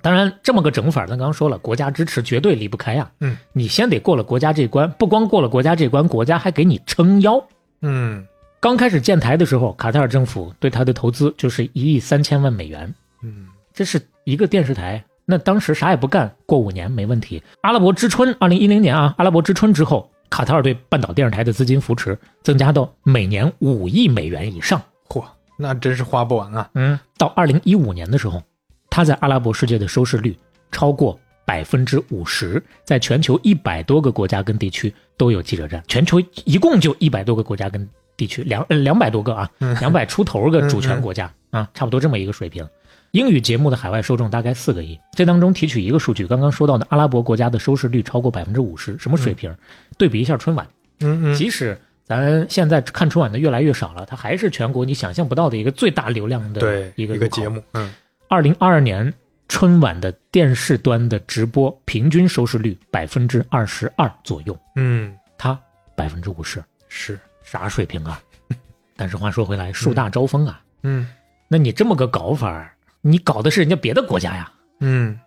[0.00, 3.10] 当然这么个整法，咱刚刚说了，国家支持绝对离不开呀。
[3.18, 7.44] 嗯，你先得过了国家这关，不光过了国家这关，国家还给你撑腰。
[7.80, 8.24] 嗯，
[8.60, 12.94] 刚开始建台的时候，卡塔尔政府对他的投资就是一亿三千万美元。
[13.24, 17.42] 嗯，这是一个电视台，那当时啥也不干，过五年没问题。
[17.62, 24.78] 阿拉伯之春，二零一零年啊，阿拉伯之春之后，卡塔尔对半岛电视台的资金扶持增加到每年五亿美元以上。
[25.08, 25.24] 嚯！
[25.56, 26.68] 那真是花不完啊！
[26.74, 28.42] 嗯，到二零一五年的时候，
[28.90, 30.36] 他在阿拉伯世界的收视率
[30.70, 42.68] 超过百分之五十，在全球一百多个国家跟地区都有记者站，全球一共就一百多个国家跟地区，两呃两百多个啊，两百出头个主权国家啊，差不多这么一个水平。
[43.12, 49.54] 英语节目的海外受众大概四个亿，这当中提取一个数据，刚刚说到的阿拉伯国家的收视率超过百分之五十，什么水平？
[49.98, 50.66] 对比一下春晚，
[51.00, 51.78] 嗯嗯，即使。
[52.04, 57.62] 咱现在看春晚的越来越少了，它还是全国你想象不到的一个最大流量的一个一个节目。
[57.72, 57.92] 嗯，
[58.28, 59.12] 二零二二年
[59.46, 65.58] 春晚的电视端的直播平均收视率百分之二十二左右，嗯，它
[65.94, 67.18] 百分之五十，是。
[67.44, 68.20] 啥水平啊？
[68.96, 71.06] 但是话说回来，树大招风啊，嗯，
[71.46, 74.50] 那你这么个搞法，你搞的是人家别的国家呀，
[74.80, 75.18] 嗯，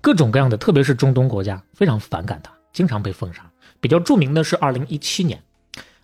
[0.00, 3.42] 各种各样的，特别是中东国家非常反感他，经常被封杀。
[3.80, 5.42] 比较著名的是二零一七年。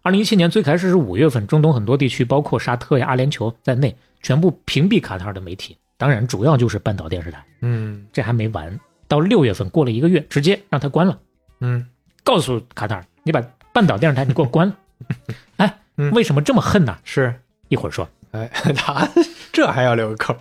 [0.03, 5.77] 二零一七年最开始是五月份，中东很多地区，包括沙特呀、阿联酋在内，全部屏蔽卡塔尔的媒体。
[5.97, 7.45] 当然，主要就是半岛电视台。
[7.61, 11.19] 嗯，这还没完，到六月份过了一个月，直接让他关了。
[11.61, 11.87] 嗯，
[12.25, 14.77] 告诉卡塔尔，你把半岛电视台你给我关了。
[15.59, 15.79] 哎，
[16.13, 16.97] 为什么这么恨呢？
[17.05, 17.35] 是
[17.69, 18.09] 一会儿说。
[18.31, 19.09] 哎，他
[19.53, 20.35] 这还要留个口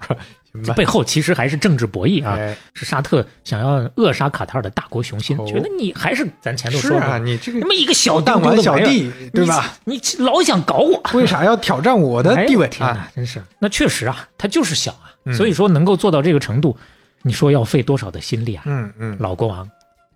[0.54, 0.74] 儿，行吧？
[0.74, 9.74] 背后其实还是政治博弈啊，哎是沙特想要扼杀卡塔尔的大国雄心，哦觉得你还是咱前头说过，啊，你这个那么一个小弹丸小弟，对吧？
[9.86, 9.96] 你？
[9.96, 16.78] 你老想搞我，为啥要挑战我的地位哎、天真是，那确实啊，他就是小啊，嗯所以说能够做到这个程度，
[17.24, 18.64] 你说要费多少的心力啊？
[18.66, 19.70] 嗯嗯， 老国王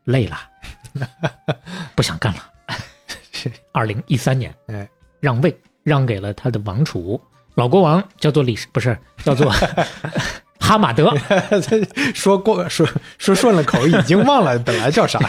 [0.06, 0.38] 累了，
[1.96, 2.40] 不想干了。
[3.72, 4.88] 二零一三年，哎，
[5.20, 7.20] 让位让给了他的王储，
[7.56, 9.52] 老国王叫做李，不是 叫做
[10.60, 11.12] 哈马德，
[12.14, 12.88] 说过说
[13.18, 15.20] 说顺了口，已经忘了本来叫啥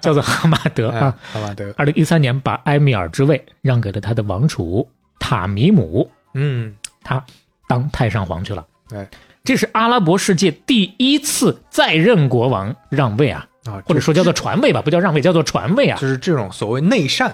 [0.00, 1.14] 叫做哈马德哎啊。
[1.32, 4.88] 哈马，德，二零一三年把埃米尔之位让给了他的王储
[5.18, 7.22] 塔米姆，嗯，他
[7.68, 8.64] 当太上皇去了。
[8.94, 9.06] 哎，
[9.44, 15.98] 这是阿拉伯世界第一次在任国王让位啊，啊，或者说叫做传位吧，不叫让位，叫做传位啊。
[16.00, 17.28] 就是这种所谓内禅。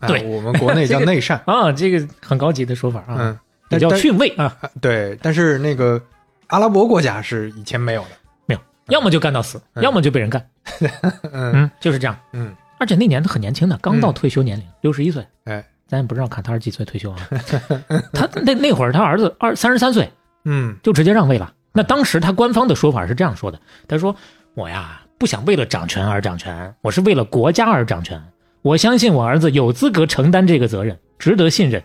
[0.00, 1.40] 啊对我们国内叫内禅。
[1.46, 3.38] 啊，这个很高级的说法啊，嗯，
[3.70, 6.00] 也叫但逊位啊，啊对，但是那个
[6.48, 8.08] 阿拉伯国家是以前没有的。
[8.46, 10.48] 没有，要么就干到死，嗯要么就被人干，
[11.32, 12.16] 嗯嗯，就是这样。
[12.32, 15.26] 嗯，而且那年他很年轻的，刚到退休年龄，六十一岁。
[15.44, 17.28] 哎，咱也不知道卡塔尔几岁退休啊？
[18.12, 20.10] 他那那会儿他儿子二三十三岁
[20.44, 21.52] 嗯就直接让位了。
[21.72, 24.14] 那当时他官方的说法是这样说的：他说
[24.54, 28.20] 我呀不想为了掌权而掌权，我是为了国家而掌权。
[28.62, 31.82] 我相信我儿子有资格承担这个责任，值得信任，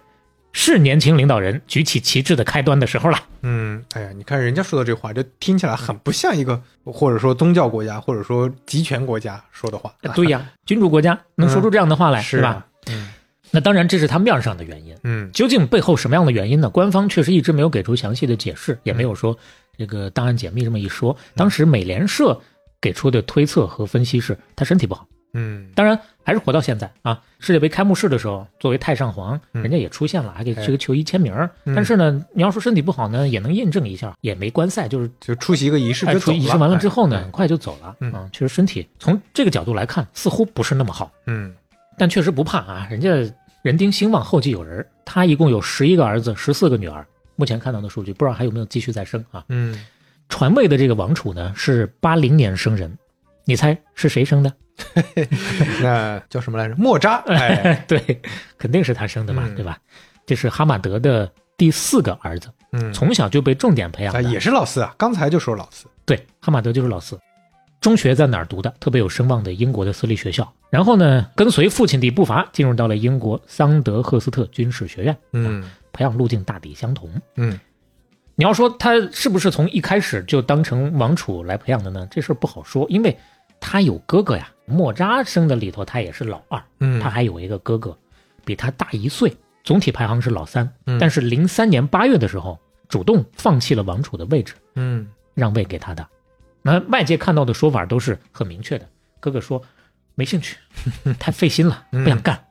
[0.54, 3.20] 是年轻领导人举起旗帜的开端的时候了。
[3.42, 9.94] 嗯，哎呀，你看人家说的这话，就听起来很不像一个或者说宗教国家或者说集权国家说的话。
[10.16, 12.66] 对呀，君主国家能说出这样的话来，是吧啊？
[12.88, 13.10] 嗯
[13.56, 14.98] 那当然这是他面上的原因。
[15.04, 16.70] 嗯究竟背后什么样的原因呢？
[16.70, 19.38] 官方确实一直没有给出详细的解释，也没有说
[19.78, 21.16] 这个档案解密这么一说。
[21.36, 22.40] 当时美联社
[22.82, 27.22] 给出的推测和分析是他身体不好，嗯当然还是活到现在啊。
[27.40, 31.34] 世界杯开幕式的时候，作为太上皇，嗯人家也出现了，还给哎这个球衣签名
[31.66, 36.20] 但是呢，你要说身体不好呢，也能印证一下，也没观赛，就是就出席一个仪式哎就。
[36.20, 37.96] 出仪式完了之后呢，哎很快就走了。
[38.00, 41.12] 嗯啊，确实身体从这个角度来看，似乎不是那么好。
[41.26, 41.54] 嗯
[41.98, 43.10] 但确实不怕啊，人家
[43.62, 44.86] 人丁兴旺，后继有人。
[45.06, 47.06] 他一共有十一个儿子，十四个女儿。
[47.36, 49.44] 目前看到的数据，不知道还有没有继续再生啊？
[49.50, 49.84] 嗯，
[50.30, 52.98] 传位的这个王储呢是八零年生人，
[53.44, 54.54] 你猜是谁生的？
[55.82, 56.76] 那叫什么来着？
[56.76, 57.18] 莫扎。
[57.28, 58.22] 哎，对，
[58.58, 59.78] 肯定是他生的嘛，嗯对吧？
[60.26, 65.86] 这是哈马德的第四个儿子，嗯，从小就被重点培养也是老四啊，刚才就说老四。
[66.06, 67.20] 对，哈马德就是老四。
[67.82, 68.74] 中学在哪儿读的？
[68.80, 70.50] 特别有声望的英国的私立学校。
[70.70, 75.18] 然后呢，跟随父亲的步伐，进入到了英国桑德赫斯特军事学院。
[75.34, 77.10] 嗯培养路径大抵相同。
[77.36, 77.60] 嗯
[78.36, 82.08] 你要说他是不是从一开始就当成王储来培养的呢？
[82.10, 83.16] 这事儿不好说，因为
[83.60, 84.50] 他有哥哥呀。
[84.66, 87.98] 莫扎生的里头，他也是老二，嗯，他还有一个哥哥，
[88.46, 90.70] 比他大一岁，总体排行是老三。
[90.86, 96.08] 嗯但是零三年八月的时候，主动放弃了王储的位置，嗯让位给他的。
[96.62, 98.88] 那外界看到的说法都是很明确的，
[99.20, 99.62] 哥哥说
[100.16, 100.58] 没兴趣，
[101.20, 102.42] 太费心了，不想干。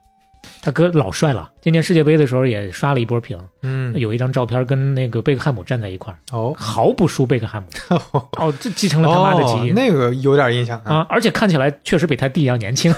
[0.64, 7.68] 他哥老帅了，今年世界杯的时候也刷了一波屏，嗯有一张照片跟那个贝克汉姆站在一块儿，哦毫不输贝克汉姆。
[8.38, 10.98] 哦，这继承了他妈的基哦因、那个有点印象啊。
[10.98, 11.06] 啊！
[11.10, 12.94] 而且看起来确实比他弟要年轻。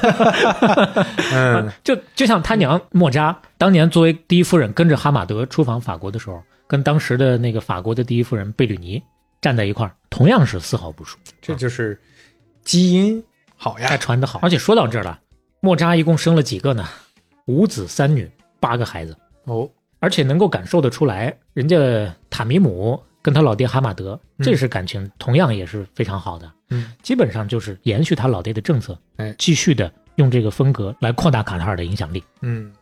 [1.33, 9.03] 嗯 就就像他娘莫扎当年作为第一夫人跟着哈马德出访法国的时候，跟当时的那个法国的第一夫人贝吕尼
[9.41, 11.17] 站在一块儿，同样是丝毫不输。
[11.41, 11.99] 这就是
[12.63, 13.25] 基因
[13.57, 13.97] 好呀还。
[13.97, 14.39] 传的好。
[14.43, 15.19] 而且说到这儿了，
[15.61, 16.87] 莫扎一共生了几个呢？
[17.47, 18.31] 五子三女，
[18.61, 19.17] 八个孩子。
[19.45, 19.69] 哦，
[19.99, 21.77] 而且能够感受得出来，人家
[22.31, 32.23] 塔米姆跟他老爹哈马德，嗯这是感情同样也是非常好的，嗯基本上就是延续他老爹的政策，哎继续的用这个风格来扩大卡塔尔的影响力。
[32.41, 32.73] 嗯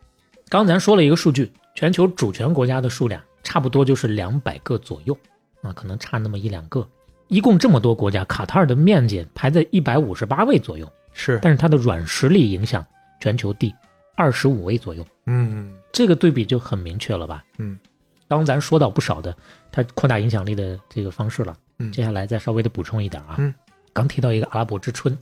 [0.48, 5.16] 刚咱说了一个数据，全球主权国家的数量差不多就是两百个左右，
[5.62, 6.86] 啊，可能差那么一两个。
[7.28, 12.84] 一共这么多国家，卡塔尔的面积排在一百五十八位左右，是但是它的软实力影响
[13.20, 13.74] 全球第
[14.14, 15.06] 二十五位左右。
[15.26, 17.44] 嗯这个对比就很明确了吧？
[17.58, 17.78] 嗯，
[18.28, 19.36] 刚咱说到不少的
[19.70, 23.36] 它扩大影响力的这个方式了，嗯接下来再稍微的补充一点啊。
[23.38, 23.54] 嗯，
[23.92, 25.16] 刚提到一个阿拉伯之春，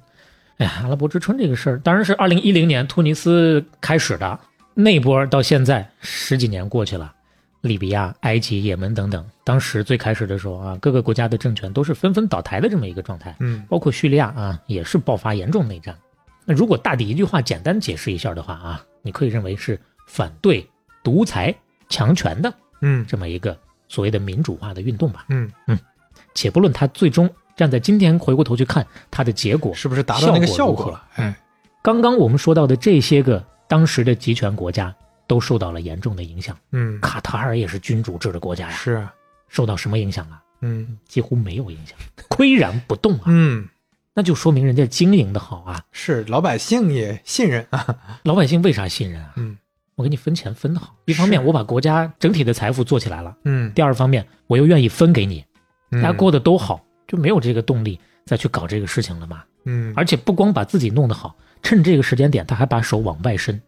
[0.59, 4.39] 哎呀，阿拉伯之春这个事儿，当然是二零一零年突尼斯开始的，
[4.75, 7.15] 那波到现在十几年过去了。
[7.63, 13.37] 利比亚、埃及、也门等等，当时最开始的时候啊，各个国家的政权都是纷纷倒台的这么一个状态。
[13.39, 15.95] 嗯包括叙利亚啊，也是爆发严重内战。
[16.45, 20.69] 那如果大抵一句话简单解释一下的话啊，你可以认为是反对
[21.03, 21.55] 独裁
[21.89, 23.57] 强权的嗯这么一个
[23.89, 25.27] 所谓的民主化的运动吧。
[25.29, 25.79] 嗯嗯，
[26.35, 31.05] 且不论它最终站在今天回过头去看它的结果是不是达到那个效果了？
[31.17, 31.35] 哎，
[31.83, 34.95] 刚刚我们说到的这些个当时的集权国家
[35.27, 36.57] 都受到了严重的影响。
[36.73, 39.13] 嗯，卡塔尔也是君主制的国家呀，是啊，
[39.49, 40.43] 受到什么影响啊？
[40.63, 41.97] 嗯几乎没有影响，
[42.29, 43.25] 岿然不动啊。
[43.27, 43.67] 嗯，
[44.21, 45.83] 那就说明人家经营的好啊。
[45.93, 47.97] 是老百姓也信任啊。
[48.25, 49.33] 老百姓为啥信任啊？
[49.37, 49.57] 嗯
[49.95, 55.43] 我给你分钱分的好，一方面我把国家整体的财富做起来了，嗯，第二方面我又愿意分给你，
[55.91, 59.43] 大大家过得都好，就没有这个动力再去搞这个事情了嘛。
[59.65, 63.59] 嗯而且不光把自己弄得好，趁这个时间点他还把手往外伸，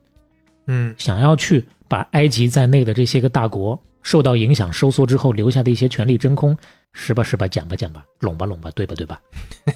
[0.66, 6.54] 嗯想要去把埃及在内的这些个大国受到影响收缩之后留下的一些权力真空，
[6.92, 9.20] 拾吧拾吧捡吧讲吧，拢吧拢吧，对吧对吧？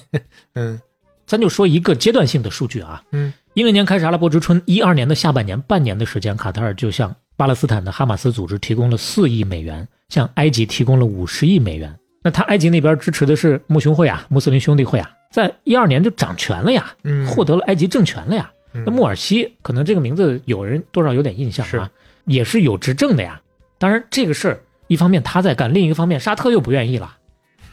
[0.55, 0.79] 嗯
[1.25, 11.93] 咱就说一个阶段性的数据啊，嗯一零年开始阿拉伯之春，一二年的下半年半年的时间，卡塔尔就向巴勒斯坦的哈马斯组织提供了四亿美元，向埃及提供了五十亿美元。
[12.23, 16.95] 那他埃及那边支持的是穆兄会啊，穆斯林兄弟会啊，在一二年就掌权了呀，
[17.27, 18.49] 获得了埃及政权了呀。
[18.85, 21.89] 那穆尔西可能这个名字有人多少有点印象啊，
[22.25, 23.41] 也是有执政的呀。
[23.77, 27.17] 当然这个事儿一方面他在干，另一个方面沙特又不愿意了。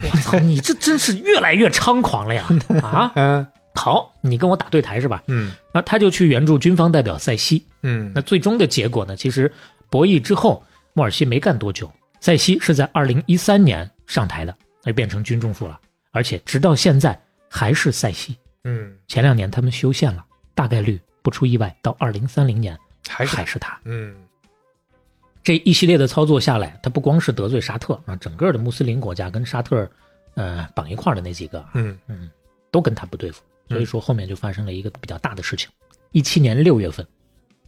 [0.03, 2.47] 我操，你这真是越来越猖狂了呀！
[2.83, 5.23] 啊，嗯，好，你跟我打对台是吧？
[5.29, 7.65] 嗯，那他就去援助军方代表塞西。
[7.83, 9.17] 嗯，那最终的结果呢？
[9.17, 9.51] 其实
[9.89, 10.63] 博弈之后，
[10.93, 11.91] 莫尔西没干多久，
[12.21, 15.79] 塞西是在二零一三年上台的，那变成军政府了，
[16.11, 18.37] 而且直到现在还是塞西。
[18.65, 22.77] 嗯，前两年他们修宪了，大概率不出意外，到二零三零年
[23.09, 23.79] 还还是他。
[23.85, 24.15] 嗯。
[25.45, 29.89] 这一系列的操作下来，他不光是得罪沙特啊，整个的穆斯林国家跟沙特，
[30.35, 32.31] 呃，绑一块的那几个，嗯嗯，
[32.71, 33.43] 都跟他不对付。
[33.69, 35.69] 所以说后面就发生了一个比较大的事情。
[36.13, 37.07] 一七年六月份，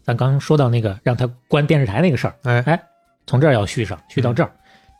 [0.03, 2.83] 咱刚说到那个让他关电视台那个事儿，哎哎，
[3.27, 4.51] 从这儿要续上，续到这儿。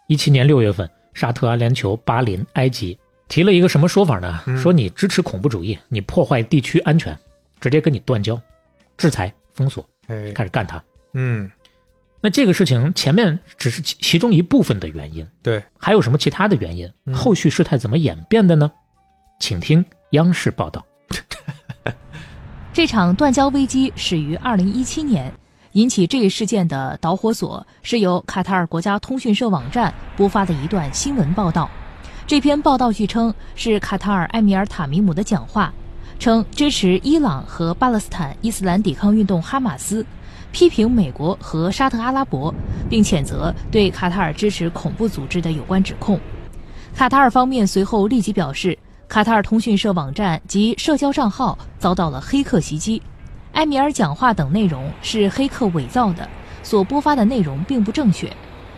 [0.07, 2.99] 一七年六月份，沙特、阿联酋、巴林、埃及
[3.29, 4.43] 提了一个什么说法呢？
[4.63, 7.19] 说你支持恐怖主义，你破坏地区安全，
[7.59, 8.39] 直接跟你断交、
[8.99, 9.83] 制裁、封锁，
[10.35, 10.83] 开始干他。
[11.15, 11.51] 嗯。
[12.27, 16.91] 那这个事情前面只是其其中一部分的原因，对，还有什么其他的原因？
[17.15, 18.69] 后续事态怎么演变的呢？
[19.39, 20.85] 请听央视报道。
[22.75, 25.33] 这场断交危机始于二零一七年，
[25.75, 31.71] 引起这一事件的导火索是由卡塔尔国家通讯社网站播发的一段新闻报道。
[32.27, 35.73] 这篇报道据称是卡塔尔埃米尔塔米姆的讲话，
[36.19, 40.05] 称支持伊朗和巴勒斯坦伊斯兰抵抗运动哈马斯。
[40.57, 42.53] 批评美国和沙特阿拉伯，
[42.89, 46.19] 并谴责对卡塔尔支持恐怖组织的有关指控。
[46.95, 53.03] 卡塔尔方面随后立即表示，卡塔尔通讯社网站及社交账号遭到了黑客袭击，
[53.53, 56.27] 埃米尔讲话等内容是黑客伪造的，
[56.63, 58.35] 所播发的内容并不正确。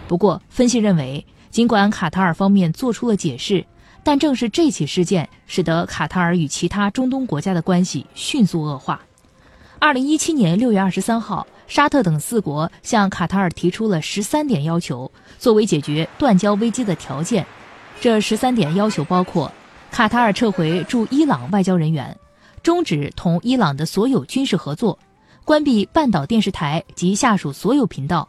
[0.08, 3.64] 不过，分析认为，尽管卡塔尔方面做出了解释，
[4.02, 9.00] 但正是这起事件使得卡塔尔与其他中东国家的关系迅速恶化。
[9.78, 11.46] 二零一七年六月二十三号。
[11.68, 17.44] 沙特等四国向卡塔尔提出了十三点要求，作为解决断交危机的条件。
[18.00, 19.52] 这十三点要求包括：
[19.90, 22.16] 卡塔尔撤回驻伊朗外交人员，
[22.62, 24.98] 终止同伊朗的所有军事合作，
[25.44, 28.26] 关闭半岛电视台及下属所有频道，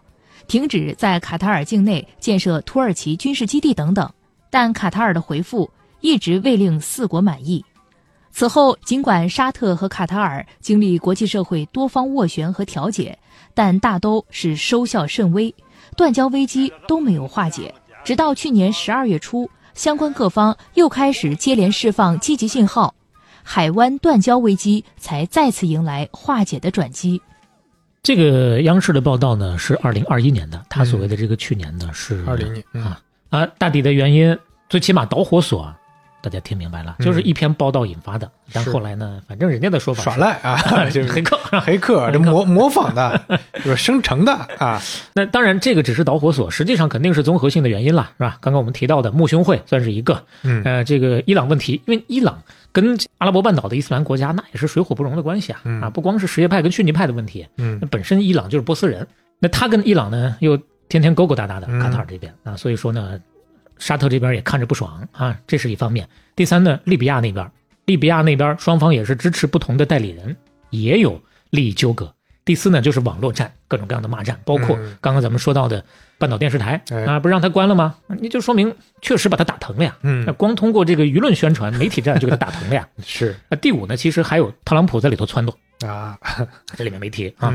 [0.48, 4.12] 停止在卡塔尔境内建设土耳其军事基地等等。
[4.50, 5.70] 但卡塔尔的回复
[6.02, 7.64] 一直未令四国满意。
[8.32, 13.18] 此后，尽管沙特和卡塔尔经历国际社会多方斡旋和调解。
[13.54, 15.54] 但大都是收效甚微，
[15.96, 17.74] 断交危机都没有化解。
[18.04, 22.96] 直到去年十二月初，相关各方又开始接连释放积极信号，
[23.44, 27.22] 海湾断交危机才再次迎来化解的转机。
[28.02, 34.38] 这个央视的报道呢是二零二一年的，他所谓的这个去年呢是二零年啊啊，大抵的原因，
[34.70, 35.72] 最起码导火索。
[36.22, 38.30] 大家听明白了，就是一篇报道引发的。
[38.52, 40.58] 但后来呢，反正人家的说法耍赖啊，
[40.92, 43.22] 就是 黑客， 黑客这模模仿的，
[43.64, 44.82] 就是生成的啊。
[45.14, 48.38] 那当然，这个只是导火索，实际上肯定是综合性的原因了，是吧？
[48.42, 52.42] 刚刚我们提到的穆兄会算是一个，嗯，呃，这个伊朗问题，因为伊朗
[52.72, 59.08] 跟阿拉伯半岛的伊斯兰国家那也是水火不容的关系啊，啊，不光是什叶派跟逊尼派的问题，嗯，那本身伊朗就是波斯人，
[59.40, 60.60] 那他跟伊朗呢又
[60.90, 63.18] 天天勾勾搭搭的，卡塔尔这边啊，所以说呢。
[63.80, 66.08] 沙特这边也看着不爽啊，这是一方面。
[66.36, 67.50] 第三呢，利比亚那边，
[67.86, 70.38] 利比亚那边双方也是支持不同的代理人，
[70.70, 71.20] 也有
[71.50, 72.14] 利益纠葛。
[72.46, 75.84] 第四呢，就是网络战，各种各样的骂战，包括刚刚咱们说到的
[76.18, 77.96] 半岛电视台啊，不是让他关了吗？
[78.20, 79.96] 你就说明确实把他打疼了呀。
[80.02, 82.88] 嗯，那光通过这个舆论宣传、媒体战就给他打疼了呀。
[83.06, 83.36] 是。
[83.50, 86.18] 那第五呢，其实还有特朗普在里头撺掇啊，
[86.76, 87.54] 这里面没提啊。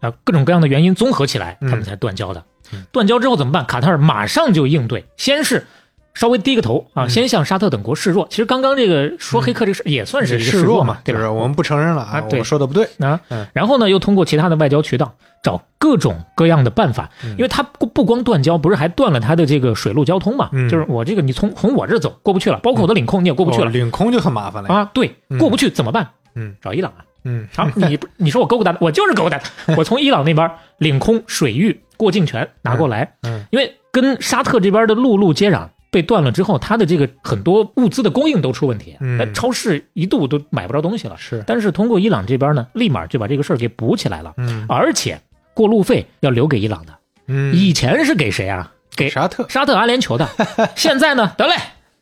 [0.00, 2.44] 啊，各种各样的原因综合起来，他们才断交的。
[2.92, 3.64] 断交之后怎么办？
[3.66, 5.66] 卡塔尔马上就应对，先是
[6.14, 8.26] 稍微低个头啊，先向沙特等国示弱。
[8.30, 11.30] 其实刚刚这个说黑客这个事也算是一个示弱嘛，对吧？
[11.30, 13.20] 我们不承认了啊，我说的不对啊。
[13.52, 20.50] 然后呢，又通过其他的外交渠道找各种各样的办法，因为他不不光断交，不是还断了他的这个水陆交通嘛？
[20.70, 24.90] 就是我这个你从从我这走过不去了，包括我的领空你也过不去了，领空就很麻烦了啊。
[24.94, 26.08] 对，过不去怎么办？
[26.36, 27.04] 嗯，找伊朗啊。
[27.26, 29.40] 嗯，好，你你说我勾勾搭，我就是勾搭，
[29.78, 33.14] 我从伊朗那边领空、水域过境权拿过来。
[33.22, 41.16] 嗯，因为跟沙特这边的陆路接壤被断了之后，它的这个很多物资的供应都出问题，嗯，超市一度都买不着东西了。
[41.16, 44.34] 是，但是通过伊朗这边呢，立马就把这个事儿给补起来了。
[44.36, 45.20] 嗯，而且
[45.54, 46.92] 过路费要留给伊朗的。
[47.28, 48.72] 嗯，以前是给谁啊？
[48.96, 50.28] 给沙特、沙特阿联酋的。
[50.76, 51.54] 现在呢，得嘞，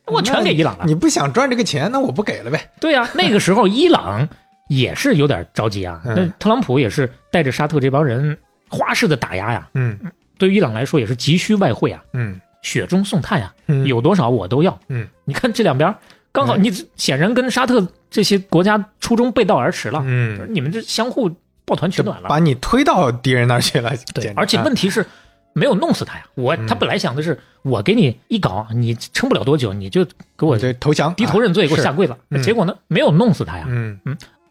[0.05, 0.85] 我全给伊朗了。
[0.85, 2.69] 你不想赚这个钱，那我不给了呗。
[2.79, 4.27] 对呀，那个时候伊朗。
[4.69, 8.35] 也是有点着急啊，那特朗普也是带着沙特这帮人
[8.73, 9.97] 花式的打压呀，嗯，
[10.39, 13.85] 对于伊朗来说也是急需外汇啊，嗯，雪中送炭呀，嗯。
[13.85, 14.77] 有多少我都要。
[14.89, 15.93] 嗯，你看这两边
[16.31, 16.63] 刚好，嗯。
[16.63, 21.29] 你显然跟沙特这些国家初衷背道而驰了，嗯，你们这相互
[21.65, 22.27] 抱团取暖了。
[22.27, 23.93] 把你推到敌人那儿去了。
[24.13, 25.05] 对，而且问题是
[25.53, 26.65] 没有弄死他呀，我嗯。
[26.65, 30.03] 他本来想的是我给你一搞，你撑不了多久，你就
[30.35, 32.17] 给我我这投降，低头认罪，给我下跪了。
[32.31, 32.41] 嗯。
[32.41, 33.65] 结果呢，没有弄死他呀。
[33.69, 33.99] 嗯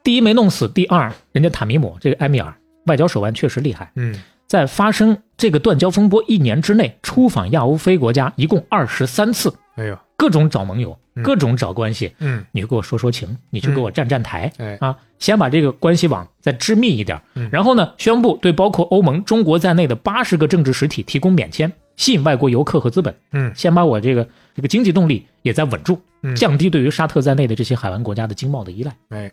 [0.05, 2.53] 第一没弄死，第二，人家塔米姆这个埃米尔
[2.87, 4.15] 外交手腕确实厉害，嗯。
[4.49, 11.23] 在发生这个断交风波一年之内，出访亚欧非国家一共二十三次，哎呦，各种找盟友，嗯。
[11.23, 12.13] 各种找关系。
[12.19, 12.45] 嗯。
[12.53, 14.77] 你给我说说情，你去给我站站台、哎。
[14.79, 14.95] 啊！
[15.19, 17.49] 先把这个关系网再织密一点，嗯。
[17.51, 23.15] 然后呢，宣布对包括欧盟、中国在内的八十个政治实体提供免签，吸引外国游客和资本。
[23.33, 23.51] 嗯。
[23.55, 26.37] 先把我这个这个经济动力也在稳住，嗯。
[26.37, 28.95] 降低对于沙特在内的这些海湾国家的经贸的依赖。
[29.09, 29.33] 哎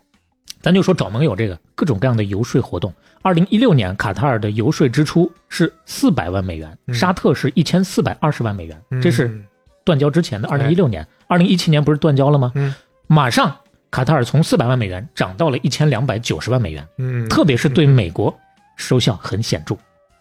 [0.60, 2.92] 咱就说找盟友这个各种各样的游说活动。
[3.22, 9.44] 二零一六年，卡塔尔的游说支出是四百万美元，嗯沙特是一千四百二十万美元，这是嗯
[9.84, 11.06] 断交之前的二零一六年。
[11.26, 12.52] 二零一七年不是断交了吗？
[12.54, 12.74] 嗯
[13.06, 13.56] 马上
[13.90, 18.34] 卡塔尔从四百万美元涨到了一千两百九十万美元，嗯，特别是对美国
[18.76, 19.76] 收效很显著。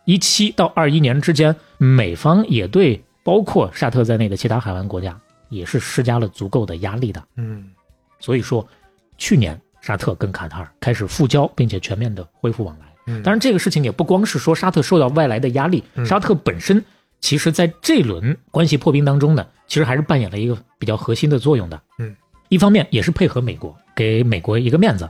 [0.06, 5.16] 一七到二一年之间，美方也对包括沙特在内的其他海湾国家
[5.50, 7.24] 也是施加了足够的压力的。
[7.36, 7.70] 嗯
[8.20, 8.68] 所以说，
[9.18, 9.60] 去年
[9.90, 12.86] 沙特跟卡塔尔开始复交，并且全面的恢复往来。
[13.08, 16.86] 嗯，当然，这个事情也不光是说沙特受到外来的压力，嗯沙特本身
[17.20, 21.82] 其实在这轮关系破冰当中呢，其实还是扮演了一个比较核心的作用的。
[21.98, 22.16] 嗯，
[22.50, 25.08] 一方面也是配合美国，给美国一个面子；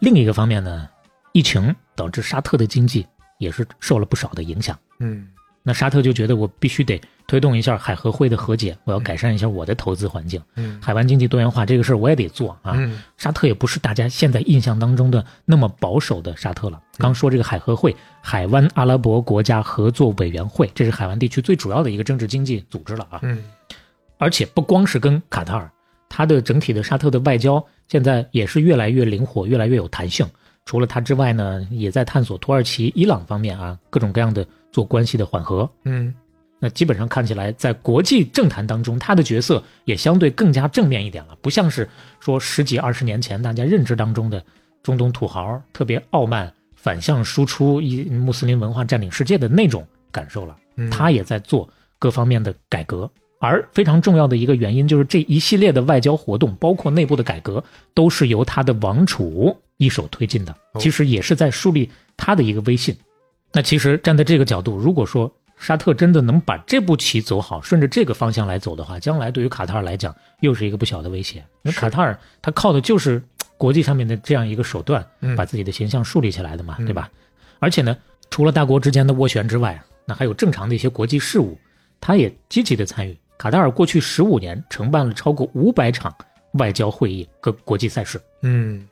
[0.00, 0.88] 另一个方面呢，
[1.32, 3.04] 疫情导致沙特的经济
[3.40, 4.78] 也是受了不少的影响。
[5.00, 5.26] 嗯
[5.62, 12.72] 那沙特就觉得我必须得推动一下海合会的和解，我要改善一下我的投资环境，嗯海湾经济多元化这个事儿我也得做啊。
[12.76, 16.80] 嗯沙特也不是大家现在印象当中的那么保守的沙特了。
[16.96, 23.20] 刚说这个海合会，海湾阿拉伯国家合作委员会，这是海湾地区最主要的一个政治经济组织了啊。
[23.22, 23.44] 嗯
[24.16, 25.70] 而且不光是跟卡塔尔，
[26.08, 30.26] 它的整体的沙特的外交现在也是越来越灵活，越来越有弹性。
[30.66, 35.70] 除了它之外呢，也在探索土耳其、伊朗方面啊各种各样的做关系的缓和。
[35.84, 36.14] 嗯
[36.62, 41.88] 那基本上看起来，在国际政坛当中，他的角色也相对更加正面一点了，不像是
[42.18, 44.44] 说十几二十年前大家认知当中的
[44.82, 50.54] 中东土豪特别傲慢、反向输出一穆斯林文化占领世界的那种感受了。
[50.76, 51.66] 嗯，他也在做
[51.98, 53.10] 各方面的改革，
[53.40, 57.64] 而非常重要的一个原因就是这一系列的外交活动，包括内部的改革，
[57.94, 62.94] 都是由他的王储一手推进的，哦其实也是在树立他的一个威信。
[63.52, 71.38] 那其实站在这个角度，如果说沙特真的能把这步棋走好，顺着这个方向来走的话，将来对于卡塔尔来讲又是一个不小的威胁。
[71.62, 73.22] 因为卡塔尔它靠的就是
[73.58, 77.10] 国际上面的这样一个手段，嗯把自己的形象树立起来的嘛，嗯对吧？
[77.58, 77.96] 而且呢，
[78.30, 81.58] 除了大国之间的斡旋之外，那还有正常的一些国际事务，
[82.00, 83.18] 他也积极的参与。
[83.36, 86.14] 卡塔尔过去十五年承办了超过五百场
[86.52, 88.86] 外交会议和国际赛事，嗯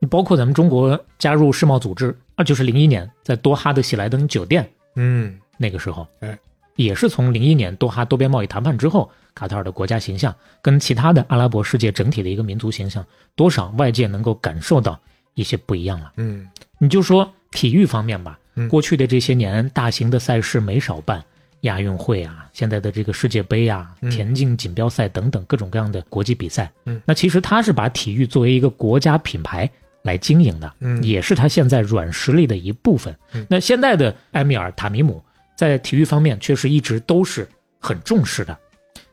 [0.00, 5.36] 你包括咱们中国加入世贸组织，啊，就是零一年在多哈的喜来登酒店嗯。
[5.56, 6.38] 那个时候，哎，
[6.76, 10.32] 也是从零一年多哈多边贸易谈判之后，卡塔尔的国家形象
[10.62, 13.04] 跟其他的阿拉伯世界整体的一个民族形象，
[13.34, 14.98] 多少外界能够感受到
[15.34, 16.12] 一些不一样了。
[16.16, 16.48] 嗯。
[16.78, 21.20] 你就说体育方面吧嗯，过去的这些年，大型的赛事没少办，
[21.62, 29.68] 亚运会啊，现在的这个世界杯啊嗯，田径锦标赛等等各种各样的国际比赛嗯，那其实他是把体育作为一个国家品牌
[30.08, 33.46] 来经营的，嗯也是他现在软实力的一部分嗯。
[33.50, 35.22] 那现在的埃米尔塔米姆
[35.54, 37.46] 在体育方面确实一直都是
[37.78, 38.56] 很重视的。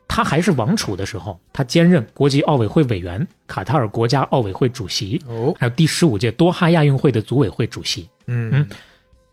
[0.08, 8.08] 他还是王储的时候，他兼任国际奥委会委员、卡塔尔国家奥委会主席，哦还有第十五届多哈亚运会的组委会主席。
[8.26, 8.66] 嗯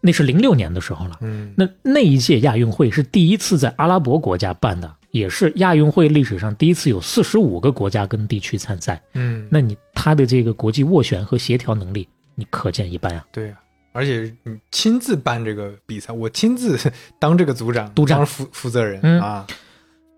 [0.06, 1.18] 那是零六年的时候了。
[1.22, 8.99] 嗯那那一届亚运会是第一次在阿拉伯国家办的，也是亚运会历史上第一次有四十五个国家跟地区参赛。
[9.14, 13.23] 嗯，那你他的这个国际斡旋和协调能力，你可见一斑啊。
[13.31, 13.60] 对呀、
[13.91, 16.76] 而且你亲自办这个比赛，我亲自
[17.19, 19.45] 当这个组长、督战当负负责人、嗯啊，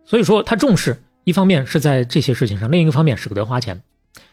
[0.06, 3.82] 所以说他重视，一方面是在这些事情上，另一个方面舍得花钱。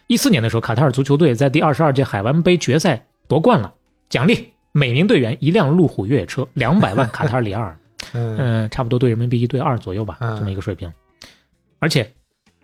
[0.07, 3.75] 一四年的时候，卡塔尔足球队在第二十二届海湾杯决赛夺冠了，
[4.09, 7.77] 奖励每名队员一辆路虎越野车，两百万卡塔尔里亚尔。
[8.13, 8.37] 嗯。
[8.39, 10.37] 嗯，差不多对人民币一对二左右吧，嗯。
[10.39, 10.93] 这么一个水平。
[11.79, 12.13] 而且，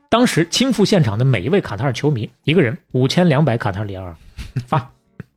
[0.09, 4.15] 当时亲赴现场的每一位卡塔尔球迷，一个人五千两百卡塔尔里尔。
[4.67, 4.91] 发，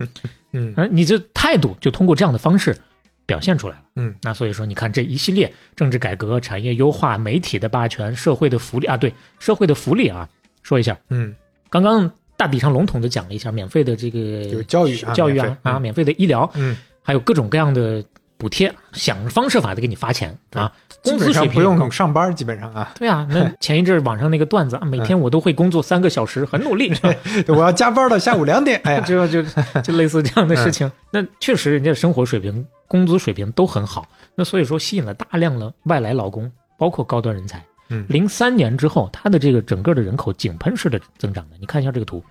[0.54, 0.74] 嗯。
[0.76, 2.78] 嗯，你这态度就通过这样的方式
[3.26, 3.84] 表现出来了。
[3.96, 10.28] 嗯，那所以说，你看这一系列政治改革、产业优化、媒体的霸权、社会的福利啊，对社会的福利啊，
[10.62, 11.34] 说一下，嗯。
[11.70, 15.82] 刚刚大体上笼统的讲了一下免费的这个有教育啊教育啊啊，嗯。
[15.82, 16.76] 免费的医疗，嗯。
[17.02, 18.04] 还有各种各样的
[18.42, 20.72] 补贴，想方设法的给你发钱啊，
[21.04, 22.92] 工资水平不用上班，基本上啊。
[22.98, 26.92] 对啊，那 前一阵网上那个段子啊，每天我都会工作三个小时，很努力，
[27.48, 29.44] 我要加班到下午两点，哎呀， 就就
[29.84, 30.92] 就类似这样的事情。
[31.12, 37.64] 那确实，人家生活水平、工资水平都很好，那所以说吸引了大量的外来劳工，包括高端人才。
[37.90, 42.24] 嗯，零三年之后，它的这个整个的人口井喷式的增长的，你看一下这个图。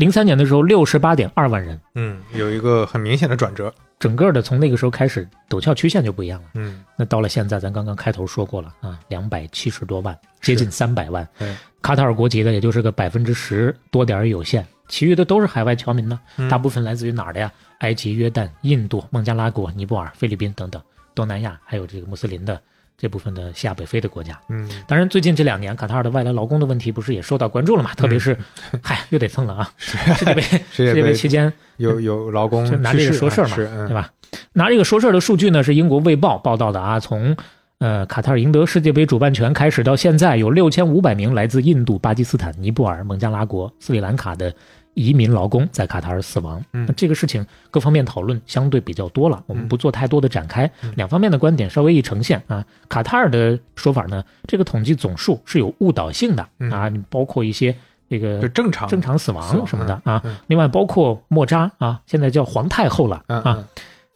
[0.00, 3.70] 零三年的时候，六十八点二万人，嗯，有一个很明显的转折。
[3.98, 6.48] 整个的从那个时候开始，陡峭曲线就不一样了。
[6.54, 11.28] 嗯，那到了现在，咱刚刚开头说过了啊，两百七十多万，接近三百万。
[11.38, 16.18] 嗯卡塔尔国籍的也就是个百分之十多点有限，其余的都是海外侨民呢。
[16.48, 17.52] 大部分来自于哪儿的呀？
[17.80, 20.80] 埃及、约旦、印度、孟加拉国、尼泊尔、菲律宾等等，
[21.14, 22.58] 东南亚还有这个穆斯林的。
[23.00, 27.94] 这部分的西亚北非的国家，嗯，当然最近这两年卡塔尔的外来劳工的问题不是也受到关注了嘛？
[27.94, 28.36] 特别是，
[28.82, 29.72] 嗨，又得蹭了啊！
[29.78, 29.96] 世
[30.26, 34.12] 界杯世界杯期间有有劳工拿这个说事儿嘛，对吧？
[34.52, 37.34] 拿这个说事儿的数据呢，是英国卫报报道的啊，从
[37.78, 44.54] 呃卡塔尔赢得世界杯主办权开始到现在，有六千五百名来自印度、巴基斯坦、尼泊尔、孟加拉国、斯里兰卡的。
[44.94, 50.70] 移民劳工在卡塔尔死亡，那这个事情各方面讨论相对比较多了，我们不做太多的展开。
[50.96, 57.74] 两方面的观点稍微一呈现啊，卡塔尔的说法呢，这个统计总数是有误导性的啊，包括一些
[58.08, 60.22] 这个正常正常死亡什么的啊。
[60.48, 63.64] 另外包括莫扎啊，现在叫皇太后了啊，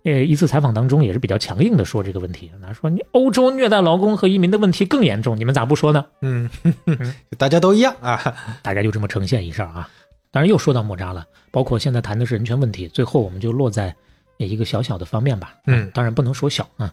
[0.04, 6.04] 呃，一次采访当中也是比较强硬的说这个问题，他说你欧洲虐待劳工和移民的问题更严重，你们咋不说呢？
[6.20, 6.50] 嗯，
[7.38, 8.20] 大家都一样啊，
[8.60, 9.88] 大家就这么呈现一下啊。
[10.34, 13.94] 当然又说到莫扎了，包括现在谈的是人权问题，最后我们就落在
[14.36, 15.54] 一个小小的方面吧。
[15.68, 16.92] 嗯，当然不能说小啊，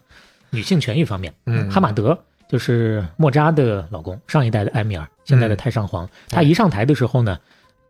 [0.50, 1.34] 女性权益方面。
[1.46, 2.16] 嗯，哈马德
[2.48, 6.08] 就是莫扎的老公，上一代的埃米尔，现在的太上皇。
[6.28, 7.36] 他一上台的时候呢，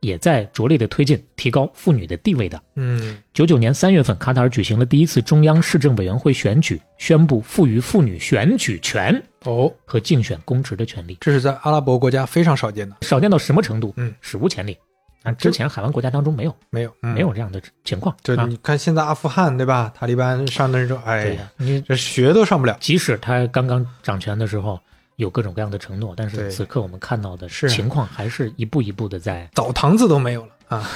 [0.01, 2.59] 也在着力的推进提高妇女的地位的。
[2.77, 11.19] 嗯，九九年三月份，卡塔尔举行了第一次中央市政委员会选举，宣布赋予妇女选举权哦和竞选公职的权利。
[11.20, 13.93] 这是在阿拉伯国家非常少见的，少见到什么程度？
[13.99, 14.74] 嗯，史无前例。
[15.23, 18.16] 啊，之前海湾国家当中没有，没有，没有这样的情况。
[18.23, 19.93] 就你看现在阿富汗对吧？
[19.94, 22.77] 塔利班上任之后，哎呀，你这学都上不了。
[22.81, 24.81] 即使他刚刚掌权的时候
[25.16, 30.90] 有各种各样的承诺，但是此刻我们看到的情况还是一步一步的在澡堂子都没有了啊。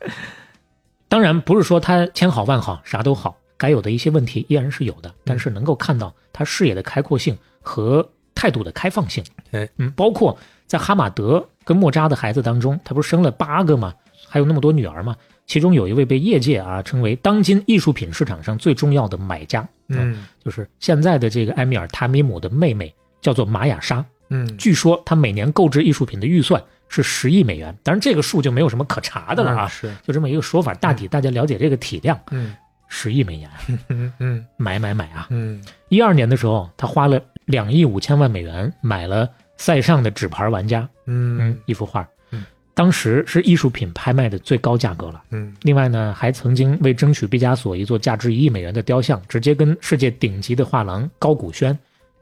[1.08, 9.24] 当然不是说他千好万好啥都好，该有的一些问题依然是有的，但是能够看到他视野的开阔性和态度的开放性。
[9.52, 10.36] 哎，嗯，包括
[10.66, 11.46] 在哈马德。
[11.64, 13.92] 跟莫扎的孩子当中，他不是生了八个吗？
[14.28, 15.16] 还有那么多女儿吗？
[15.48, 24.04] 其中有一位被业界啊称为当今艺术品市场上最重要的买家，嗯，就是现在的这个埃米尔·塔米姆的妹妹，叫做玛雅莎。
[24.28, 32.16] 嗯，据说她每年购置艺术品的预算是十亿美元，当然这个数就没有什么可查的了啊，是就这么一个说法，大体大家了解这个体量。
[32.30, 32.54] 嗯，
[32.86, 33.50] 十亿美元，
[33.90, 35.26] 嗯嗯，买买买啊！
[35.30, 42.02] 嗯，一二年的时候，他花了两亿五千万美元买了塞尚的纸牌玩家，嗯，一幅画。
[42.02, 45.22] 嗯当时是艺术品拍卖的最高价格了。
[45.30, 51.76] 嗯，另外呢，还曾经为争取毕加索一座价值一亿美元的雕像，直接跟世界顶级的画廊高古轩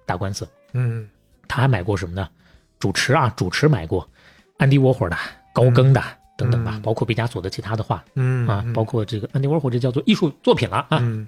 [0.07, 0.47] 打官司。
[0.73, 1.09] 嗯，
[1.49, 2.29] 他还买过什么呢？
[2.79, 4.09] 主持啊，主持买过
[4.57, 5.17] 安迪沃霍的、
[5.53, 6.01] 高更的
[6.39, 8.05] 等等吧，包括毕加索的其他的画。
[8.15, 11.01] 嗯啊，包括这个安迪沃霍，这叫做艺术作品了啊。
[11.03, 11.27] 嗯，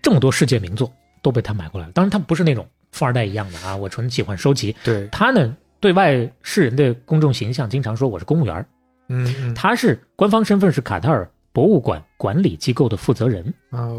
[0.00, 1.92] 这么多世界名作都被他买过来了。
[1.92, 4.74] 当然，他不是那种富二代一样的啊，我纯喜欢收集。
[4.84, 5.56] 对他呢。
[5.82, 8.66] 对外世人的公众形象，经常说我是公务员
[9.08, 13.54] 嗯，他是官方身份是卡塔尔博物馆管理机构的负责人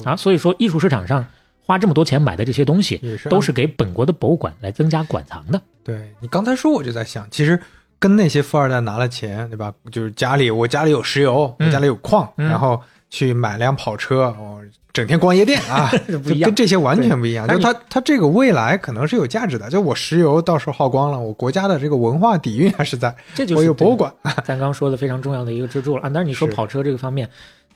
[0.05, 1.25] 啊，所以说艺术市场上
[1.59, 3.01] 花这么多钱买的这些东西，
[3.31, 5.59] 都是给本国的博物馆来增加馆藏的。
[5.83, 7.59] 对你刚才说，我就在想，其实
[7.97, 9.73] 跟那些富二代拿了钱，对吧？
[9.91, 14.61] 就是家里我家里有石油，我家里有矿，然后去买辆跑车，哦。
[14.93, 15.89] 整天逛夜店啊，
[16.23, 17.47] 不一样，跟这些完全不一样。
[17.47, 19.69] 就它它这个未来可能是有价值的。
[19.69, 23.15] 就我石油到时候耗光了，我国家的这个文化底蕴还是在。
[23.33, 24.13] 这就是我有博物馆。
[24.43, 26.11] 咱刚说的非常重要的一个支柱了啊。
[26.13, 27.29] 但是你说跑车这个方面。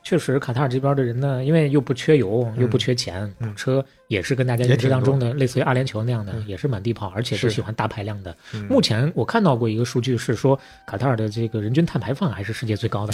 [0.06, 8.32] 确实，卡塔尔这边的人呢，因为又不缺油，又不缺钱，车也是跟大家认知当中的类似于阿联酋那样的，也是满地跑，而且是喜欢大排量的。
[8.68, 10.56] 目前我看到过一个数据是说，
[10.86, 13.12] 卡塔尔的这个人均碳排放还是世界最高的。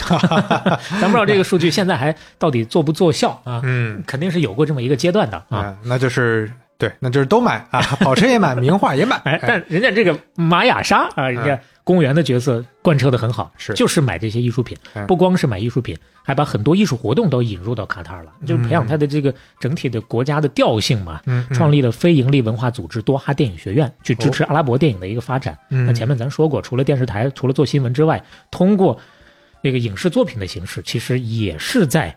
[1.01, 3.63] 咱不知道这个数据现在还到底做不做效啊？
[3.65, 5.75] 嗯，肯定是有过这么一个阶段的啊。
[5.87, 6.53] 那就是
[6.83, 9.17] 对，那就是都买啊， 跑车也买，名画也买。
[9.19, 11.61] 哎，但人家这个玛雅莎啊，人家。
[11.85, 14.77] 公务员的角色贯彻的很好，是就是买这些艺术品，
[15.09, 21.21] 不光是买艺术品，还把很多艺术活动都引入到卡塔尔了，就是培养他的这个整体的国家的调性嘛。
[21.27, 25.59] 嗯，创立了非盈利文化组织多哈电影学院，去支持阿拉伯电影的一个发展。
[25.69, 28.23] 那前面咱说过，除了电视台，除了做新闻之外，
[28.53, 28.97] 通过
[29.61, 32.17] 那个影视作品的形式，其实也是在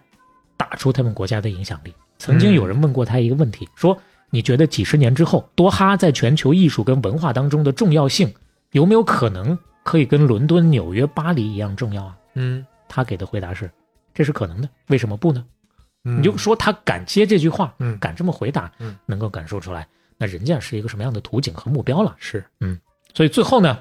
[0.58, 1.92] 打出他们国家的影响力。
[2.20, 3.98] 曾经有人问过他一个问题，说
[4.30, 8.34] 你觉得几十年之后，多哈在全球艺术跟文化当中的重要性
[8.72, 12.18] 有没有可能可以跟伦敦、纽约、巴黎一样重要啊？
[12.34, 13.72] 嗯，他给的回答是，
[14.14, 15.46] 这是可能的，为什么不呢？
[16.08, 19.88] 嗯你就说他敢接这句话，嗯敢这么回答，嗯能够感受出来，
[20.18, 22.16] 那人家是一个什么样的图景和目标了。
[22.20, 22.80] 是，嗯
[23.14, 23.80] 所以最后呢，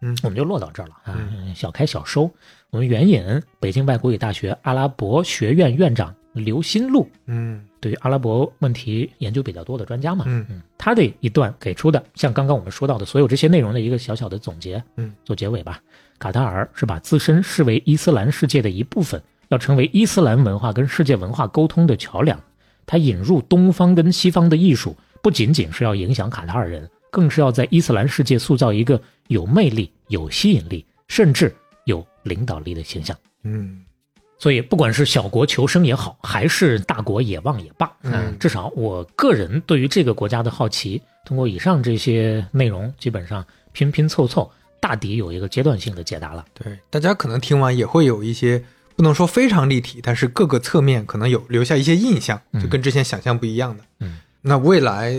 [0.00, 1.18] 嗯我们就落到这儿了啊，
[1.54, 2.30] 小开小收。
[2.70, 15.80] 我们援引北京外国语大学阿拉伯学院院长刘新路，嗯对于阿拉伯问题研究比较多的专家嘛，嗯他的一段给出的，像刚刚我们说到的所有这些内容的一个小小的总结，嗯，做结尾吧。
[16.18, 22.38] 卡塔尔是把自身视为伊斯兰世界的一部分，要成为伊斯兰文化跟世界文化沟通的桥梁。
[22.86, 31.54] 他引入东方跟西方的艺术，不仅仅是要影响卡塔尔人，更是要在伊斯兰世界塑造一个有魅力、有吸引力，甚至
[31.86, 33.16] 有领导力的形象。
[33.44, 33.82] 嗯
[34.40, 44.50] 所以，不管是小国求生也好，还是大国野望也罢，嗯至少我个人对于这个国家的好奇，通过以上这些内容，基本上拼拼凑凑，
[44.80, 46.44] 大抵有一个阶段性的解答了。
[46.54, 48.64] 对，大家可能听完也会有一些
[48.96, 53.84] 不能说非常立体，但是各个侧面可能有留下一些印象，就跟之前想象不一样的。
[53.98, 55.12] 嗯，那未来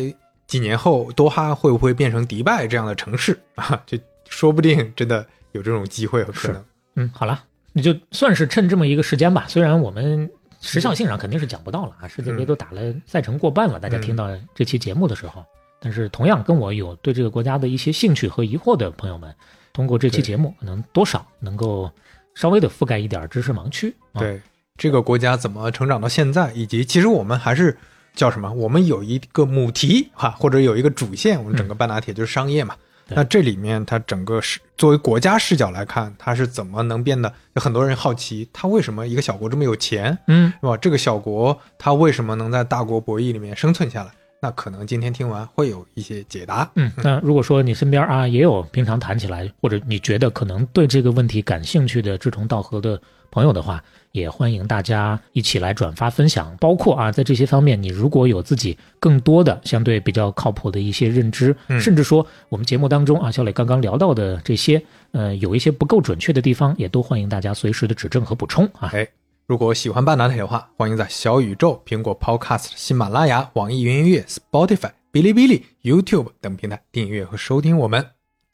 [0.48, 3.82] 几年后，多哈会不会变成迪拜这样的城市啊？
[3.86, 6.66] 就说不定真的有这种机会和可能。
[6.96, 7.44] 嗯，好了，
[7.74, 9.46] 你就算是趁这么一个时间吧。
[9.48, 10.30] 虽然我们
[10.60, 15.44] 时效性上肯定是讲不到了啊，世界杯都打了赛程过半了，大家听到这期节目的时候，
[15.80, 19.34] 但是同样跟我有对这个国家的一些兴趣和疑惑的朋友们，
[19.74, 21.90] 通过这期节目，可能多少能够
[22.36, 23.94] 稍微的覆盖一点知识盲区。
[24.14, 24.40] 啊、，对
[24.78, 27.76] 这个国家怎么成长到现在，以及其实我们还是
[28.14, 28.52] 叫什么？
[28.52, 32.76] 我们有一个母题哈、或者有一个主线，我们整个半打铁就是商业嘛。
[32.76, 32.82] 对
[33.16, 37.32] 那这里面它整个是作为国家视角来看，它是怎么能变得？
[37.54, 40.78] 有很多人好奇，它为什么一个小国这么有钱，嗯，是吧？
[40.78, 44.12] 这个小国它为什么能在大国博弈里面生存下来？
[44.44, 46.70] 那可能今天听完会有一些解答。
[46.76, 53.00] 嗯， 那如果说你身边啊也有平常谈起来，或者你觉得可能对这个问题感兴趣的志同道合的
[53.30, 56.58] 朋友的话，也欢迎大家一起来转发分享。
[56.60, 68.90] 包括啊，在这些方面，你如果有自己更多的相对比较靠谱的一些认知，嗯甚至说我们节目当中啊，小磊刚刚聊到的这些，呃，有一些不够准确的地方，也都欢迎大家随时的指正和补充啊。
[68.92, 69.08] 哎，
[69.52, 78.12] 如果喜欢半打铁的话，欢迎在小宇宙、苹果 Podcast、喜马拉雅、网易云音乐、Spotify、哔哩哔哩、YouTube 等平台订阅和收听我们。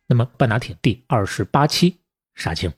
[0.08, 2.00] 那么半拿铁第二十八期
[2.34, 2.74] 杀青。